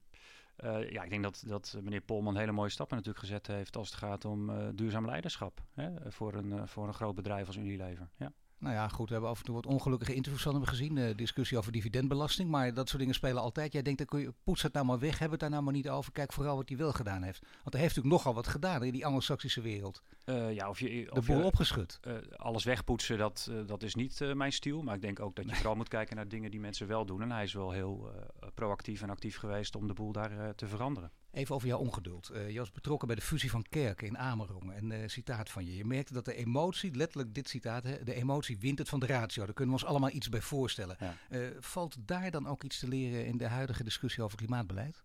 Uh, 0.64 0.91
ja, 0.91 1.03
ik 1.03 1.11
denk 1.11 1.22
dat, 1.22 1.43
dat 1.47 1.76
meneer 1.83 2.01
Polman 2.01 2.37
hele 2.37 2.53
mooie 2.53 2.70
stappen 2.70 2.97
natuurlijk 2.97 3.24
gezet 3.24 3.47
heeft 3.47 3.76
als 3.76 3.91
het 3.91 3.99
gaat 3.99 4.24
om 4.24 4.51
uh, 4.51 4.68
duurzaam 4.74 5.07
leiderschap 5.07 5.64
hè, 5.72 6.12
voor, 6.12 6.35
een, 6.35 6.51
uh, 6.51 6.66
voor 6.66 6.87
een 6.89 6.95
groot 6.95 7.14
bedrijf 7.14 7.47
als 7.47 7.57
Unilever. 7.57 8.09
Ja. 8.16 8.33
Nou 8.59 8.74
ja, 8.74 8.88
goed, 8.88 9.06
we 9.06 9.12
hebben 9.12 9.30
af 9.30 9.38
en 9.38 9.44
toe 9.44 9.54
wat 9.54 9.66
ongelukkige 9.66 10.14
interviews 10.14 10.42
van 10.42 10.54
hem 10.54 10.64
gezien. 10.64 10.96
Uh, 10.96 11.16
discussie 11.16 11.59
over 11.59 11.72
dividendbelasting, 11.72 12.50
maar 12.50 12.74
dat 12.74 12.88
soort 12.88 13.00
dingen 13.00 13.14
spelen 13.14 13.42
altijd. 13.42 13.72
Jij 13.72 13.82
denkt, 13.82 13.98
dan 13.98 14.06
kun 14.06 14.20
je, 14.20 14.32
poets 14.44 14.62
het 14.62 14.72
nou 14.72 14.86
maar 14.86 14.98
weg, 14.98 15.11
hebben 15.11 15.30
het 15.30 15.40
daar 15.40 15.50
nou 15.50 15.62
maar 15.62 15.72
niet 15.72 15.88
over. 15.88 16.12
Kijk 16.12 16.32
vooral 16.32 16.56
wat 16.56 16.68
hij 16.68 16.78
wel 16.78 16.92
gedaan 16.92 17.22
heeft. 17.22 17.40
Want 17.40 17.72
hij 17.72 17.82
heeft 17.82 17.96
natuurlijk 17.96 18.22
nogal 18.22 18.34
wat 18.34 18.46
gedaan 18.46 18.82
in 18.82 18.92
die 18.92 19.06
anglo-saxische 19.06 19.61
wereld. 19.61 20.02
Uh, 20.24 20.54
ja, 20.54 20.68
of 20.68 20.80
je, 20.80 21.06
of 21.11 21.18
de 21.18 21.32
boel 21.32 21.38
je, 21.38 21.44
opgeschud. 21.44 21.98
Uh, 22.06 22.14
alles 22.36 22.64
wegpoetsen, 22.64 23.18
dat, 23.18 23.50
dat 23.66 23.82
is 23.82 23.94
niet 23.94 24.34
mijn 24.34 24.52
stiel. 24.52 24.82
Maar 24.82 24.94
ik 24.94 25.02
denk 25.02 25.20
ook 25.20 25.34
dat 25.34 25.44
je 25.44 25.50
nee. 25.50 25.61
vooral 25.61 25.76
moet 25.76 25.88
kijken 25.88 26.16
naar 26.16 26.28
dingen 26.28 26.50
die 26.50 26.61
mensen 26.61 26.86
wel 26.86 27.06
doen. 27.06 27.22
En 27.22 27.30
hij 27.30 27.42
is 27.42 27.52
wel 27.52 27.70
heel 27.70 28.11
proactief 28.54 29.02
en 29.02 29.11
actief 29.11 29.36
geweest 29.36 29.76
om 29.76 29.86
de 29.86 29.94
boel 29.94 30.12
daar 30.12 30.54
te 30.54 30.66
veranderen. 30.66 31.11
Even 31.31 31.55
over 31.55 31.68
jouw 31.68 31.79
ongeduld. 31.79 32.31
Uh, 32.33 32.51
je 32.51 32.59
was 32.59 32.70
betrokken 32.70 33.07
bij 33.07 33.16
de 33.16 33.22
fusie 33.22 33.51
van 33.51 33.62
Kerken 33.62 34.07
in 34.07 34.18
Amerongen. 34.18 34.76
En 34.76 34.91
uh, 34.91 35.09
citaat 35.09 35.51
van 35.51 35.64
je. 35.64 35.76
Je 35.76 35.85
merkte 35.85 36.12
dat 36.12 36.24
de 36.24 36.35
emotie, 36.35 36.95
letterlijk 36.95 37.35
dit 37.35 37.49
citaat, 37.49 37.83
hè, 37.83 38.05
de 38.05 38.14
emotie 38.14 38.59
wint 38.59 38.79
het 38.79 38.89
van 38.89 39.01
de 39.01 39.07
ratio. 39.07 39.45
Daar 39.45 39.55
kunnen 39.55 39.74
we 39.74 39.81
ons 39.81 39.91
allemaal 39.91 40.11
iets 40.11 40.29
bij 40.29 40.41
voorstellen. 40.41 40.97
Ja. 41.01 41.14
Uh, 41.31 41.49
valt 41.59 41.97
daar 41.99 42.31
dan 42.31 42.47
ook 42.47 42.62
iets 42.62 42.79
te 42.79 42.89
leren 42.89 43.26
in 43.26 43.37
de 43.37 43.49
huidige 43.49 43.85
discussie 43.85 44.22
over 44.22 44.37
klimaatbeleid? 44.37 45.03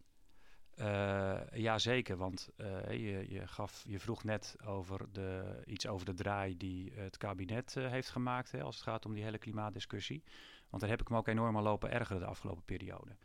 Uh, 0.80 1.40
ja, 1.54 1.78
zeker. 1.78 2.18
Want 2.18 2.50
je, 2.90 3.26
je, 3.30 3.48
gaf, 3.48 3.84
je 3.88 4.00
vroeg 4.00 4.24
net 4.24 4.56
over 4.66 5.06
de, 5.12 5.62
iets 5.66 5.88
over 5.88 6.06
de 6.06 6.14
draai 6.14 6.58
die 6.58 6.92
het 6.96 7.18
kabinet 7.18 7.74
heeft 7.74 8.10
gemaakt 8.10 8.52
hè, 8.52 8.62
als 8.62 8.76
het 8.76 8.84
gaat 8.84 9.06
om 9.06 9.14
die 9.14 9.24
hele 9.24 9.38
klimaatdiscussie. 9.38 10.24
Want 10.70 10.82
daar 10.82 10.92
heb 10.92 11.02
ik 11.02 11.10
me 11.10 11.18
ook 11.18 11.28
enorm 11.28 11.58
aan 11.58 11.64
lopen 11.64 11.92
ergeren 11.92 12.22
de 12.22 12.28
afgelopen 12.28 12.64
periode. 12.64 13.16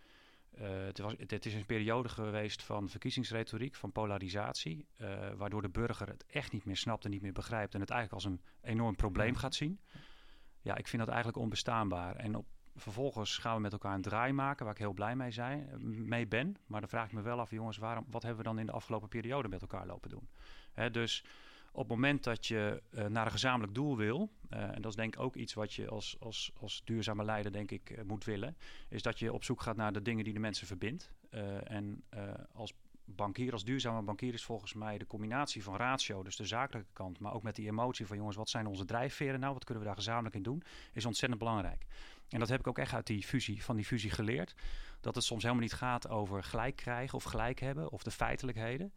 Uh, 0.61 0.85
het, 0.85 0.99
was, 0.99 1.15
het, 1.19 1.31
het, 1.31 1.47
is 1.47 1.55
een 1.55 1.67
periode 1.67 2.09
geweest 2.09 2.63
van 2.63 2.89
verkiezingsretoriek, 2.89 3.75
van 3.75 3.93
polarisatie, 3.93 4.87
uh, 5.01 5.31
waardoor 5.37 5.63
de 5.63 5.69
burger 5.69 6.09
het 6.09 6.25
echt 6.27 6.53
niet 6.53 6.65
meer 6.65 6.77
snapt 6.77 7.05
en 7.05 7.11
niet 7.11 7.23
meer 7.23 7.33
begrijpt 7.33 7.75
en 7.75 7.81
het 7.81 7.91
eigenlijk 7.91 8.25
als 8.25 8.33
een 8.33 8.43
enorm 8.61 8.97
probleem 8.97 9.37
gaat 9.37 9.55
zien. 9.55 9.81
Ja, 10.61 10.77
ik 10.77 10.89
vind 10.89 11.03
dat 11.03 11.11
eigenlijk 11.11 11.43
onbestaanbaar. 11.43 12.17
En 12.17 12.35
op, 12.35 12.47
vervolgens 12.77 13.39
gaan 13.39 13.55
we 13.55 13.61
met 13.61 13.73
elkaar 13.73 13.95
een 13.95 14.03
draai 14.03 14.33
maken, 14.33 14.65
waar 14.65 14.75
ik 14.75 14.81
heel 14.81 14.93
blij 14.93 15.17
mee, 15.17 15.31
zijn, 15.31 15.69
mee 16.09 16.27
ben. 16.27 16.57
Maar 16.67 16.81
dan 16.81 16.89
vraag 16.89 17.07
ik 17.07 17.13
me 17.13 17.23
wel 17.23 17.41
af, 17.41 17.51
jongens, 17.51 17.77
waarom, 17.77 18.07
wat 18.11 18.23
hebben 18.23 18.43
we 18.43 18.49
dan 18.49 18.59
in 18.59 18.67
de 18.67 18.73
afgelopen 18.73 19.09
periode 19.09 19.49
met 19.49 19.61
elkaar 19.61 19.87
lopen 19.87 20.11
doen? 20.11 20.29
Hè, 20.73 20.91
dus 20.91 21.25
op 21.79 21.89
het 21.89 21.97
moment 21.99 22.25
dat 22.25 22.47
je 22.47 22.83
uh, 22.91 23.07
naar 23.07 23.25
een 23.25 23.33
gezamenlijk 23.33 23.75
doel 23.75 23.97
wil, 23.97 24.31
uh, 24.51 24.63
en 24.63 24.83
dat 24.83 24.91
is 24.91 24.97
denk 24.97 25.15
ik 25.15 25.21
ook 25.21 25.37
iets 25.37 25.55
wat 25.55 25.75
je 25.75 25.89
als, 25.89 26.17
als, 26.21 26.53
als 26.61 26.83
duurzame 26.85 27.25
leider 27.25 27.53
denk 27.53 27.71
ik 27.71 27.91
uh, 27.91 28.03
moet 28.03 28.25
willen, 28.25 28.57
is 28.89 29.03
dat 29.03 29.19
je 29.19 29.33
op 29.33 29.45
zoek 29.45 29.61
gaat 29.61 29.77
naar 29.77 29.93
de 29.93 30.03
dingen 30.03 30.25
die 30.25 30.33
de 30.33 30.39
mensen 30.39 30.67
verbindt. 30.67 31.13
en 31.65 32.05
als 32.53 32.75
bankier, 33.05 33.53
als 33.53 33.65
duurzame 33.65 34.03
bankier 34.03 34.35
is 34.35 34.45
volgens 34.45 34.75
mij 34.75 34.99
de 34.99 35.07
combinatie 35.07 35.63
van 35.63 35.77
ratio, 35.77 36.23
dus 36.23 36.37
de 36.37 36.47
zakelijke 36.47 36.93
kant, 36.93 37.19
maar 37.19 37.35
ook 37.35 37.43
met 37.43 37.57
die 37.57 37.67
emotie 37.67 38.07
van 38.07 38.17
jongens, 38.17 38.37
wat 38.37 38.49
zijn 38.49 38.67
onze 38.67 38.85
drijfveren 38.85 39.41
nou, 39.41 39.53
wat 39.53 39.65
kunnen 39.65 39.83
we 39.83 39.89
daar 39.89 39.99
gezamenlijk 39.99 40.35
in 40.35 40.43
doen, 40.43 40.63
is 40.93 41.05
ontzettend 41.05 41.41
belangrijk. 41.41 41.87
En 42.29 42.39
dat 42.39 42.49
heb 42.49 42.61
ik 42.61 42.67
ook 42.67 42.79
echt 42.79 42.93
uit 42.93 43.07
die 43.07 43.23
fusie, 43.23 43.65
van 43.65 43.77
die 43.77 43.85
fusie 43.85 44.11
geleerd. 44.11 44.55
Dat 45.01 45.15
het 45.15 45.25
soms 45.25 45.43
helemaal 45.43 45.63
niet 45.63 45.73
gaat 45.73 46.09
over 46.09 46.43
gelijk 46.43 46.77
krijgen 46.77 47.15
of 47.15 47.25
gelijk 47.25 47.61
hebben 47.61 47.91
of 47.93 48.03
de 48.03 48.11
feitelijkheden. 48.11 48.93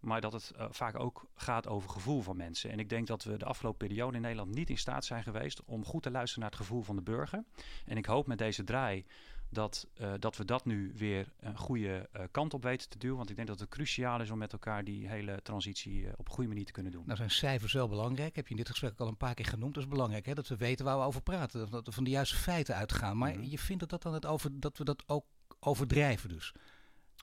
Maar 0.00 0.20
dat 0.20 0.32
het 0.32 0.52
uh, 0.56 0.66
vaak 0.70 0.98
ook 0.98 1.26
gaat 1.34 1.66
over 1.66 1.90
gevoel 1.90 2.22
van 2.22 2.36
mensen. 2.36 2.70
En 2.70 2.78
ik 2.78 2.88
denk 2.88 3.06
dat 3.06 3.24
we 3.24 3.36
de 3.36 3.44
afgelopen 3.44 3.88
periode 3.88 4.16
in 4.16 4.22
Nederland 4.22 4.54
niet 4.54 4.70
in 4.70 4.78
staat 4.78 5.04
zijn 5.04 5.22
geweest 5.22 5.64
om 5.64 5.84
goed 5.84 6.02
te 6.02 6.10
luisteren 6.10 6.40
naar 6.42 6.50
het 6.50 6.60
gevoel 6.60 6.82
van 6.82 6.96
de 6.96 7.02
burger. 7.02 7.44
En 7.86 7.96
ik 7.96 8.06
hoop 8.06 8.26
met 8.26 8.38
deze 8.38 8.64
draai 8.64 9.04
dat, 9.48 9.86
uh, 10.00 10.12
dat 10.18 10.36
we 10.36 10.44
dat 10.44 10.64
nu 10.64 10.92
weer 10.96 11.32
een 11.40 11.58
goede 11.58 12.08
uh, 12.16 12.22
kant 12.30 12.54
op 12.54 12.62
weten 12.62 12.88
te 12.88 12.98
duwen. 12.98 13.16
Want 13.16 13.30
ik 13.30 13.36
denk 13.36 13.48
dat 13.48 13.60
het 13.60 13.68
cruciaal 13.68 14.20
is 14.20 14.30
om 14.30 14.38
met 14.38 14.52
elkaar 14.52 14.84
die 14.84 15.08
hele 15.08 15.40
transitie 15.42 16.08
op 16.16 16.28
een 16.28 16.34
goede 16.34 16.48
manier 16.48 16.64
te 16.64 16.72
kunnen 16.72 16.92
doen. 16.92 17.02
Nou 17.04 17.16
zijn 17.16 17.30
cijfers 17.30 17.72
wel 17.72 17.88
belangrijk. 17.88 18.36
Heb 18.36 18.44
je 18.44 18.50
in 18.50 18.56
dit 18.56 18.68
gesprek 18.68 19.00
al 19.00 19.08
een 19.08 19.16
paar 19.16 19.34
keer 19.34 19.46
genoemd. 19.46 19.74
Dat 19.74 19.82
is 19.82 19.88
belangrijk 19.88 20.26
hè? 20.26 20.34
dat 20.34 20.48
we 20.48 20.56
weten 20.56 20.84
waar 20.84 20.98
we 20.98 21.04
over 21.04 21.22
praten. 21.22 21.70
Dat 21.70 21.86
we 21.86 21.92
van 21.92 22.04
de 22.04 22.10
juiste 22.10 22.36
feiten 22.36 22.74
uitgaan. 22.74 23.16
Maar 23.16 23.32
mm 23.32 23.40
-hmm. 23.40 23.50
je 23.50 23.58
vindt 23.58 23.80
dat, 23.80 23.90
dat, 23.90 24.02
dan 24.02 24.14
het 24.14 24.26
over, 24.26 24.60
dat 24.60 24.78
we 24.78 24.84
dat 24.84 25.02
ook 25.06 25.24
overdrijven 25.60 26.28
dus. 26.28 26.52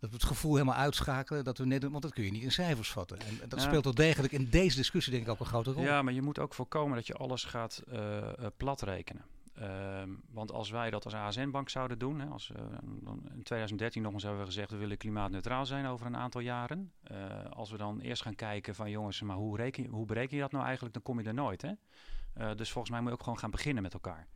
Dat 0.04 0.12
we 0.12 0.18
het 0.18 0.28
gevoel 0.28 0.54
helemaal 0.54 0.76
uitschakelen, 0.76 1.44
dat 1.44 1.58
we 1.58 1.66
net, 1.66 1.84
want 1.84 2.02
dat 2.02 2.14
kun 2.14 2.24
je 2.24 2.32
niet 2.32 2.44
in 2.44 2.52
cijfers 2.52 2.92
vatten. 2.92 3.20
En 3.20 3.40
dat 3.50 3.60
ja. 3.60 3.66
speelt 3.66 3.84
wel 3.84 3.94
degelijk 3.94 4.34
in 4.34 4.50
deze 4.50 4.76
discussie 4.76 5.12
denk 5.12 5.26
ik 5.26 5.32
ook 5.32 5.40
een 5.40 5.46
grote 5.46 5.72
rol. 5.72 5.84
Ja, 5.84 6.02
maar 6.02 6.14
je 6.14 6.22
moet 6.22 6.40
ook 6.40 6.54
voorkomen 6.54 6.96
dat 6.96 7.08
je 7.08 7.14
alles 7.14 7.44
gaat 7.44 7.84
uh, 7.94 7.98
uh, 8.00 8.46
platrekenen. 8.58 9.26
Uh, 9.60 9.68
want 10.32 10.52
als 10.52 10.70
wij 10.70 10.90
dat 10.90 11.06
als 11.06 11.14
ASN-bank 11.14 11.70
zouden 11.70 12.00
doen, 12.00 12.20
hè, 12.20 12.28
als, 12.28 12.52
in 13.34 13.44
2013 13.44 14.02
nog 14.02 14.14
eens 14.14 14.24
hebben 14.24 14.42
we 14.42 14.48
gezegd 14.48 14.72
we 14.72 14.78
willen 14.78 14.98
klimaatneutraal 14.98 15.66
zijn 15.66 15.86
over 15.86 16.06
een 16.06 16.18
aantal 16.18 16.42
jaren. 16.42 16.92
als 17.50 17.72
we 17.72 17.78
dan 17.78 18.00
eerst 18.00 18.22
gaan 18.22 18.36
kijken 18.36 18.76
van 18.76 18.90
jongens, 18.90 19.22
maar 19.22 19.36
hoe, 19.36 19.58
reken, 19.58 19.86
hoe 19.86 20.06
bereken 20.06 20.36
je 20.36 20.42
dat 20.42 20.52
nou 20.52 20.64
eigenlijk, 20.64 20.94
dan 20.94 21.04
kom 21.04 21.20
je 21.20 21.28
er 21.28 21.34
nooit. 21.34 21.62
Hè? 21.62 21.74
dus 22.56 22.72
volgens 22.72 22.90
mij 22.90 23.00
moet 23.00 23.10
je 23.10 23.16
ook 23.16 23.24
gewoon 23.24 23.40
gaan 23.40 23.52
beginnen 23.52 23.84
met 23.84 23.94
elkaar. 23.94 24.28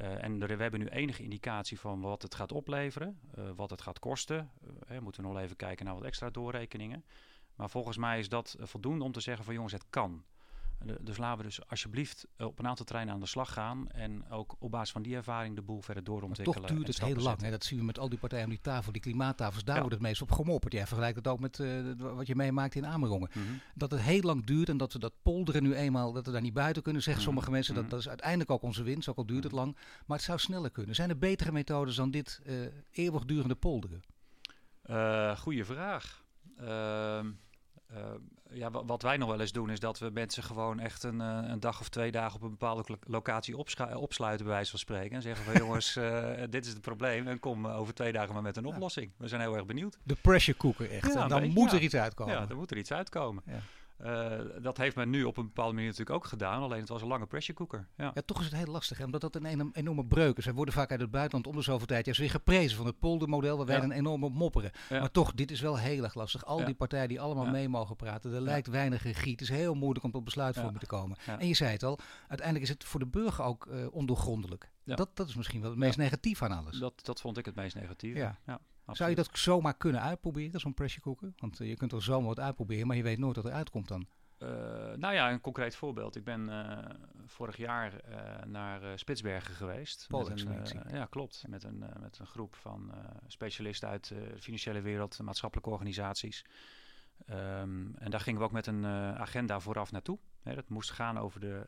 Uh, 0.00 0.24
en 0.24 0.38
we 0.38 0.62
hebben 0.62 0.80
nu 0.80 0.86
enige 0.86 1.22
indicatie 1.22 1.80
van 1.80 2.00
wat 2.00 2.22
het 2.22 2.34
gaat 2.34 2.52
opleveren, 2.52 3.20
uh, 3.38 3.50
wat 3.56 3.70
het 3.70 3.82
gaat 3.82 3.98
kosten. 3.98 4.50
Uh, 4.90 4.98
moeten 4.98 5.22
we 5.22 5.28
nog 5.28 5.38
even 5.38 5.56
kijken 5.56 5.84
naar 5.84 5.94
wat 5.94 6.04
extra 6.04 6.30
doorrekeningen. 6.30 7.04
Maar 7.54 7.70
volgens 7.70 7.96
mij 7.96 8.18
is 8.18 8.28
dat 8.28 8.56
voldoende 8.60 9.04
om 9.04 9.12
te 9.12 9.20
zeggen 9.20 9.44
van 9.44 9.54
jongens, 9.54 9.72
het 9.72 9.84
kan. 9.90 10.24
Dus 11.00 11.16
laten 11.16 11.38
we 11.38 11.44
dus 11.44 11.68
alsjeblieft 11.68 12.26
op 12.38 12.58
een 12.58 12.66
aantal 12.66 12.84
treinen 12.84 13.14
aan 13.14 13.20
de 13.20 13.26
slag 13.26 13.52
gaan. 13.52 13.88
En 13.88 14.30
ook 14.30 14.56
op 14.58 14.70
basis 14.70 14.90
van 14.90 15.02
die 15.02 15.16
ervaring 15.16 15.56
de 15.56 15.62
boel 15.62 15.80
verder 15.80 16.04
doorontwikkelen. 16.04 16.60
Maar 16.60 16.68
toch 16.68 16.76
duurt 16.78 16.96
het 16.96 17.06
heel 17.06 17.22
lang. 17.22 17.40
Hè? 17.40 17.50
Dat 17.50 17.64
zien 17.64 17.78
we 17.78 17.84
met 17.84 17.98
al 17.98 18.08
die 18.08 18.18
partijen 18.18 18.44
aan 18.44 18.50
die 18.50 18.60
tafel, 18.60 18.92
die 18.92 19.00
klimaattafels. 19.00 19.64
Daar 19.64 19.74
ja. 19.74 19.80
wordt 19.80 19.96
het 19.96 20.04
meest 20.04 20.22
op 20.22 20.32
gemopperd. 20.32 20.72
Jij 20.72 20.86
vergelijkt 20.86 21.16
het 21.16 21.26
ook 21.26 21.40
met 21.40 21.58
uh, 21.58 21.92
wat 21.96 22.26
je 22.26 22.36
meemaakt 22.36 22.74
in 22.74 22.86
Amerongen. 22.86 23.30
Mm 23.34 23.42
-hmm. 23.42 23.60
Dat 23.74 23.90
het 23.90 24.00
heel 24.00 24.22
lang 24.22 24.44
duurt 24.44 24.68
en 24.68 24.76
dat 24.76 24.92
we 24.92 24.98
dat 24.98 25.12
polderen 25.22 25.62
nu 25.62 25.74
eenmaal, 25.74 26.12
dat 26.12 26.26
we 26.26 26.32
daar 26.32 26.40
niet 26.40 26.54
buiten 26.54 26.82
kunnen, 26.82 27.02
zeggen 27.02 27.22
mm 27.22 27.28
-hmm. 27.28 27.38
sommige 27.42 27.56
mensen. 27.56 27.74
Dat, 27.74 27.90
dat 27.90 28.00
is 28.00 28.08
uiteindelijk 28.08 28.50
ook 28.50 28.62
onze 28.62 28.82
winst, 28.82 29.08
ook 29.08 29.16
al 29.16 29.26
duurt 29.26 29.44
het 29.44 29.52
lang. 29.52 29.76
Maar 30.06 30.16
het 30.16 30.26
zou 30.26 30.38
sneller 30.38 30.70
kunnen. 30.70 30.94
Zijn 30.94 31.08
er 31.08 31.18
betere 31.18 31.52
methodes 31.52 31.96
dan 31.96 32.10
dit 32.10 32.40
uh, 32.46 32.54
eeuwigdurende 32.90 33.54
polderen? 33.54 34.02
Uh, 34.90 35.36
goeie 35.36 35.64
vraag. 35.64 36.24
Uh, 36.60 37.20
uh, 37.94 37.98
ja, 38.50 38.70
wat 38.70 39.02
wij 39.02 39.16
nog 39.16 39.28
wel 39.28 39.40
eens 39.40 39.52
doen 39.52 39.70
is 39.70 39.80
dat 39.80 39.98
we 39.98 40.10
mensen 40.12 40.42
gewoon 40.42 40.80
echt 40.80 41.02
een, 41.02 41.20
uh, 41.20 41.38
een 41.42 41.60
dag 41.60 41.80
of 41.80 41.88
twee 41.88 42.10
dagen 42.10 42.36
op 42.36 42.42
een 42.42 42.50
bepaalde 42.50 42.98
locatie 43.06 43.56
opsluiten, 43.96 44.46
bij 44.46 44.54
wijze 44.54 44.70
van 44.70 44.78
spreken. 44.78 45.16
En 45.16 45.22
zeggen 45.22 45.44
van 45.44 45.54
jongens, 45.64 45.96
uh, 45.96 46.32
dit 46.50 46.66
is 46.66 46.72
het 46.72 46.80
probleem 46.80 47.26
en 47.26 47.38
kom 47.38 47.66
over 47.66 47.94
twee 47.94 48.12
dagen 48.12 48.34
maar 48.34 48.42
met 48.42 48.56
een 48.56 48.66
oplossing. 48.66 49.10
We 49.16 49.28
zijn 49.28 49.40
heel 49.40 49.54
erg 49.54 49.66
benieuwd. 49.66 49.98
De 50.02 50.16
pressure 50.20 50.58
cooker 50.58 50.90
echt. 50.90 51.12
Ja, 51.12 51.28
dan 51.28 51.48
moet 51.48 51.72
er 51.72 51.80
iets 51.80 51.94
uitkomen. 51.94 52.34
Ja, 52.34 52.46
dan 52.46 52.56
moet 52.56 52.70
er 52.70 52.76
iets 52.76 52.92
uitkomen. 52.92 53.42
Ja. 53.46 53.60
Uh, 54.04 54.62
dat 54.62 54.76
heeft 54.76 54.96
men 54.96 55.10
nu 55.10 55.24
op 55.24 55.36
een 55.36 55.44
bepaalde 55.44 55.72
manier 55.72 55.88
natuurlijk 55.88 56.16
ook 56.16 56.24
gedaan. 56.24 56.62
Alleen 56.62 56.80
het 56.80 56.88
was 56.88 57.02
een 57.02 57.08
lange 57.08 57.26
pressure 57.26 57.58
cooker. 57.58 57.88
Ja, 57.96 58.10
ja 58.14 58.22
toch 58.24 58.38
is 58.38 58.44
het 58.44 58.54
heel 58.54 58.72
lastig. 58.72 58.98
Hè? 58.98 59.04
Omdat 59.04 59.20
dat 59.20 59.34
een 59.34 59.70
enorme 59.72 60.06
breuk 60.06 60.36
is. 60.36 60.44
Wij 60.44 60.54
worden 60.54 60.74
vaak 60.74 60.90
uit 60.90 61.00
het 61.00 61.10
buitenland 61.10 61.46
om 61.46 61.56
de 61.56 61.62
zoveel 61.62 61.86
tijd 61.86 62.04
juist 62.04 62.20
weer 62.20 62.30
geprezen 62.30 62.76
van 62.76 62.86
het 62.86 62.98
poldermodel. 62.98 63.56
Waar 63.56 63.66
wij 63.66 63.74
ja. 63.74 63.80
dan 63.80 63.90
enorm 63.90 64.24
op 64.24 64.32
mopperen. 64.32 64.70
Ja. 64.88 65.00
Maar 65.00 65.10
toch, 65.10 65.32
dit 65.32 65.50
is 65.50 65.60
wel 65.60 65.78
heel 65.78 66.04
erg 66.04 66.14
lastig. 66.14 66.44
Al 66.44 66.64
die 66.64 66.74
partijen 66.74 67.08
die 67.08 67.20
allemaal 67.20 67.46
mee 67.46 67.68
mogen 67.68 67.96
praten. 67.96 68.34
Er 68.34 68.40
lijkt 68.40 68.66
weinig 68.66 69.02
regie. 69.02 69.32
Het 69.32 69.40
is 69.40 69.48
heel 69.48 69.74
moeilijk 69.74 70.04
om 70.04 70.10
tot 70.10 70.24
besluitvorming 70.24 70.78
te 70.78 70.86
komen. 70.86 71.16
En 71.38 71.48
je 71.48 71.54
zei 71.54 71.70
het 71.72 71.82
al, 71.82 71.98
uiteindelijk 72.28 72.68
is 72.68 72.74
het 72.74 72.84
voor 72.84 73.00
de 73.00 73.06
burger 73.06 73.44
ook 73.44 73.66
uh, 73.66 73.86
ondoorgrondelijk. 73.90 74.70
Dat, 74.84 75.16
dat 75.16 75.28
is 75.28 75.34
misschien 75.34 75.60
wel 75.60 75.70
het 75.70 75.78
meest 75.78 75.98
negatief 75.98 76.42
aan 76.42 76.52
alles. 76.52 76.78
Dat, 76.78 77.04
dat 77.04 77.20
vond 77.20 77.38
ik 77.38 77.44
het 77.44 77.54
meest 77.54 77.74
negatief. 77.74 78.16
Ja. 78.16 78.38
Absoluut. 78.90 78.96
Zou 78.96 79.10
je 79.10 79.30
dat 79.30 79.38
zomaar 79.38 79.76
kunnen 79.76 80.00
uitproberen, 80.00 80.60
zo'n 80.60 80.74
pressure 80.74 81.02
cooker? 81.02 81.32
Want 81.36 81.60
uh, 81.60 81.68
je 81.68 81.76
kunt 81.76 81.92
er 81.92 82.02
zomaar 82.02 82.28
wat 82.28 82.40
uitproberen, 82.40 82.86
maar 82.86 82.96
je 82.96 83.02
weet 83.02 83.18
nooit 83.18 83.36
wat 83.36 83.44
er 83.44 83.52
uitkomt 83.52 83.88
dan. 83.88 84.06
Uh, 84.38 84.48
nou 84.96 85.14
ja, 85.14 85.30
een 85.30 85.40
concreet 85.40 85.76
voorbeeld. 85.76 86.16
Ik 86.16 86.24
ben 86.24 86.48
uh, 86.48 86.78
vorig 87.26 87.56
jaar 87.56 87.92
uh, 87.92 88.44
naar 88.46 88.98
Spitsbergen 88.98 89.54
geweest. 89.54 90.06
Met 90.10 90.28
een, 90.28 90.96
ja, 90.96 91.04
klopt. 91.04 91.44
Met 91.48 91.62
een, 91.62 91.84
met 92.00 92.18
een 92.18 92.26
groep 92.26 92.54
van 92.54 92.92
specialisten 93.26 93.88
uit 93.88 94.08
de 94.08 94.34
financiële 94.38 94.80
wereld, 94.80 95.22
maatschappelijke 95.22 95.70
organisaties. 95.70 96.44
Um, 97.30 97.94
en 97.94 98.10
daar 98.10 98.20
gingen 98.20 98.40
we 98.40 98.46
ook 98.46 98.52
met 98.52 98.66
een 98.66 98.86
agenda 99.16 99.60
vooraf 99.60 99.92
naartoe. 99.92 100.18
Hè, 100.42 100.54
dat 100.54 100.68
moest 100.68 100.90
gaan 100.90 101.18
over 101.18 101.40
de 101.40 101.66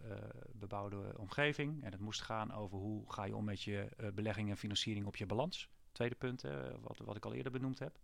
bebouwde 0.53 1.14
omgeving. 1.16 1.85
En 1.85 1.93
het 1.93 2.01
moest 2.01 2.23
gaan 2.23 2.53
over 2.53 2.79
hoe 2.79 3.12
ga 3.12 3.25
je 3.25 3.37
om 3.37 3.45
met 3.45 3.62
je 3.62 3.89
belegging 4.14 4.51
en 4.51 4.57
financiering 4.57 5.07
op 5.07 5.16
je 5.16 5.27
balans. 5.27 5.68
Tweede 5.93 6.14
punt, 6.14 6.43
wat, 6.80 6.99
wat 7.05 7.16
ik 7.16 7.24
al 7.24 7.32
eerder 7.32 7.53
benoemd 7.53 7.78
heb. 7.78 7.99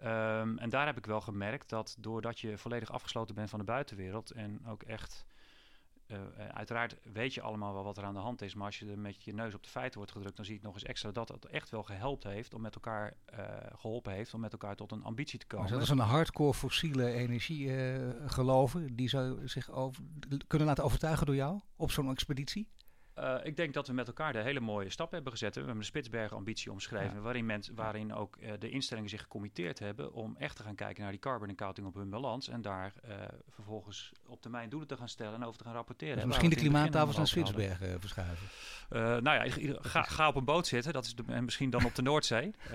Ehm, 0.00 0.58
en 0.58 0.70
daar 0.70 0.86
heb 0.86 0.96
ik 0.96 1.06
wel 1.06 1.20
gemerkt 1.20 1.68
dat 1.68 1.96
doordat 1.98 2.40
je 2.40 2.58
volledig 2.58 2.90
afgesloten 2.90 3.34
bent 3.34 3.50
van 3.50 3.58
de 3.58 3.64
buitenwereld 3.64 4.30
en 4.30 4.66
ook 4.66 4.82
echt 4.82 5.26
uh, 6.06 6.18
uiteraard 6.52 6.96
weet 7.12 7.34
je 7.34 7.40
allemaal 7.40 7.72
wel 7.72 7.84
wat 7.84 7.96
er 7.96 8.04
aan 8.04 8.14
de 8.14 8.20
hand 8.20 8.42
is, 8.42 8.54
maar 8.54 8.66
als 8.66 8.78
je 8.78 8.90
er 8.90 8.98
met 8.98 9.22
je 9.22 9.34
neus 9.34 9.54
op 9.54 9.62
de 9.62 9.68
feiten 9.68 9.98
wordt 9.98 10.12
gedrukt, 10.12 10.36
dan 10.36 10.44
zie 10.44 10.54
je 10.54 10.60
nog 10.62 10.74
eens 10.74 10.84
extra 10.84 11.10
dat 11.10 11.28
het 11.28 11.46
echt 11.46 11.70
wel 11.70 11.82
gehelpt 11.82 12.24
heeft 12.24 12.54
om 12.54 12.60
met 12.60 12.74
elkaar 12.74 13.14
uh, 13.32 13.44
geholpen 13.74 14.12
heeft 14.12 14.34
om 14.34 14.40
met 14.40 14.52
elkaar 14.52 14.76
tot 14.76 14.92
een 14.92 15.04
ambitie 15.04 15.38
te 15.38 15.46
komen. 15.46 15.64
Maar 15.64 15.74
dat 15.74 15.82
is 15.82 15.88
een 15.88 15.98
hardcore 15.98 16.54
fossiele 16.54 17.12
energie 17.12 17.70
geloven, 18.26 18.96
die 18.96 19.08
zou 19.08 19.48
zich 19.48 19.70
kunnen 20.46 20.68
laten 20.68 20.84
overtuigen 20.84 21.26
door 21.26 21.34
jou 21.34 21.60
op 21.76 21.90
zo'n 21.90 22.10
expeditie? 22.10 22.68
Uh, 23.22 23.34
ik 23.42 23.56
denk 23.56 23.74
dat 23.74 23.86
we 23.86 23.92
met 23.92 24.06
elkaar 24.06 24.32
de 24.32 24.42
hele 24.42 24.60
mooie 24.60 24.90
stap 24.90 25.10
hebben 25.10 25.32
gezet. 25.32 25.54
We 25.54 25.60
hebben 25.60 25.78
een 25.78 25.84
Spitsbergen-ambitie 25.84 26.70
omschreven, 26.70 27.22
waarin, 27.22 27.62
waarin 27.74 28.14
ook 28.14 28.36
uh, 28.40 28.52
de 28.58 28.70
instellingen 28.70 29.10
zich 29.10 29.20
gecommitteerd 29.20 29.78
hebben 29.78 30.12
om 30.12 30.36
echt 30.38 30.56
te 30.56 30.62
gaan 30.62 30.74
kijken 30.74 31.02
naar 31.02 31.10
die 31.10 31.20
carbon 31.20 31.50
accounting 31.50 31.86
op 31.86 31.94
hun 31.94 32.10
balans 32.10 32.48
en 32.48 32.62
daar 32.62 32.92
uh, 33.08 33.14
vervolgens 33.48 34.12
op 34.26 34.42
termijn 34.42 34.68
doelen 34.68 34.88
te 34.88 34.96
gaan 34.96 35.08
stellen 35.08 35.34
en 35.34 35.44
over 35.44 35.58
te 35.58 35.64
gaan 35.64 35.74
rapporteren. 35.74 36.16
Dus 36.16 36.24
misschien 36.24 36.50
de 36.50 36.56
klimaattafels 36.56 37.16
naar 37.16 37.26
Spitsbergen 37.26 38.00
verschuiven. 38.00 38.48
nou 39.22 39.48
ja, 39.48 39.76
ga, 39.80 40.02
ga, 40.02 40.28
op 40.28 40.36
een 40.36 40.44
boot 40.44 40.66
zitten, 40.66 40.92
dat 40.92 41.04
is 41.04 41.14
de, 41.14 41.22
en 41.26 41.44
misschien 41.44 41.70
dan 41.70 41.84
op 41.84 41.94
de 41.94 42.02
Noordzee. 42.02 42.54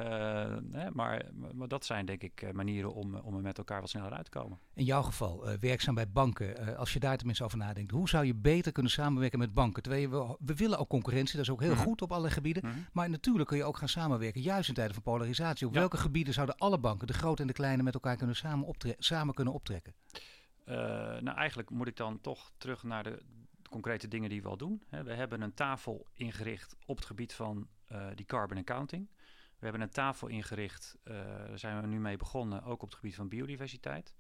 Hè, 0.72 0.92
maar, 0.92 1.26
maar, 1.54 1.68
dat 1.68 1.86
zijn 1.86 2.06
denk 2.06 2.22
ik 2.22 2.54
manieren 2.54 2.94
om, 2.94 3.16
om 3.16 3.36
er 3.36 3.42
met 3.42 3.58
elkaar 3.58 3.82
wat 3.82 3.90
sneller 3.90 4.14
uit 4.14 4.26
te 4.26 4.32
komen. 4.32 4.60
In 4.74 4.84
jouw 4.86 5.02
geval, 5.02 5.46
werkzaam 5.60 5.96
bij 5.96 6.10
banken, 6.10 6.78
als 6.78 6.94
je 6.94 7.00
daar 7.00 7.18
tenminste 7.18 7.44
over 7.44 7.58
nadenkt, 7.58 7.92
hoe 7.92 8.10
zou 8.10 8.26
je 8.26 8.36
beter 8.36 8.72
kunnen 8.72 8.92
samenwerken 8.92 9.40
met 9.40 9.54
banken? 9.54 9.84
Terwijl 9.84 10.02
je 10.02 10.33
we 10.40 10.56
willen 10.56 10.78
ook 10.78 10.90
concurrentie, 10.90 11.36
dat 11.36 11.46
is 11.46 11.52
ook 11.52 11.62
heel 11.62 11.74
mhm. 11.74 11.84
goed 11.84 12.02
op 12.02 12.12
alle 12.12 12.30
gebieden. 12.30 12.66
Mhm. 12.66 12.78
Maar 12.92 13.10
natuurlijk 13.10 13.50
kun 13.50 13.58
je 13.58 13.64
ook 13.64 13.78
gaan 13.78 13.90
samenwerken, 13.90 14.42
juist 14.42 14.70
in 14.70 14.76
tijden 14.76 14.94
van 14.94 15.04
polarisatie. 15.04 15.68
Op 15.68 15.74
welke 15.74 15.98
gebieden 15.98 16.34
zouden 16.34 16.58
alle 16.58 16.80
banken, 16.80 17.08
de 17.08 17.14
grote 17.14 17.42
en 17.42 17.48
de 17.48 17.54
kleine, 17.54 17.84
met 17.84 17.94
elkaar 17.94 18.16
kunnen 18.16 18.36
samen, 18.36 18.76
samen 18.98 19.34
kunnen 19.34 19.54
optrekken? 19.54 19.94
Uh, 20.66 20.76
nou, 21.20 21.38
eigenlijk 21.38 21.70
moet 21.70 21.88
ik 21.88 21.98
dan 21.98 22.22
toch 22.22 22.52
terug 22.58 22.84
naar 22.84 23.04
de, 23.04 23.22
concrete 23.74 24.08
dingen 24.08 24.30
die 24.30 24.42
we 24.42 24.48
al 24.48 24.58
doen. 24.58 24.84
we 24.90 25.14
hebben 25.14 25.42
een 25.42 25.54
tafel 25.54 26.08
ingericht 26.14 26.76
op 26.86 26.96
het 26.96 27.06
gebied 27.06 27.34
van 27.34 27.68
uh, 27.92 28.08
die 28.16 28.26
carbon 28.26 28.58
accounting. 28.58 29.10
We 29.60 29.70
hebben 29.70 29.82
een 29.82 29.90
tafel 29.90 30.28
ingericht, 30.28 30.98
uh, 31.04 31.14
daar 31.48 31.60
zijn 31.60 31.82
we 31.82 31.88
nu 31.88 32.00
mee 32.00 32.18
begonnen, 32.18 32.64
ook 32.64 32.82
op 32.82 32.90
het 32.90 32.98
gebied 32.98 33.16
van 33.16 33.28
biodiversiteit. 33.28 34.14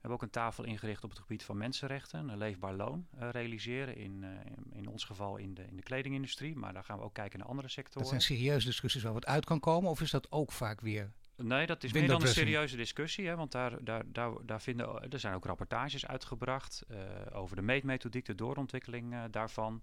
We 0.00 0.06
hebben 0.08 0.26
ook 0.26 0.34
een 0.34 0.42
tafel 0.42 0.64
ingericht 0.64 1.04
op 1.04 1.10
het 1.10 1.18
gebied 1.18 1.42
van 1.42 1.56
mensenrechten, 1.56 2.28
een 2.28 2.38
leefbaar 2.38 2.74
loon 2.74 3.06
uh, 3.14 3.28
realiseren. 3.30 3.96
In, 3.96 4.22
uh, 4.22 4.30
in, 4.30 4.66
in, 4.72 4.86
ons 4.88 5.04
geval 5.04 5.36
in 5.36 5.54
de, 5.54 5.66
in 5.66 5.76
de 5.76 5.82
kledingindustrie, 5.82 6.56
maar 6.56 6.72
daar 6.72 6.84
gaan 6.84 6.98
we 6.98 7.04
ook 7.04 7.14
kijken 7.14 7.38
naar 7.38 7.48
andere 7.48 7.68
sectoren. 7.68 8.00
Dat 8.00 8.08
zijn 8.08 8.20
serieuze 8.20 8.66
discussies 8.66 9.02
waar 9.02 9.12
wat 9.12 9.26
uit 9.26 9.44
kan 9.44 9.60
komen, 9.60 9.90
of 9.90 10.00
is 10.00 10.10
dat 10.10 10.32
ook 10.32 10.52
vaak 10.52 10.80
weer 10.80 11.12
Nee, 11.36 11.66
dat 11.66 11.84
is 11.84 11.92
meer 11.92 12.06
dan 12.06 12.22
een 12.22 12.28
serieuze 12.28 12.76
discussie. 12.76 13.26
Hè, 13.26 13.36
want 13.36 13.52
daar, 13.52 13.84
daar, 13.84 14.02
daar, 14.06 14.30
daar 14.46 14.60
vinden, 14.60 15.10
er 15.10 15.20
zijn 15.20 15.34
ook 15.34 15.44
rapportages 15.44 16.06
uitgebracht 16.06 16.84
uh, 16.90 16.98
over 17.32 17.56
de 17.56 17.62
meetmethodiek, 17.62 18.24
de 18.24 18.34
doorontwikkeling 18.34 19.12
uh, 19.12 19.22
daarvan. 19.30 19.82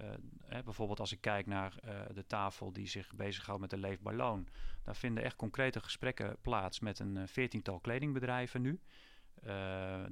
Uh, 0.00 0.08
hè, 0.44 0.62
bijvoorbeeld 0.62 1.00
als 1.00 1.12
ik 1.12 1.20
kijk 1.20 1.46
naar 1.46 1.74
de 2.14 2.26
tafel 2.26 2.72
die 2.72 2.86
zich 2.86 3.14
bezighoudt 3.14 3.60
met 3.60 3.70
de 3.70 3.76
leefbaar 3.76 4.14
loon. 4.14 4.48
Daar 4.82 4.96
vinden 4.96 5.24
echt 5.24 5.36
concrete 5.36 5.80
gesprekken 5.80 6.36
plaats 6.42 6.80
met 6.80 6.98
een 6.98 7.28
veertiental 7.28 7.80
kledingbedrijven 7.80 8.62
nu. 8.62 8.80
Uh, 9.44 9.50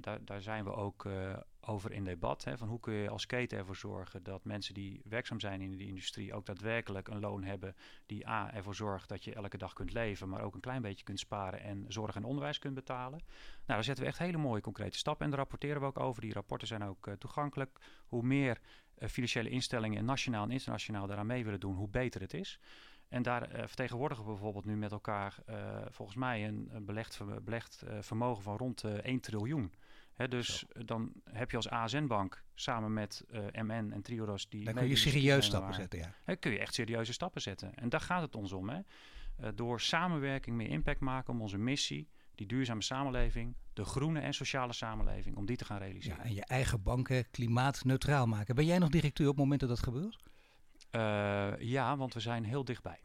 daar, 0.01 0.25
daar, 0.25 0.43
zijn 0.43 0.65
we 0.65 0.73
ook 0.73 1.05
uh, 1.05 1.37
over 1.61 1.93
in 1.93 2.05
debat. 2.05 2.45
Hè, 2.45 2.59
van 2.59 2.69
hoe 2.69 2.81
kun 2.81 2.95
je 2.95 3.09
als 3.09 3.27
keten 3.27 3.59
ervoor 3.59 3.77
zorgen 3.77 4.23
dat 4.23 4.45
mensen 4.45 4.75
die 4.75 5.01
werkzaam 5.05 5.41
zijn 5.41 5.61
in 5.61 5.77
die 5.77 5.87
industrie 5.87 6.35
ook 6.35 6.47
daadwerkelijk 6.47 7.09
een 7.09 7.21
loon 7.21 7.45
hebben 7.45 7.77
die 8.07 8.29
A 8.29 8.55
ervoor 8.55 8.75
zorgt 8.75 9.09
dat 9.09 9.25
je 9.25 9.35
elke 9.35 9.59
dag 9.59 9.73
kunt 9.73 9.93
leven, 9.93 10.29
maar 10.29 10.43
ook 10.43 10.55
een 10.55 10.61
klein 10.61 10.83
beetje 10.83 11.05
kunt 11.05 11.19
sparen 11.19 11.61
en 11.61 11.85
zorg 11.89 12.17
en 12.17 12.25
onderwijs 12.25 12.59
kunt 12.59 12.75
betalen. 12.75 13.19
Nou, 13.19 13.63
daar 13.67 13.85
zetten 13.85 14.05
we 14.05 14.11
echt 14.11 14.19
hele 14.19 14.37
mooie 14.37 14.61
concrete 14.61 14.99
stappen 14.99 15.25
en 15.25 15.31
daar 15.31 15.41
rapporteren 15.41 15.81
we 15.81 15.87
ook 15.87 16.01
over. 16.01 16.23
Die 16.23 16.33
rapporten 16.33 16.69
zijn 16.69 16.85
ook 16.85 17.07
uh, 17.07 17.15
toegankelijk. 17.15 17.79
Hoe 18.07 18.23
meer 18.23 18.61
financiële 18.99 19.49
instellingen 19.49 20.05
nationaal 20.05 20.45
en 20.45 20.51
internationaal 20.51 21.07
daaraan 21.07 21.27
mee 21.27 21.45
willen 21.45 21.61
doen, 21.61 21.75
hoe 21.75 21.89
beter 21.89 22.21
het 22.21 22.35
is. 22.35 22.59
En 23.09 23.23
daar 23.23 23.53
uh, 23.53 23.59
vertegenwoordigen 23.67 24.25
we 24.25 24.31
bijvoorbeeld 24.31 24.65
nu 24.65 24.77
met 24.77 24.93
elkaar 24.93 25.37
uh, 25.51 25.57
volgens 25.91 26.17
mij 26.17 26.49
een, 26.49 26.69
een 26.73 26.85
belegd, 26.85 27.21
belegd 27.45 27.83
uh, 27.85 27.99
vermogen 28.01 28.43
van 28.43 28.57
rond 28.57 28.85
1 28.85 29.21
triljoen. 29.21 29.73
Hè, 30.13 30.29
dus 30.29 30.59
Zo. 30.59 30.85
dan 30.85 31.13
heb 31.25 31.51
je 31.51 31.57
als 31.57 31.71
ASN-bank 31.71 32.43
samen 32.55 32.93
met 32.93 33.25
MN 33.53 33.91
en 33.93 34.03
Triodos 34.03 34.49
die. 34.49 34.65
Dan 34.65 34.75
kun 34.75 34.89
je 34.89 34.97
serieus 34.97 35.47
stappen 35.47 35.75
zetten, 35.75 35.99
ja. 35.99 36.15
Hè, 36.25 36.37
kun 36.37 36.53
je 36.53 36.59
echt 36.59 36.75
serieuze 36.75 37.13
stappen 37.13 37.43
zetten. 37.43 37.75
En 37.75 37.89
daar 37.89 38.01
gaat 38.01 38.23
het 38.23 38.35
ons 38.35 38.53
om. 38.53 38.69
Hè. 38.69 38.81
door 39.55 39.81
samenwerking 39.81 40.57
meer 40.57 40.69
impact 40.69 41.01
maken 41.01 41.33
om 41.33 41.41
onze 41.41 41.59
missie, 41.59 42.09
die 42.35 42.47
duurzame 42.47 42.83
samenleving, 42.83 43.57
de 43.73 43.85
groene 43.85 44.21
en 44.21 44.35
sociale 44.35 44.73
samenleving, 44.73 45.37
om 45.37 45.47
die 45.47 45.57
te 45.57 45.65
gaan 45.65 45.79
realiseren. 45.79 46.17
Ja, 46.17 46.25
en 46.25 46.35
je 46.35 46.45
eigen 46.45 46.83
banken 46.83 47.31
klimaatneutraal 47.31 48.27
maken. 48.27 48.55
Ben 48.55 48.67
jij 48.67 48.79
nog 48.79 48.89
directeur 48.89 49.27
op 49.27 49.33
het 49.33 49.43
moment 49.43 49.61
dat 49.61 49.69
dat 49.69 49.83
gebeurt? 49.83 50.25
Uh, 50.91 51.53
ja, 51.59 51.97
want 51.97 52.15
we 52.15 52.21
zijn 52.21 52.45
heel 52.45 52.65
dichtbij. 52.65 53.01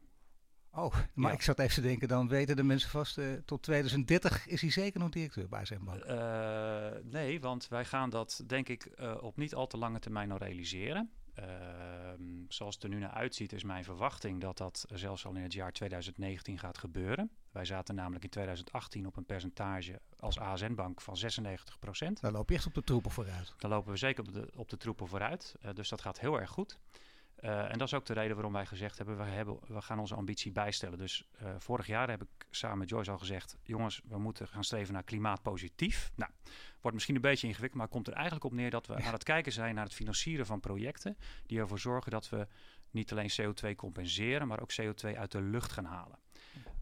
Oh, 0.74 0.96
maar 1.14 1.32
ja. 1.32 1.38
ik 1.38 1.42
zat 1.42 1.60
even 1.60 1.76
te 1.76 1.82
denken, 1.82 2.08
dan 2.08 2.28
weten 2.28 2.56
de 2.56 2.64
mensen 2.64 2.90
vast, 2.90 3.18
uh, 3.18 3.34
tot 3.46 3.64
2030 3.64 4.48
is 4.48 4.62
hij 4.62 4.72
zeker 4.72 5.00
nog 5.00 5.10
directeur 5.10 5.50
bij 5.50 5.66
zijn 5.66 5.84
bank. 5.84 6.06
Uh, 6.06 6.88
nee, 7.04 7.40
want 7.40 7.68
wij 7.68 7.86
gaan 7.86 8.10
dat 8.10 8.44
denk 8.48 8.70
ik 8.70 8.92
op 9.22 9.38
niet 9.38 9.56
al 9.56 9.68
te 9.68 9.78
lange 9.78 10.00
termijn 10.00 10.28
nog 10.28 10.38
realiseren. 10.38 11.12
Ehm, 11.34 12.46
zoals 12.48 12.76
het 12.76 12.84
er 12.84 12.90
nu 12.90 13.00
naar 13.00 13.12
uitziet, 13.12 13.54
is 13.54 13.64
mijn 13.64 13.84
verwachting 13.84 14.42
dat 14.42 14.58
dat 14.58 14.86
zelfs 14.94 15.26
al 15.26 15.36
in 15.36 15.42
het 15.42 15.54
jaar 15.54 15.72
2019 15.72 16.60
gaat 16.60 16.78
gebeuren. 16.78 17.32
Wij 17.52 17.66
zaten 17.66 17.96
namelijk 17.96 18.24
in 18.24 18.30
2018 18.30 19.08
op 19.08 19.18
een 19.18 19.26
percentage 19.26 20.02
als 20.20 20.40
ASN-bank 20.40 21.02
van 21.02 21.18
96 21.18 21.80
procent. 21.80 22.22
Dan 22.22 22.32
loop 22.32 22.50
je 22.50 22.56
echt 22.56 22.66
op 22.66 22.74
de 22.74 22.84
troepen 22.84 23.12
vooruit. 23.12 23.54
Dan 23.58 23.70
lopen 23.70 23.92
we 23.92 23.98
zeker 23.98 24.24
op 24.24 24.34
de, 24.34 24.50
op 24.56 24.70
de 24.70 24.78
troepen 24.78 25.08
vooruit. 25.08 25.56
dus 25.74 25.90
dat 25.90 26.02
gaat 26.02 26.20
heel 26.20 26.40
erg 26.40 26.50
goed. 26.50 26.78
Uh, 27.42 27.72
en 27.72 27.78
dat 27.78 27.88
is 27.88 27.94
ook 27.94 28.06
de 28.06 28.14
reden 28.14 28.34
waarom 28.34 28.54
wij 28.54 28.66
gezegd 28.66 28.98
hebben, 28.98 29.18
we, 29.18 29.24
hebben, 29.24 29.60
we 29.68 29.82
gaan 29.82 30.00
onze 30.00 30.16
ambitie 30.16 30.52
bijstellen. 30.52 30.98
Dus 30.98 31.28
uh, 31.42 31.50
vorig 31.58 31.88
jaar 31.88 32.10
heb 32.10 32.22
ik 32.22 32.30
samen 32.50 32.78
met 32.78 32.90
Joyce 32.90 33.12
al 33.12 33.18
gezegd, 33.18 33.58
jongens, 33.64 34.02
we 34.08 34.18
moeten 34.18 34.48
gaan 34.48 34.64
streven 34.64 34.94
naar 34.94 35.04
klimaatpositief. 35.04 36.12
Nou, 36.16 36.32
wordt 36.82 36.94
misschien 36.94 37.16
een 37.16 37.22
beetje 37.22 37.48
ingewikkeld, 37.48 37.80
maar 37.80 37.90
komt 37.90 38.08
er 38.08 38.14
eigenlijk 38.14 38.46
op 38.46 38.52
neer 38.54 38.70
dat 38.70 38.88
we 38.88 38.96
aan 38.96 39.14
het 39.14 39.24
kijken 39.24 39.52
zijn 39.52 39.76
naar 39.76 39.84
het 39.84 39.94
financieren 39.94 40.46
van 40.46 40.60
projecten 40.60 41.18
die 41.46 41.60
ervoor 41.60 41.80
zorgen 41.80 42.12
dat 42.12 42.30
we 42.30 42.48
niet 42.92 43.12
alleen 43.12 43.32
CO2 43.42 43.76
compenseren, 43.76 44.48
maar 44.48 44.62
ook 44.62 44.72
CO2 44.82 45.18
uit 45.18 45.32
de 45.32 45.42
lucht 45.42 45.72
gaan 45.72 45.86
halen. 45.86 46.20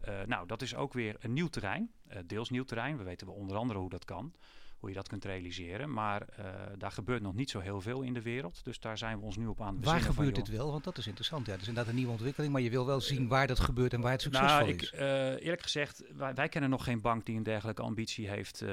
Uh, 0.08 0.22
nou, 0.26 0.46
dat 0.46 0.62
is 0.62 0.74
ook 0.74 0.92
weer 0.92 1.16
een 1.20 1.32
nieuw 1.32 1.48
terrein, 1.48 1.90
deels 2.26 2.50
nieuw 2.50 2.64
terrein. 2.64 2.96
We 2.96 3.04
weten 3.04 3.26
wel 3.26 3.36
onder 3.36 3.56
andere 3.56 3.78
hoe 3.78 3.90
dat 3.90 4.04
kan 4.04 4.34
hoe 4.80 4.88
je 4.88 4.94
dat 4.94 5.08
kunt 5.08 5.24
realiseren. 5.24 5.92
Maar 5.92 6.22
uh, 6.38 6.46
daar 6.78 6.90
gebeurt 6.90 7.22
nog 7.22 7.34
niet 7.34 7.50
zo 7.50 7.58
heel 7.58 7.80
veel 7.80 8.02
in 8.02 8.12
de 8.14 8.22
wereld. 8.22 8.64
Dus 8.64 8.80
daar 8.80 8.98
zijn 8.98 9.18
we 9.18 9.24
ons 9.24 9.36
nu 9.36 9.46
op 9.46 9.60
aan 9.60 9.76
het 9.76 9.84
Waar 9.84 10.00
gebeurt 10.00 10.34
dit 10.34 10.48
wel? 10.48 10.70
Want 10.70 10.84
dat 10.84 10.98
is 10.98 11.06
interessant. 11.06 11.46
Ja, 11.46 11.52
het 11.52 11.60
is 11.60 11.68
inderdaad 11.68 11.90
een 11.90 11.98
nieuwe 11.98 12.12
ontwikkeling, 12.12 12.52
maar 12.52 12.62
je 12.62 12.70
wil 12.70 12.86
wel 12.86 13.00
zien 13.00 13.28
waar 13.28 13.46
dat 13.46 13.60
gebeurt 13.60 13.92
en 13.92 14.00
waar 14.00 14.12
het 14.12 14.22
succesvol 14.22 14.58
nou, 14.58 14.68
ik, 14.68 14.82
is. 14.82 14.92
Uh, 14.92 15.00
eerlijk 15.28 15.62
gezegd, 15.62 16.04
wij, 16.16 16.34
wij, 16.34 16.48
kennen 16.48 16.70
nog 16.70 16.84
geen 16.84 17.00
bank 17.00 17.26
die 17.26 17.36
een 17.36 17.42
dergelijke 17.42 17.82
ambitie 17.82 18.28
heeft 18.28 18.62
uh, 18.62 18.68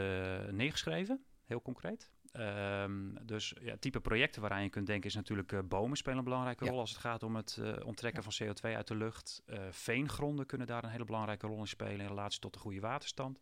neergeschreven. 0.52 1.24
Heel 1.46 1.62
concreet. 1.62 2.12
Um, 2.34 3.18
dus 3.26 3.54
ja, 3.62 3.76
type 3.80 4.00
projecten 4.00 4.42
waaraan 4.42 4.64
je 4.64 4.70
kunt 4.70 4.88
denken 4.88 5.10
is 5.10 5.16
natuurlijk 5.16 5.52
uh, 5.52 5.60
bomen 5.66 5.98
spelen 5.98 6.18
een 6.18 6.24
belangrijke 6.24 6.64
ja. 6.64 6.70
rol 6.70 6.80
als 6.80 6.90
het 6.90 7.00
gaat 7.00 7.24
om 7.24 7.36
het 7.36 7.58
uh, 7.60 7.74
onttrekken 7.86 8.24
ja. 8.24 8.32
van 8.32 8.48
CO2 8.48 8.76
uit 8.76 8.88
de 8.88 8.96
lucht. 8.96 9.44
Uh, 9.46 9.60
veengronden 9.72 10.46
kunnen 10.46 10.68
daar 10.68 10.84
een 10.84 10.90
hele 10.90 11.06
belangrijke 11.06 11.48
rol 11.48 11.60
in 11.60 11.68
spelen 11.68 12.00
in 12.00 12.08
relatie 12.08 12.40
tot 12.40 12.54
de 12.54 12.60
goede 12.60 12.80
waterstand. 12.80 13.40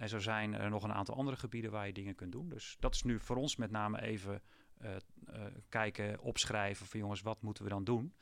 En 0.00 0.08
zo 0.08 0.18
zijn 0.18 0.54
er 0.54 0.70
nog 0.70 0.82
een 0.82 0.92
aantal 0.92 1.16
andere 1.16 1.36
gebieden 1.36 1.70
waar 1.70 1.86
je 1.86 1.92
dingen 1.92 2.14
kunt 2.14 2.32
doen. 2.32 2.48
Dus 2.48 2.76
dat 2.78 2.94
is 2.94 3.02
nu 3.02 3.20
voor 3.20 3.36
ons 3.36 3.56
met 3.56 3.70
name 3.70 4.02
even 4.02 4.42
uh, 4.82 4.90
uh, 4.90 5.44
kijken, 5.68 6.20
opschrijven 6.20 6.86
van 6.86 7.00
jongens, 7.00 7.20
wat 7.20 7.42
moeten 7.42 7.64
we 7.64 7.70
dan 7.70 7.84
doen? 7.84 8.14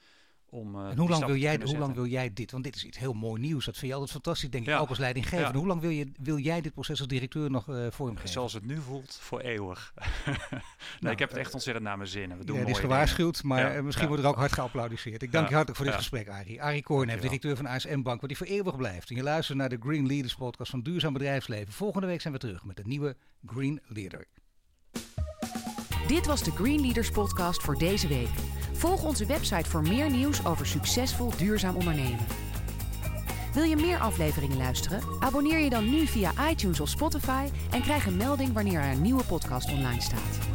Om, 0.51 0.75
uh, 0.75 0.91
en 0.91 0.99
hoe 0.99 1.09
lang, 1.09 1.25
wil 1.25 1.37
jij, 1.37 1.61
hoe 1.65 1.79
lang 1.79 1.95
wil 1.95 2.07
jij 2.07 2.33
dit? 2.33 2.51
Want 2.51 2.65
dit 2.65 2.77
is 2.77 2.85
iets 2.85 2.99
heel 2.99 3.13
mooi 3.13 3.41
nieuws. 3.41 3.65
Dat 3.65 3.77
vind 3.77 3.87
je 3.87 3.93
altijd 3.93 4.13
fantastisch, 4.13 4.51
denk 4.51 4.67
ik, 4.67 4.71
ja. 4.71 4.79
ook 4.79 4.89
als 4.89 4.99
leidinggever. 4.99 5.47
Ja. 5.47 5.53
Hoe 5.53 5.67
lang 5.67 5.81
wil, 5.81 5.91
je, 5.91 6.13
wil 6.23 6.39
jij 6.39 6.61
dit 6.61 6.73
proces 6.73 6.99
als 6.99 7.09
directeur 7.09 7.51
nog 7.51 7.69
uh, 7.69 7.87
vormgeven? 7.91 8.29
Zoals 8.29 8.53
het 8.53 8.67
nu 8.67 8.81
voelt, 8.81 9.19
voor 9.21 9.41
eeuwig. 9.41 9.93
nee, 9.97 10.61
nou, 11.01 11.13
ik 11.13 11.19
heb 11.19 11.29
het 11.29 11.39
echt 11.39 11.55
ontzettend 11.55 11.87
naar 11.87 11.97
mijn 11.97 12.09
zin. 12.09 12.39
We 12.39 12.45
doen 12.45 12.57
ja, 12.57 12.61
het 12.63 12.71
is 12.71 12.79
gewaarschuwd, 12.79 13.43
maar 13.43 13.75
ja. 13.75 13.83
misschien 13.83 14.09
wordt 14.09 14.23
er 14.23 14.29
ook 14.29 14.37
hard 14.37 14.53
geapplaudiseerd. 14.53 15.23
Ik 15.23 15.33
dank 15.33 15.49
je 15.49 15.55
hartelijk 15.55 15.77
voor 15.77 15.87
dit 15.87 15.97
gesprek, 15.97 16.29
Arie. 16.29 16.63
Arie 16.63 16.83
Koornhef, 16.83 17.21
directeur 17.21 17.57
van 17.57 17.67
ASM 17.67 18.03
Bank, 18.03 18.21
wat 18.21 18.29
die 18.29 18.39
voor 18.39 18.47
eeuwig 18.47 18.77
blijft. 18.77 19.11
En 19.11 19.17
je 19.17 19.23
luistert 19.23 19.59
naar 19.59 19.69
de 19.69 19.79
Green 19.81 20.07
Leaders 20.07 20.35
podcast 20.35 20.71
van 20.71 20.83
Duurzaam 20.83 21.13
Bedrijfsleven. 21.13 21.73
Volgende 21.73 22.07
week 22.07 22.21
zijn 22.21 22.35
we 22.35 22.41
terug 22.41 22.65
met 22.65 22.79
een 22.79 22.89
nieuwe 22.89 23.17
Green 23.47 23.81
Leader. 23.87 24.27
Dit 26.07 26.27
was 26.27 26.43
de 26.43 26.51
Green 26.51 26.81
Leaders 26.81 27.11
podcast 27.11 27.63
voor 27.63 27.79
deze 27.79 28.09
week. 28.09 28.58
Volg 28.79 29.05
onze 29.05 29.27
website 29.27 29.71
voor 29.71 29.83
meer 29.83 30.11
nieuws 30.11 30.47
over 30.47 30.67
succesvol 30.67 31.33
duurzaam 31.37 31.77
ondernemen. 31.77 32.27
Wil 33.55 33.63
je 33.63 33.77
meer 33.77 33.99
afleveringen 33.99 34.57
luisteren? 34.57 35.01
Abonneer 35.21 35.59
je 35.59 35.71
dan 35.71 35.91
nu 35.91 36.07
via 36.07 36.33
iTunes 36.51 36.81
of 36.81 36.89
Spotify 36.89 37.49
en 37.71 37.83
krijg 37.83 38.07
een 38.07 38.17
melding 38.17 38.53
wanneer 38.53 38.81
er 38.81 38.93
een 38.93 39.03
nieuwe 39.03 39.25
podcast 39.25 39.73
online 39.73 40.01
staat. 40.01 40.48